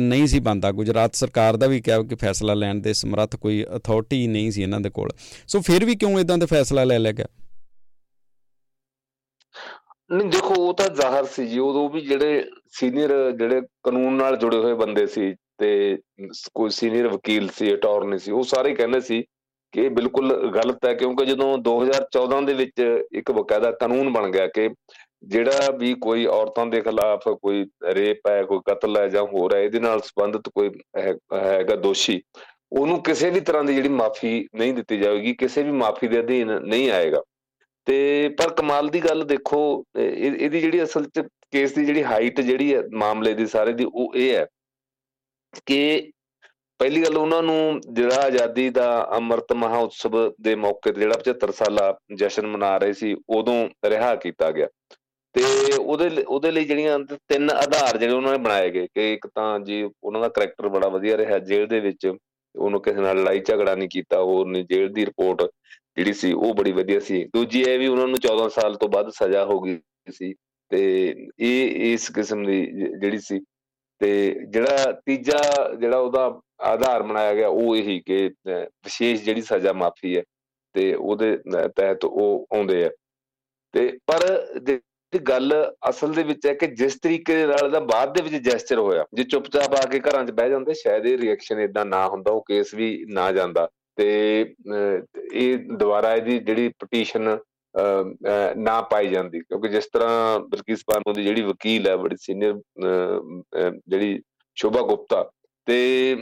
ਨਹੀਂ 0.00 0.26
ਸੀ 0.26 0.40
ਬੰਦਾ 0.40 0.72
ਗੁਜਰਾਤ 0.72 1.14
ਸਰਕਾਰ 1.14 1.56
ਦਾ 1.56 1.66
ਵੀ 1.66 1.80
ਕਿਹਾ 1.80 2.02
ਕਿ 2.02 2.14
ਫੈਸਲਾ 2.14 2.54
ਲੈਣ 2.54 2.74
ਦੇ 2.74 2.92
ਸਮਰੱਥ 2.92 3.36
ਕੋਈ 3.36 3.66
ਅਥਾਰਟੀ 3.76 4.26
ਨਹੀਂ 4.26 4.50
ਸੀ 4.50 4.62
ਇਹਨਾਂ 4.62 4.80
ਦੇ 4.80 4.90
ਕੋਲ। 4.90 5.10
ਸੋ 5.46 5.60
ਫਿਰ 5.60 5.84
ਵੀ 5.84 5.96
ਕਿਉਂ 5.96 6.20
ਇਦਾਂ 6.20 6.38
ਦਾ 6.38 6.46
ਫੈਸਲਾ 6.46 6.84
ਲੈ 6.84 6.98
ਲਿਆ 6.98 7.12
ਗਿਆ? 7.12 7.26
ਨਹੀਂ, 10.12 10.28
ਦੇਖੋ, 10.28 10.54
ਉਹ 10.54 10.74
ਤਾਂ 10.74 10.88
ਜ਼ਾਹਰ 10.88 11.24
ਸੀ 11.24 11.46
ਜੀ। 11.46 11.58
ਉਦੋਂ 11.58 11.90
ਵੀ 11.90 12.00
ਜਿਹੜੇ 12.00 12.50
ਸੀਨੀਅਰ, 12.72 13.30
ਜਿਹੜੇ 13.30 13.60
ਕਾਨੂੰਨ 13.60 14.12
ਨਾਲ 14.12 14.36
ਜੁੜੇ 14.36 14.56
ਹੋਏ 14.56 14.74
ਬੰਦੇ 14.74 15.06
ਸੀ 15.06 15.34
ਤੇ 15.58 15.98
ਕੋਈ 16.54 16.70
ਸੀਨੀਅਰ 16.70 17.08
ਵਕੀਲ 17.08 17.48
ਸੀ 17.56 17.74
ਅਟਾਰਨੀ 17.74 18.18
ਸੀ, 18.18 18.30
ਉਹ 18.30 18.42
ਸਾਰੇ 18.42 18.74
ਕਹਿੰਦੇ 18.74 19.00
ਸੀ 19.00 19.22
ਕਿ 19.72 19.80
ਇਹ 19.80 19.90
ਬਿਲਕੁਲ 19.90 20.50
ਗਲਤ 20.50 20.86
ਹੈ। 20.86 20.94
ਕਿਉਂਕਿ 20.94 21.26
ਜਦੋਂ 21.26 21.58
2014 21.58 22.46
ਦੇ 22.46 22.54
ਵਿੱਚ 22.54 23.02
ਇੱਕ 23.12 23.32
ਬਕਾਇਦਾ 23.32 23.70
ਕਾਨੂੰਨ 23.72 24.12
ਬਣ 24.12 24.30
ਗਿਆ 24.30 24.46
ਕਿ 24.46 24.70
ਜਿਹੜਾ 25.22 25.70
ਵੀ 25.78 25.92
ਕੋਈ 26.00 26.24
ਔਰਤਾਂ 26.26 26.66
ਦੇ 26.66 26.80
ਖਿਲਾਫ 26.82 27.28
ਕੋਈ 27.28 27.64
ਰੇਪ 27.94 28.28
ਹੈ, 28.28 28.42
ਕੋਈ 28.42 28.60
ਕਤਲ 28.66 28.96
ਹੈ 28.96 29.06
ਜਾਂ 29.08 29.22
ਹੋਰ 29.24 29.54
ਹੈ, 29.54 29.62
ਇਹਦੇ 29.62 29.80
ਨਾਲ 29.80 30.00
ਸੰਬੰਧਿਤ 30.00 30.48
ਕੋਈ 30.48 30.70
ਹੈਗਾ 31.34 31.76
ਦੋਸ਼ੀ, 31.76 32.20
ਉਹਨੂੰ 32.72 33.02
ਕਿਸੇ 33.02 33.30
ਵੀ 33.30 33.40
ਤਰ੍ਹਾਂ 33.40 33.64
ਦੀ 33.64 33.74
ਜਿਹੜੀ 33.74 33.88
ਮਾਫੀ 33.88 34.48
ਨਹੀਂ 34.54 34.72
ਦਿੱਤੀ 34.74 34.98
ਜਾਵੇਗੀ, 34.98 35.34
ਕਿਸੇ 35.34 35.62
ਵੀ 35.62 35.70
ਮਾਫੀ 35.72 36.08
ਦੇ 36.08 36.20
ਅਧੀਨ 36.20 36.58
ਨਹੀਂ 36.60 36.90
ਆਏਗਾ। 36.90 37.22
ਤੇ 37.86 38.28
ਪਰ 38.38 38.52
ਕਮਾਲ 38.54 38.88
ਦੀ 38.88 39.00
ਗੱਲ 39.00 39.24
ਦੇਖੋ 39.24 39.60
ਇਹਦੀ 39.96 40.60
ਜਿਹੜੀ 40.60 40.82
ਅਸਲ 40.82 41.04
ਚ 41.06 41.26
ਕੇਸ 41.52 41.72
ਦੀ 41.74 41.84
ਜਿਹੜੀ 41.84 42.02
ਹਾਈਟ 42.04 42.40
ਜਿਹੜੀ 42.40 42.74
ਹੈ, 42.74 42.82
ਮਾਮਲੇ 42.94 43.34
ਦੀ 43.34 43.46
ਸਾਰੇ 43.46 43.72
ਦੀ, 43.72 43.84
ਉਹ 43.84 44.14
ਇਹ 44.16 44.34
ਹੈ 44.36 44.46
ਕਿ 45.66 46.10
ਪਹਿਲੀ 46.80 47.02
ਗੱਲ 47.04 47.16
ਉਹਨਾਂ 47.18 47.42
ਨੂੰ 47.42 47.80
ਜਿਹੜਾ 47.88 48.20
ਆਜ਼ਾਦੀ 48.24 48.68
ਦਾ 48.70 49.08
ਅੰਮ੍ਰਿਤ 49.16 49.52
ਮਹਾਉਤਸਵ 49.52 50.16
ਦੇ 50.40 50.54
ਮੌਕੇ 50.56 50.92
ਤੇ 50.92 51.00
ਜਿਹੜਾ 51.00 51.18
75 51.24 51.50
ਸਾਲਾ 51.54 51.92
ਜਸ਼ਨ 52.16 52.46
ਮਨਾ 52.46 52.76
ਰਹੇ 52.78 52.92
ਸੀ, 52.92 53.14
ਉਦੋਂ 53.30 53.68
ਰਿਹਾ 53.86 54.14
ਕੀਤਾ 54.16 54.50
ਗਿਆ। 54.50 54.68
ਤੇ 55.34 55.42
ਉਹਦੇ 55.76 56.22
ਉਹਦੇ 56.22 56.50
ਲਈ 56.50 56.64
ਜਿਹੜੀਆਂ 56.64 56.98
ਤਿੰਨ 57.28 57.50
ਆਧਾਰ 57.50 57.96
ਜਿਹੜੇ 57.98 58.12
ਉਹਨਾਂ 58.12 58.32
ਨੇ 58.32 58.38
ਬਣਾਏ 58.38 58.70
ਗਏ, 58.70 58.86
ਕਿ 58.94 59.12
ਇੱਕ 59.12 59.26
ਤਾਂ 59.34 59.58
ਜੀ 59.60 59.82
ਉਹਨਾਂ 59.82 60.20
ਦਾ 60.20 60.28
ਕੈਰੈਕਟਰ 60.28 60.68
ਬੜਾ 60.68 60.88
ਵਧੀਆ 60.88 61.16
ਰਿਹਾ 61.16 61.38
ਜੇਲ੍ਹ 61.40 61.66
ਦੇ 61.68 61.80
ਵਿੱਚ, 61.80 62.06
ਉਹਨੂੰ 62.54 62.80
ਕਿਸੇ 62.82 63.00
ਨਾਲ 63.00 63.22
ਲੜਾਈ 63.22 63.40
ਝਗੜਾ 63.40 63.74
ਨਹੀਂ 63.74 63.88
ਕੀਤਾ, 63.88 64.22
ਹੋਰ 64.22 64.46
ਨਹੀਂ 64.46 64.64
ਜੇਲ੍ਹ 64.64 64.92
ਦੀ 64.94 65.04
ਰਿਪੋਰਟ 65.06 65.42
ਜਿਹੜੀ 65.96 66.12
ਸੀ 66.12 66.32
ਉਹ 66.32 66.54
ਬੜੀ 66.54 66.72
ਵਧੀਆ 66.72 67.00
ਸੀ। 67.00 67.24
ਦੂਜੀ 67.34 67.60
ਇਹ 67.62 67.78
ਵੀ 67.78 67.86
ਉਹਨਾਂ 67.86 68.06
ਨੂੰ 68.08 68.18
14 68.18 68.48
ਸਾਲ 68.50 68.74
ਤੋਂ 68.76 68.88
ਬਾਅਦ 68.88 69.10
ਸਜ਼ਾ 69.14 69.44
ਹੋ 69.44 69.60
ਗਈ 69.60 69.78
ਸੀ 70.12 70.34
ਤੇ 70.70 70.80
ਇਹ, 71.38 71.92
ਇਸ 71.92 72.10
ਕਿਸਮ 72.10 72.44
ਦੀ 72.46 72.64
ਜਿਹੜੀ 73.00 73.18
ਸੀ। 73.18 73.40
ਤੇ 74.00 74.10
ਜਿਹੜਾ 74.48 74.92
ਤੀਜਾ 75.06 75.38
ਜਿਹੜਾ 75.80 75.98
ਉਹਦਾ 75.98 76.40
ਆਧਾਰ 76.64 77.02
ਬਣਾਇਆ 77.02 77.34
ਗਿਆ 77.34 77.48
ਉਹ 77.48 77.76
ਇਹੀ 77.76 77.98
ਕਿ 78.06 78.28
ਵਿਸ਼ੇਸ਼ 78.48 79.22
ਜਿਹੜੀ 79.24 79.42
ਸਜ਼ਾ 79.42 79.72
ਮਾਫੀ 79.72 80.16
ਹੈ 80.16 80.22
ਤੇ 80.74 80.92
ਉਹਦੇ 80.94 81.36
ਤਹਿਤ 81.76 82.04
ਉਹ 82.04 82.46
ਆਉਂਦੇ 82.52 82.84
ਆ। 82.84 82.90
ਤੇ 83.74 83.86
ਪਰ 84.06 84.26
ਤੇ 84.66 84.78
ਗੱਲ 85.18 85.52
ਅਸਲ 85.88 86.12
ਦੇ 86.14 86.22
ਵਿੱਚ 86.22 86.46
ਹੈ 86.46 86.52
ਕਿ 86.54 86.66
ਜਿਸ 86.76 86.96
ਤਰੀਕੇ 87.02 87.36
ਦੇ 87.36 87.46
ਨਾਲ 87.46 87.70
ਦਾ 87.70 87.80
ਬਾਅਦ 87.80 88.12
ਦੇ 88.14 88.22
ਵਿੱਚ 88.22 88.44
ਜੈਸਚਰ 88.44 88.78
ਹੋਇਆ, 88.78 89.04
ਜੇ 89.14 89.24
ਚੁੱਪਚਾਪ 89.24 89.74
ਆ 89.74 89.84
ਕੇ 89.90 90.00
ਘਰਾਂ 90.00 90.24
'ਚ 90.24 90.30
ਬਹਿ 90.30 90.50
ਜਾਂਦੇ, 90.50 90.74
ਸ਼ਾਇਦ 90.74 91.06
ਇਹ 91.06 91.18
ਰਿਐਕਸ਼ਨ 91.18 91.60
ਇਦਾਂ 91.60 91.84
ਨਾ 91.86 92.06
ਹੁੰਦਾ, 92.08 92.32
ਉਹ 92.32 92.44
ਕੇਸ 92.48 92.74
ਵੀ 92.74 93.04
ਨਾ 93.08 93.30
ਜਾਂਦਾ। 93.32 93.68
ਤੇ 93.98 94.06
ਇਹ 95.32 95.58
ਦੁਬਾਰਾ 95.58 96.14
ਇਹਦੀ 96.14 96.38
ਜਿਹੜੀ 96.38 96.68
ਪਟੀਸ਼ਨ 96.80 97.36
ਨਾ 98.58 98.80
ਪਾਈ 98.90 99.08
ਜਾਂਦੀ, 99.08 99.40
ਕਿਉਂਕਿ 99.40 99.68
ਜਿਸ 99.68 99.88
ਤਰ੍ਹਾਂ 99.92 100.38
ਬਲਕਿਸ 100.40 100.84
ਬਾਨੋ 100.88 101.12
ਦੀ 101.12 101.24
ਜਿਹੜੀ 101.24 101.42
ਵਕੀਲ 101.42 101.88
ਹੈ, 101.88 101.96
ਬੜੀ 101.96 102.16
ਸੀਨੀਅਰ 102.20 102.54
ਜਿਹੜੀ 103.88 104.20
ਸ਼ੋਭਾ 104.56 104.82
ਗੁਪਤਾ, 104.82 105.30
ਤੇ 105.66 106.16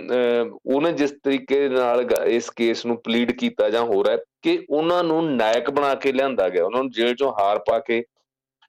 ਉਹਨੇ 0.67 0.93
ਜਿਸ 0.93 1.13
ਤਰੀਕੇ 1.25 1.69
ਨਾਲ 1.69 2.07
ਇਸ 2.27 2.51
ਕੇਸ 2.57 2.85
ਨੂੰ 2.87 2.97
ਪਲੀਡ 3.05 3.31
ਕੀਤਾ 3.39 3.69
ਜਾਂ 3.71 3.83
ਹੋ 3.85 4.03
ਰਿਹਾ 4.05 4.17
ਕਿ 4.43 4.59
ਉਹਨਾਂ 4.71 5.03
ਨੂੰ 5.05 5.25
ਨਾਇਕ 5.37 5.71
ਬਣਾ 5.71 5.95
ਕੇ 5.95 6.13
ਲਿਆਂਦਾ 6.13 6.49
ਗਿਆ, 6.49 6.65
ਉਹਨਾਂ 6.65 6.83
ਨੂੰ 6.83 6.91
ਜੇਲ੍ਹ 6.91 7.15
ਚੋਂ 7.15 7.33
ਹਾਰ 7.41 7.59
ਪਾ 7.67 7.79
ਕੇ 7.79 8.03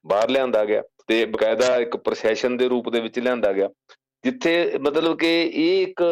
ਬਾਹਰ 0.06 0.30
ਲਿਆਂਦਾ 0.30 0.64
ਗਿਆ 0.66 0.84
ਤੇ 1.08 1.24
ਬਕਾਇਦਾ 1.28 1.76
ਇੱਕ 1.78 1.96
ਪ੍ਰੋਸੈਸ਼ਨ 1.98 2.58
ਦੇ 2.58 2.68
ਰੂਪ 2.70 2.90
ਦੇ 2.90 3.00
ਵਿੱਚ 3.02 3.20
ਲਿਆਂਦਾ 3.20 3.52
ਗਿਆ, 3.54 3.70
ਜਿੱਥੇ 4.24 4.78
ਮਤਲਬ 4.82 5.18
ਕਿ 5.18 5.30
ਇਹ 5.44 5.82
ਇੱਕ 5.82 6.04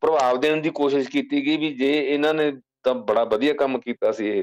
ਪ੍ਰਭਾਵ 0.00 0.40
ਦੇਣ 0.40 0.60
ਦੀ 0.62 0.70
ਕੋਸ਼ਿਸ਼ 0.72 1.08
ਕੀਤੀ 1.10 1.44
ਗਈ 1.46 1.56
ਵੀ 1.56 1.72
ਜੇ 1.74 1.92
ਇਹਨਾਂ 1.98 2.34
ਨੇ 2.34 2.50
ਤਾਂ 2.84 2.94
ਬੜਾ 2.94 3.24
ਵਧੀਆ 3.24 3.52
ਕੰਮ 3.54 3.78
ਕੀਤਾ 3.80 4.12
ਸੀ 4.12 4.28
ਇਹ। 4.28 4.42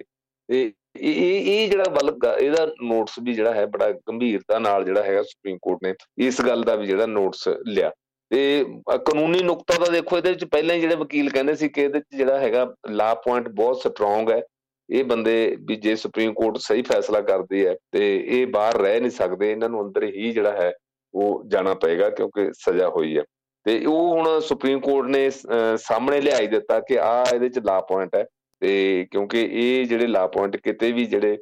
ਤੇ 0.49 0.71
ਇਹ 0.97 1.45
ਇਹ 1.51 1.69
ਜਿਹੜਾ 1.69 1.89
ਬਲ 1.91 2.09
ਇਹਦਾ 2.39 2.65
ਨੋਟਿਸ 2.81 3.19
ਵੀ 3.23 3.33
ਜਿਹੜਾ 3.33 3.53
ਹੈ 3.53 3.65
ਬੜਾ 3.67 3.91
ਗੰਭੀਰਤਾ 4.09 4.59
ਨਾਲ 4.59 4.83
ਜਿਹੜਾ 4.85 5.03
ਹੈਗਾ 5.03 5.21
ਸੁਪਰੀਮ 5.23 5.57
ਕੋਰਟ 5.61 5.83
ਨੇ 5.83 5.93
ਇਸ 6.27 6.41
ਗੱਲ 6.41 6.63
ਦਾ 6.63 6.75
ਵੀ 6.75 6.85
ਜਿਹੜਾ 6.87 7.05
ਨੋਟਿਸ 7.05 7.47
ਲਿਆ। 7.67 7.91
ਤੇ 8.31 8.65
ਕਾਨੂੰਨੀ 9.05 9.41
ਨੁਕਤਾ 9.43 9.77
ਦਾ 9.79 9.91
ਦੇਖੋ 9.91 10.17
ਇਹਦੇ 10.17 10.29
ਵਿੱਚ 10.29 10.45
ਪਹਿਲਾਂ 10.45 10.75
ਹੀ 10.75 10.81
ਜਿਹੜੇ 10.81 10.95
ਵਕੀਲ 10.95 11.29
ਕਹਿੰਦੇ 11.29 11.55
ਸੀ 11.55 11.69
ਕਿ 11.69 11.81
ਇਹਦੇ 11.81 11.97
ਵਿੱਚ 11.99 12.17
ਜਿਹੜਾ 12.17 12.39
ਹੈਗਾ 12.39 12.67
ਲਾ 12.91 13.13
ਪੁਆਇੰਟ 13.15 13.49
ਬਹੁਤ 13.49 13.81
ਸਟਰੋਂਗ 13.81 14.31
ਹੈ। 14.31 14.41
ਇਹ 14.89 15.03
ਬੰਦੇ 15.03 15.35
ਵੀ 15.67 15.75
ਜੇ 15.75 15.95
ਸੁਪਰੀਮ 15.95 16.33
ਕੋਰਟ 16.33 16.57
ਸਹੀ 16.57 16.81
ਫੈਸਲਾ 16.81 17.21
ਕਰਦੀ 17.21 17.65
ਹੈ 17.65 17.75
ਤੇ 17.91 18.15
ਇਹ 18.17 18.45
ਬਾਹਰ 18.47 18.77
ਰਹਿ 18.81 18.99
ਨਹੀਂ 18.99 19.11
ਸਕਦੇ, 19.11 19.51
ਇਹਨਾਂ 19.51 19.69
ਨੂੰ 19.69 19.81
ਅੰਦਰ 19.81 20.03
ਹੀ 20.05 20.31
ਜਿਹੜਾ 20.31 20.51
ਹੈ 20.53 20.71
ਉਹ 21.13 21.43
ਜਾਣਾ 21.47 21.73
ਪਏਗਾ 21.73 22.09
ਕਿਉਂਕਿ 22.09 22.49
ਸਜ਼ਾ 22.59 22.89
ਹੋਈ 22.89 23.17
ਹੈ 23.17 23.23
ਤੇ 23.65 23.85
ਉਹ 23.85 24.09
ਹੁਣ 24.09 24.39
ਸੁਪਰੀਮ 24.39 24.79
ਕੋਰਟ 24.79 25.07
ਨੇ 25.09 25.29
ਸਾਹਮਣੇ 25.29 26.19
ਲਿਆਈ 26.21 26.47
ਦਿੱਤਾ 26.47 26.79
ਕਿ 26.79 26.99
ਆ 26.99 27.23
ਇਹਦੇ 27.33 27.49
ਚ 27.49 27.59
ਲਾ 27.65 27.79
ਪੁਆਇੰਟ 27.81 28.15
ਹੈ 28.15 28.23
ਤੇ 28.61 29.05
ਕਿਉਂਕਿ 29.11 29.41
ਇਹ 29.43 29.85
ਜਿਹੜੇ 29.85 30.07
ਲਾ 30.07 30.25
ਪੁਆਇੰਟ 30.27 30.57
ਕਿਤੇ 30.57 30.91
ਵੀ 30.91 31.05
ਜਿਹੜੇ 31.05 31.37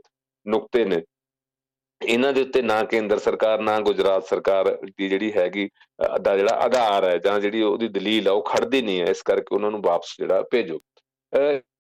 ਨੁਕਤੇ 0.45 0.85
ਨੇ, 0.85 1.01
ਇਹਨਾਂ 2.01 2.31
ਦੇ 2.33 2.41
ਉੱਤੇ 2.41 2.61
ਨਾ 2.61 2.83
ਕੇਂਦਰ 2.83 3.19
ਸਰਕਾਰ, 3.19 3.61
ਨਾ 3.61 3.79
ਗੁਜਰਾਤ 3.79 4.25
ਸਰਕਾਰ 4.27 4.69
ਦੀ 4.87 5.09
ਜਿਹੜੀ 5.09 5.31
ਹੈਗੀ 5.33 5.69
ਦਾ 6.21 6.35
ਜਿਹੜਾ 6.37 6.55
ਆਧਾਰ 6.63 7.05
ਹੈ 7.05 7.17
ਜਾਂ 7.17 7.39
ਜਿਹੜੀ 7.39 7.61
ਉਹਦੀ 7.63 7.87
ਦਲੀਲ 7.89 8.27
ਆ 8.27 8.31
ਉਹ 8.31 8.43
ਖੜਦੀ 8.45 8.81
ਨਹੀਂ 8.81 8.99
ਹੈ, 9.01 9.05
ਇਸ 9.05 9.21
ਕਰਕੇ 9.21 9.55
ਉਹਨਾਂ 9.55 9.71
ਨੂੰ 9.71 9.81
ਵਾਪਸ 9.83 10.15
ਜਿਹੜਾ 10.19 10.41
ਭੇਜੋ। 10.51 10.79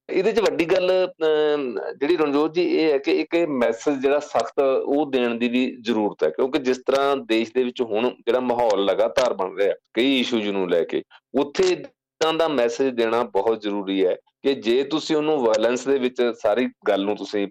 ਇਹਦੇ 0.09 0.31
'ਚ 0.31 0.39
ਵੱਡੀ 0.39 0.65
ਗੱਲ 0.65 0.89
ਜਿਹੜੀ 1.19 2.15
ਰਣਜੋਤ 2.17 2.53
ਜੀ, 2.53 2.63
ਇਹ 2.63 2.91
ਹੈ 2.91 2.97
ਕਿ 2.97 3.11
ਇੱਕ 3.19 3.35
ਮੈਸੇਜ 3.49 4.01
ਜਿਹੜਾ 4.01 4.19
ਸਖਤ 4.19 4.59
ਉਹ 4.59 5.05
ਦੇਣ 5.11 5.37
ਦੀ 5.39 5.49
ਵੀ 5.49 5.65
ਜ਼ਰੂਰਤ 5.85 6.23
ਹੈ, 6.23 6.29
ਕਿਉਂਕਿ 6.29 6.59
ਜਿਸ 6.59 6.77
ਤਰ੍ਹਾਂ 6.87 7.15
ਦੇਸ਼ 7.27 7.51
ਦੇ 7.55 7.63
ਵਿੱਚ 7.63 7.81
ਹੁਣ 7.81 8.09
ਜਿਹੜਾ 8.25 8.39
ਮਾਹੌਲ 8.39 8.83
ਲਗਾਤਾਰ 8.85 9.33
ਬਣ 9.33 9.57
ਰਿਹਾ 9.57 9.73
ਕਈ 9.95 10.19
ਇਸ਼ੂਜ਼ 10.19 10.47
ਨੂੰ 10.49 10.69
ਲੈ 10.69 10.83
ਕੇ, 10.83 11.03
ਉੱਥੇ 11.39 11.67
ਇਦਾਂ 11.71 12.33
ਦਾ 12.33 12.47
ਮੈਸੇਜ 12.47 12.93
ਦੇਣਾ 12.95 13.23
ਬਹੁਤ 13.33 13.61
ਜ਼ਰੂਰੀ 13.61 14.05
ਹੈ 14.05 14.15
ਕਿ 14.43 14.53
ਜੇ 14.55 14.83
ਤੁਸੀਂ 14.91 15.15
ਉਹਨੂੰ 15.15 15.37
ਵਾਇਲੈਂਸ 15.41 15.87
ਦੇ 15.87 15.97
ਵਿੱਚ 15.99 16.21
ਸਾਰੀ 16.41 16.67
ਗੱਲ 16.87 17.03
ਨੂੰ 17.05 17.15
ਤੁਸੀਂ 17.17 17.47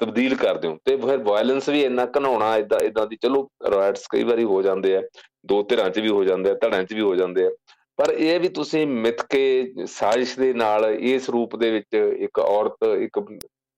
ਤਬਦੀਲ 0.00 0.34
ਕਰ 0.36 0.56
ਦਿਓ 0.58 0.76
ਤੇ 0.84 0.96
ਫਿਰ 0.96 1.18
ਵਾਇਲੈਂਸ 1.24 1.68
ਵੀ 1.68 1.82
ਇੰਨਾ 1.82 2.06
ਘਨਾਉਣਾ 2.16 2.56
ਇਦਾਂ 2.56 2.78
ਇਦਾਂ 2.86 3.06
ਦੀ, 3.06 3.16
ਚਲੋ 3.22 3.48
ਰਾਈਟਸ 3.72 4.06
ਕਈ 4.12 4.22
ਵਾਰੀ 4.24 4.44
ਹੋ 4.44 4.62
ਜਾਂਦੇ 4.62 4.96
ਆ, 4.96 5.02
ਦੋ 5.46 5.62
ਧਿਰਾਂ 5.62 5.88
'ਚ 5.90 5.98
ਵੀ 5.98 6.08
ਹੋ 6.08 6.24
ਜਾਂਦੇ 6.24 6.50
ਆ 6.50 6.54
ਧੜਾਂ 6.62 6.82
'ਚ 6.82 6.94
ਵੀ 6.94 7.00
ਹੋ 7.00 7.14
ਜਾਂਦੇ 7.16 7.44
ਆ 7.46 7.50
ਪਰ 7.98 8.12
ਇਹ 8.12 8.38
ਵੀ 8.40 8.48
ਤੁਸੀਂ 8.48 8.86
ਮਿੱਥ 8.86 9.22
ਕੇ 9.30 9.84
ਸਾਜ਼ਿਸ਼ 9.86 10.38
ਦੇ 10.40 10.52
ਨਾਲ 10.54 10.84
ਇਸ 10.84 11.28
ਰੂਪ 11.30 11.56
ਦੇ 11.56 11.70
ਵਿੱਚ 11.70 11.94
ਇੱਕ 12.20 12.38
ਔਰਤ, 12.38 12.84
ਇੱਕ 13.02 13.18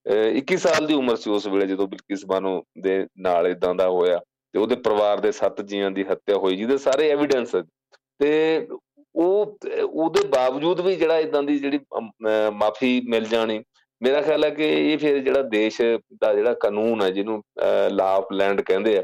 21 0.07 0.57
ਸਾਲ 0.57 0.87
ਦੀ 0.87 0.95
ਉਮਰ 0.95 1.17
ਸੀ 1.17 1.31
ਉਸ 1.31 1.47
ਵੇਲੇ 1.47 1.67
ਜਦੋਂ 1.67 1.87
ਬਿਲਕਿਸ 1.89 2.25
ਬਾਨੋ 2.27 2.63
ਦੇ 2.83 3.05
ਨਾਲ 3.19 3.47
ਇਦਾਂ 3.47 3.75
ਦਾ 3.75 3.89
ਹੋਇਆ 3.89 4.19
ਤੇ 4.55 4.59
ਉਹਦੇ 4.59 4.77
ਪਰਿਵਾਰ 4.77 5.21
ਦੇ 5.21 5.33
ਸੱਤ 5.33 5.61
ਜੀਆਂ 5.63 5.91
ਦੀ 5.91 6.05
ਹੱਤਿਆ 6.05 6.37
ਹੋਈ 6.37 6.57
ਜਿਹਦੇ 6.57 6.79
ਸਾਰੇ 6.79 7.11
ਐਵੀਡੈਂਸ 7.11 7.57
ਤੇ 8.21 8.67
ਉਹ, 9.15 9.59
ਉਹਦੇ 9.85 10.27
ਬਾਵਜੂਦ 10.29 10.81
ਵੀ 10.81 10.95
ਜਿਹੜਾ 10.97 11.19
ਇਦਾਂ 11.19 11.43
ਦੀ 11.43 11.59
ਜਿਹੜੀ 11.59 11.79
ਮਾਫੀ 12.53 13.01
ਮਿਲ 13.09 13.25
ਜਾਣੀ, 13.25 13.63
ਮੇਰਾ 14.01 14.21
ਖਿਆਲ 14.23 14.45
ਹੈ 14.45 14.51
ਕਿ 14.51 14.65
ਇਹ 14.93 14.99
ਫਿਰ 14.99 15.19
ਜਿਹੜਾ 15.19 15.43
ਦੇਸ਼ 15.43 15.81
ਦਾ 16.21 16.33
ਜਿਹੜਾ 16.35 16.55
ਕਾਨੂੰਨ 16.55 17.03
ਹੈ 17.03 17.11
ਜਿਹਨੂੰ 17.11 17.43
ਲਾ 17.91 18.05
ਆਫ 18.15 18.33
ਲੈਂਡ 18.33 18.61
ਕਹਿੰਦੇ 18.61 18.97
ਆ 18.99 19.03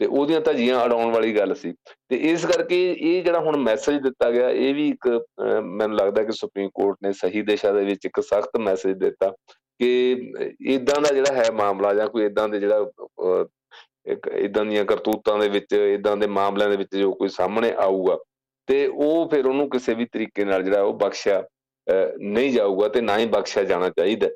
ਤੇ 0.00 0.06
ਉਹਦੀਆਂ 0.06 0.40
ਧਜੀਆਂ 0.40 0.84
ਅਡਾਉਣ 0.84 1.12
ਵਾਲੀ 1.12 1.34
ਗੱਲ 1.36 1.54
ਸੀ। 1.54 1.72
ਤੇ 2.08 2.16
ਇਸ 2.30 2.44
ਕਰਕੇ 2.46 2.76
ਇਹ 2.92 3.22
ਜਿਹੜਾ 3.24 3.38
ਹੁਣ 3.40 3.56
ਮੈਸੇਜ 3.56 3.96
ਦਿੱਤਾ 4.02 4.30
ਗਿਆ, 4.30 4.50
ਇਹ 4.50 4.74
ਵੀ 4.74 4.88
ਇੱਕ 4.88 5.08
ਮੈਨੂੰ 5.62 5.96
ਲੱਗਦਾ 5.96 6.22
ਕਿ 6.22 6.32
ਸੁਪਰੀਮ 6.32 6.68
ਕੋਰਟ 6.74 6.96
ਨੇ 7.02 7.12
ਸਹੀ 7.12 7.42
ਦਿਸ਼ਾ 7.42 7.72
ਦੇ 7.72 7.84
ਵਿੱਚ 7.84 8.06
ਇੱਕ 8.06 8.20
ਸਖਤ 8.20 8.58
ਮੈਸੇਜ 8.60 8.96
ਦਿੱਤਾ 8.98 9.34
ਕਿ 9.80 10.32
ਇਦਾਂ 10.66 11.00
ਦਾ 11.00 11.14
ਜਿਹੜਾ 11.14 11.34
ਹੈ 11.34 11.50
ਮਾਮਲਾ 11.54 11.92
ਜਾਂ 11.94 12.06
ਕੋਈ 12.08 12.24
ਇਦਾਂ 12.24 12.48
ਦੇ 12.48 12.60
ਜਿਹੜਾ 12.60 12.90
ਇੱਕ 14.06 14.26
ਇਦਾਂ 14.28 14.64
ਦੀਆਂ 14.64 14.84
ਕਰਤੂਤਾਂ 14.84 15.38
ਦੇ 15.38 15.48
ਵਿੱਚ 15.48 15.72
ਇਦਾਂ 15.72 16.16
ਦੇ 16.16 16.26
ਮਾਮਲਿਆਂ 16.26 16.70
ਦੇ 16.70 16.76
ਵਿੱਚ 16.76 16.96
ਜੋ 16.96 17.12
ਕੋਈ 17.12 17.28
ਸਾਹਮਣੇ 17.28 17.72
ਆਊਗਾ 17.78 18.16
ਤੇ 18.68 18.86
ਉਹ 18.86 19.28
ਫਿਰ 19.28 19.46
ਉਹਨੂੰ 19.46 19.68
ਕਿਸੇ 19.70 19.94
ਵੀ 19.94 20.04
ਤਰੀਕੇ 20.04 20.44
ਨਾਲ 20.44 20.62
ਜਿਹੜਾ 20.62 20.82
ਉਹ 20.82 20.94
ਬਖਸ਼ਿਆ 20.94 21.42
ਨਹੀਂ 22.20 22.52
ਜਾਊਗਾ 22.52 22.88
ਤੇ 22.88 23.00
ਨਾ 23.00 23.18
ਹੀ 23.18 23.26
ਬਖਸ਼ਿਆ 23.26 23.64
ਜਾਣਾ 23.64 23.88
ਚਾਹੀਦਾ। 23.88 24.28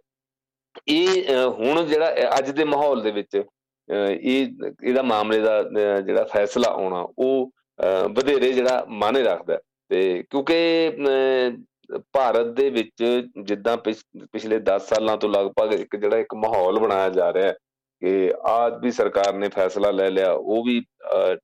ਇਹ 0.89 1.25
ਹੁਣ 1.49 1.85
ਜਿਹੜਾ 1.87 2.15
ਅੱਜ 2.39 2.51
ਦੇ 2.51 2.65
ਮਾਹੌਲ 2.65 3.03
ਦੇ 3.03 3.11
ਵਿੱਚ 3.11 3.43
ਇਹ, 3.93 4.47
ਇਹਦਾ 4.85 5.03
ਮਾਮਲੇ 5.03 5.39
ਦਾ 5.41 5.63
ਜਿਹੜਾ 6.01 6.25
ਫੈਸਲਾ 6.33 6.69
ਆਉਣਾ, 6.71 7.07
ਉਹ 7.19 7.51
ਵਧੇਰੇ 8.17 8.53
ਜਿਹੜਾ 8.53 8.85
ਮਾਨੇ 8.89 9.23
ਰੱਖਦਾ 9.23 9.59
ਤੇ 9.91 10.23
ਕਿਉਂਕਿ 10.31 10.57
ਭਾਰਤ 12.15 12.47
ਦੇ 12.57 12.69
ਵਿੱਚ 12.71 13.03
ਜਿੱਦਾਂ 13.47 13.77
ਪਿਛਲੇ 13.77 14.59
10 14.69 14.87
ਸਾਲਾਂ 14.89 15.17
ਤੋਂ 15.17 15.29
ਲਗਭਗ 15.31 15.73
ਇੱਕ 15.75 15.97
ਜਿਹੜਾ 15.97 16.19
ਇੱਕ 16.19 16.35
ਮਾਹੌਲ 16.35 16.79
ਬਣਾਇਆ 16.81 17.09
ਜਾ 17.11 17.33
ਰਿਹਾ 17.33 17.47
ਹੈ 17.49 17.55
ਕਿ 18.03 18.33
ਆਜ 18.51 18.79
ਵੀ 18.83 18.91
ਸਰਕਾਰ 18.91 19.35
ਨੇ 19.35 19.49
ਫੈਸਲਾ 19.49 19.91
ਲੈ 19.91 20.09
ਲਿਆ, 20.11 20.33
ਉਹ 20.33 20.65
ਵੀ 20.65 20.81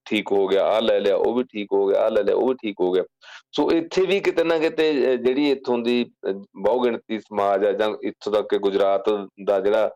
ਠੀਕ 0.06 0.32
ਹੋ 0.32 0.46
ਗਿਆ 0.48 0.64
ਆ 0.66 0.78
ਲੈ 0.80 0.98
ਲਿਆ, 1.00 1.16
ਉਹ 1.16 1.34
ਵੀ 1.34 1.44
ਠੀਕ 1.52 1.72
ਹੋ 1.72 1.86
ਗਿਆ 1.86 2.00
ਆ 2.04 2.08
ਲੈ 2.08 2.22
ਲਿਆ, 2.22 2.34
ਉਹ 2.34 2.48
ਵੀ 2.48 2.54
ਠੀਕ 2.62 2.80
ਹੋ 2.80 2.90
ਗਿਆ। 2.92 3.04
ਸੋ 3.56 3.70
ਇੱਥੇ 3.72 4.02
ਵੀ 4.06 4.18
ਕਿਤੇ 4.20 4.44
ਨਾ 4.44 4.58
ਕਿਤੇ 4.58 4.92
ਜਿਹੜੀ 5.16 5.50
ਇੱਥੋਂ 5.50 5.78
ਦੀ 5.78 6.04
ਬਹੁ 6.26 6.80
ਗਿਣਤੀ 6.84 7.18
ਸਮਾਜ 7.20 7.64
ਆ 7.66 7.72
ਜਾਂ 7.72 7.90
ਇੱਥੋਂ 8.08 8.32
ਤੱਕ 8.32 8.48
ਕਿ 8.50 8.58
ਗੁਜਰਾਤ 8.58 9.08
ਦਾ 9.46 9.60
ਜਿਹੜਾ 9.60 9.90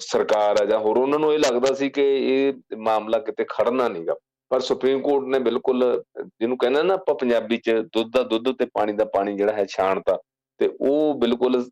ਸਰਕਾਰ 0.00 0.60
ਆ 0.62 0.64
ਜਾਂ 0.64 0.78
ਹੋਰ, 0.78 0.98
ਉਹਨਾਂ 0.98 1.18
ਨੂੰ 1.18 1.32
ਇਹ 1.34 1.38
ਲੱਗਦਾ 1.38 1.74
ਸੀ 1.74 1.88
ਕਿ 1.90 2.02
ਇਹ 2.26 2.76
ਮਾਮਲਾ 2.78 3.18
ਕਿਤੇ 3.18 3.44
ਖੜਨਾ 3.48 3.88
ਨਹੀਂਗਾ। 3.88 4.14
ਪਰ 4.50 4.60
ਸੁਪਰੀਮ 4.60 5.00
ਕੋਰਟ 5.00 5.26
ਨੇ 5.26 5.38
ਬਿਲਕੁਲ, 5.38 6.02
ਜਿਹਨੂੰ 6.18 6.58
ਕਹਿੰਦਾ 6.58 6.82
ਨਾ 6.82 6.94
ਆਪਾਂ 6.94 7.14
ਪੰਜਾਬੀ 7.14 7.56
ਚ, 7.56 7.70
ਦੁੱਧ 7.94 8.12
ਦਾ 8.12 8.22
ਦੁੱਧ 8.22 8.50
ਤੇ 8.52 8.66
ਪਾਣੀ 8.74 8.92
ਦਾ 8.92 9.04
ਪਾਣੀ 9.04 9.36
ਜਿਹੜਾ 9.36 9.52
ਹੈ 9.52 9.64
ਛਾਣਤਾ, 9.68 10.18
ਤੇ 10.60 10.70
ਉਹ 10.80 11.14
ਬਿਲਕੁਲ 11.20 11.62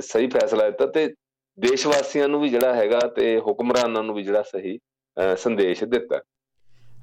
ਸਹੀ 0.00 0.26
ਫੈਸਲਾ 0.28 0.68
ਦਿੱਤਾ 0.70 0.86
ਤੇ 0.86 1.06
ਦੇਸ਼ 1.58 1.86
ਵਾਸੀਆਂ 1.86 2.28
ਨੂੰ 2.28 2.40
ਵੀ 2.40 2.48
ਜਿਹੜਾ 2.48 2.74
ਹੈਗਾ 2.74 2.98
ਤੇ 3.16 3.38
ਹੁਕਮਰਾਨਾਂ 3.38 4.02
ਨੂੰ 4.02 4.14
ਵੀ 4.14 4.22
ਜਿਹੜਾ 4.22 4.42
ਸਹੀ 4.42 4.78
ਸੰਦੇਸ਼ 5.38 5.84
ਦਿੱਤਾ। 5.84 6.20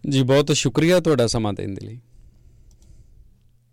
ਜੀ, 0.09 0.23
ਬਹੁਤ 0.23 0.51
ਸ਼ੁਕਰੀਆ 0.51 0.99
ਤੁਹਾਡਾ 0.99 1.27
ਸਮਾਂ 1.27 1.53
ਦੇਣ 1.53 1.73
ਦੇ 1.73 1.85
ਲਈ। 1.85 1.99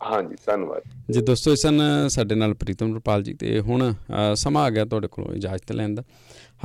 ਹਾਂਜੀ, 0.04 0.36
ਧੰਨਵਾਦ। 0.46 1.12
ਜੀ 1.12 1.20
ਦੋਸਤੋ 1.20 1.52
ਇਸਨ 1.52 1.80
ਸਾਡੇ 2.08 2.34
ਨਾਲ 2.34 2.54
ਪ੍ਰੀਤਮ 2.54 2.94
ਰਪਾਲ 2.96 3.22
ਜੀ 3.22 3.34
ਤੇ 3.34 3.60
ਹੁਣ 3.60 3.92
ਸਮਾਂ 4.34 4.64
ਆ 4.64 4.70
ਗਿਆ 4.70 4.84
ਤੁਹਾਡੇ 4.84 5.08
ਕੋਲੋਂ 5.08 5.34
ਇਜਾਜ਼ਤ 5.34 5.72
ਲੈਣ 5.72 5.94
ਦਾ। 5.94 6.02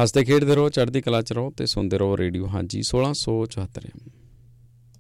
ਹੱਸਦੇ 0.02 0.24
ਖੇਡਦੇ 0.24 0.56
ਰਹੋ, 0.56 0.70
ਚੜ੍ਹਦੀ 0.70 1.02
ਕਲਾ 1.02 1.22
ਚ 1.22 1.34
ਰਹੋ 1.34 1.52
ਤੇ 1.58 1.66
ਸੁਣਦੇ 1.66 1.98
ਰਹੋ 1.98 2.18
ਰੇਡੀਓ। 2.18 2.48
ਹਾਂਜੀ 2.48 2.82
1674 2.84 3.90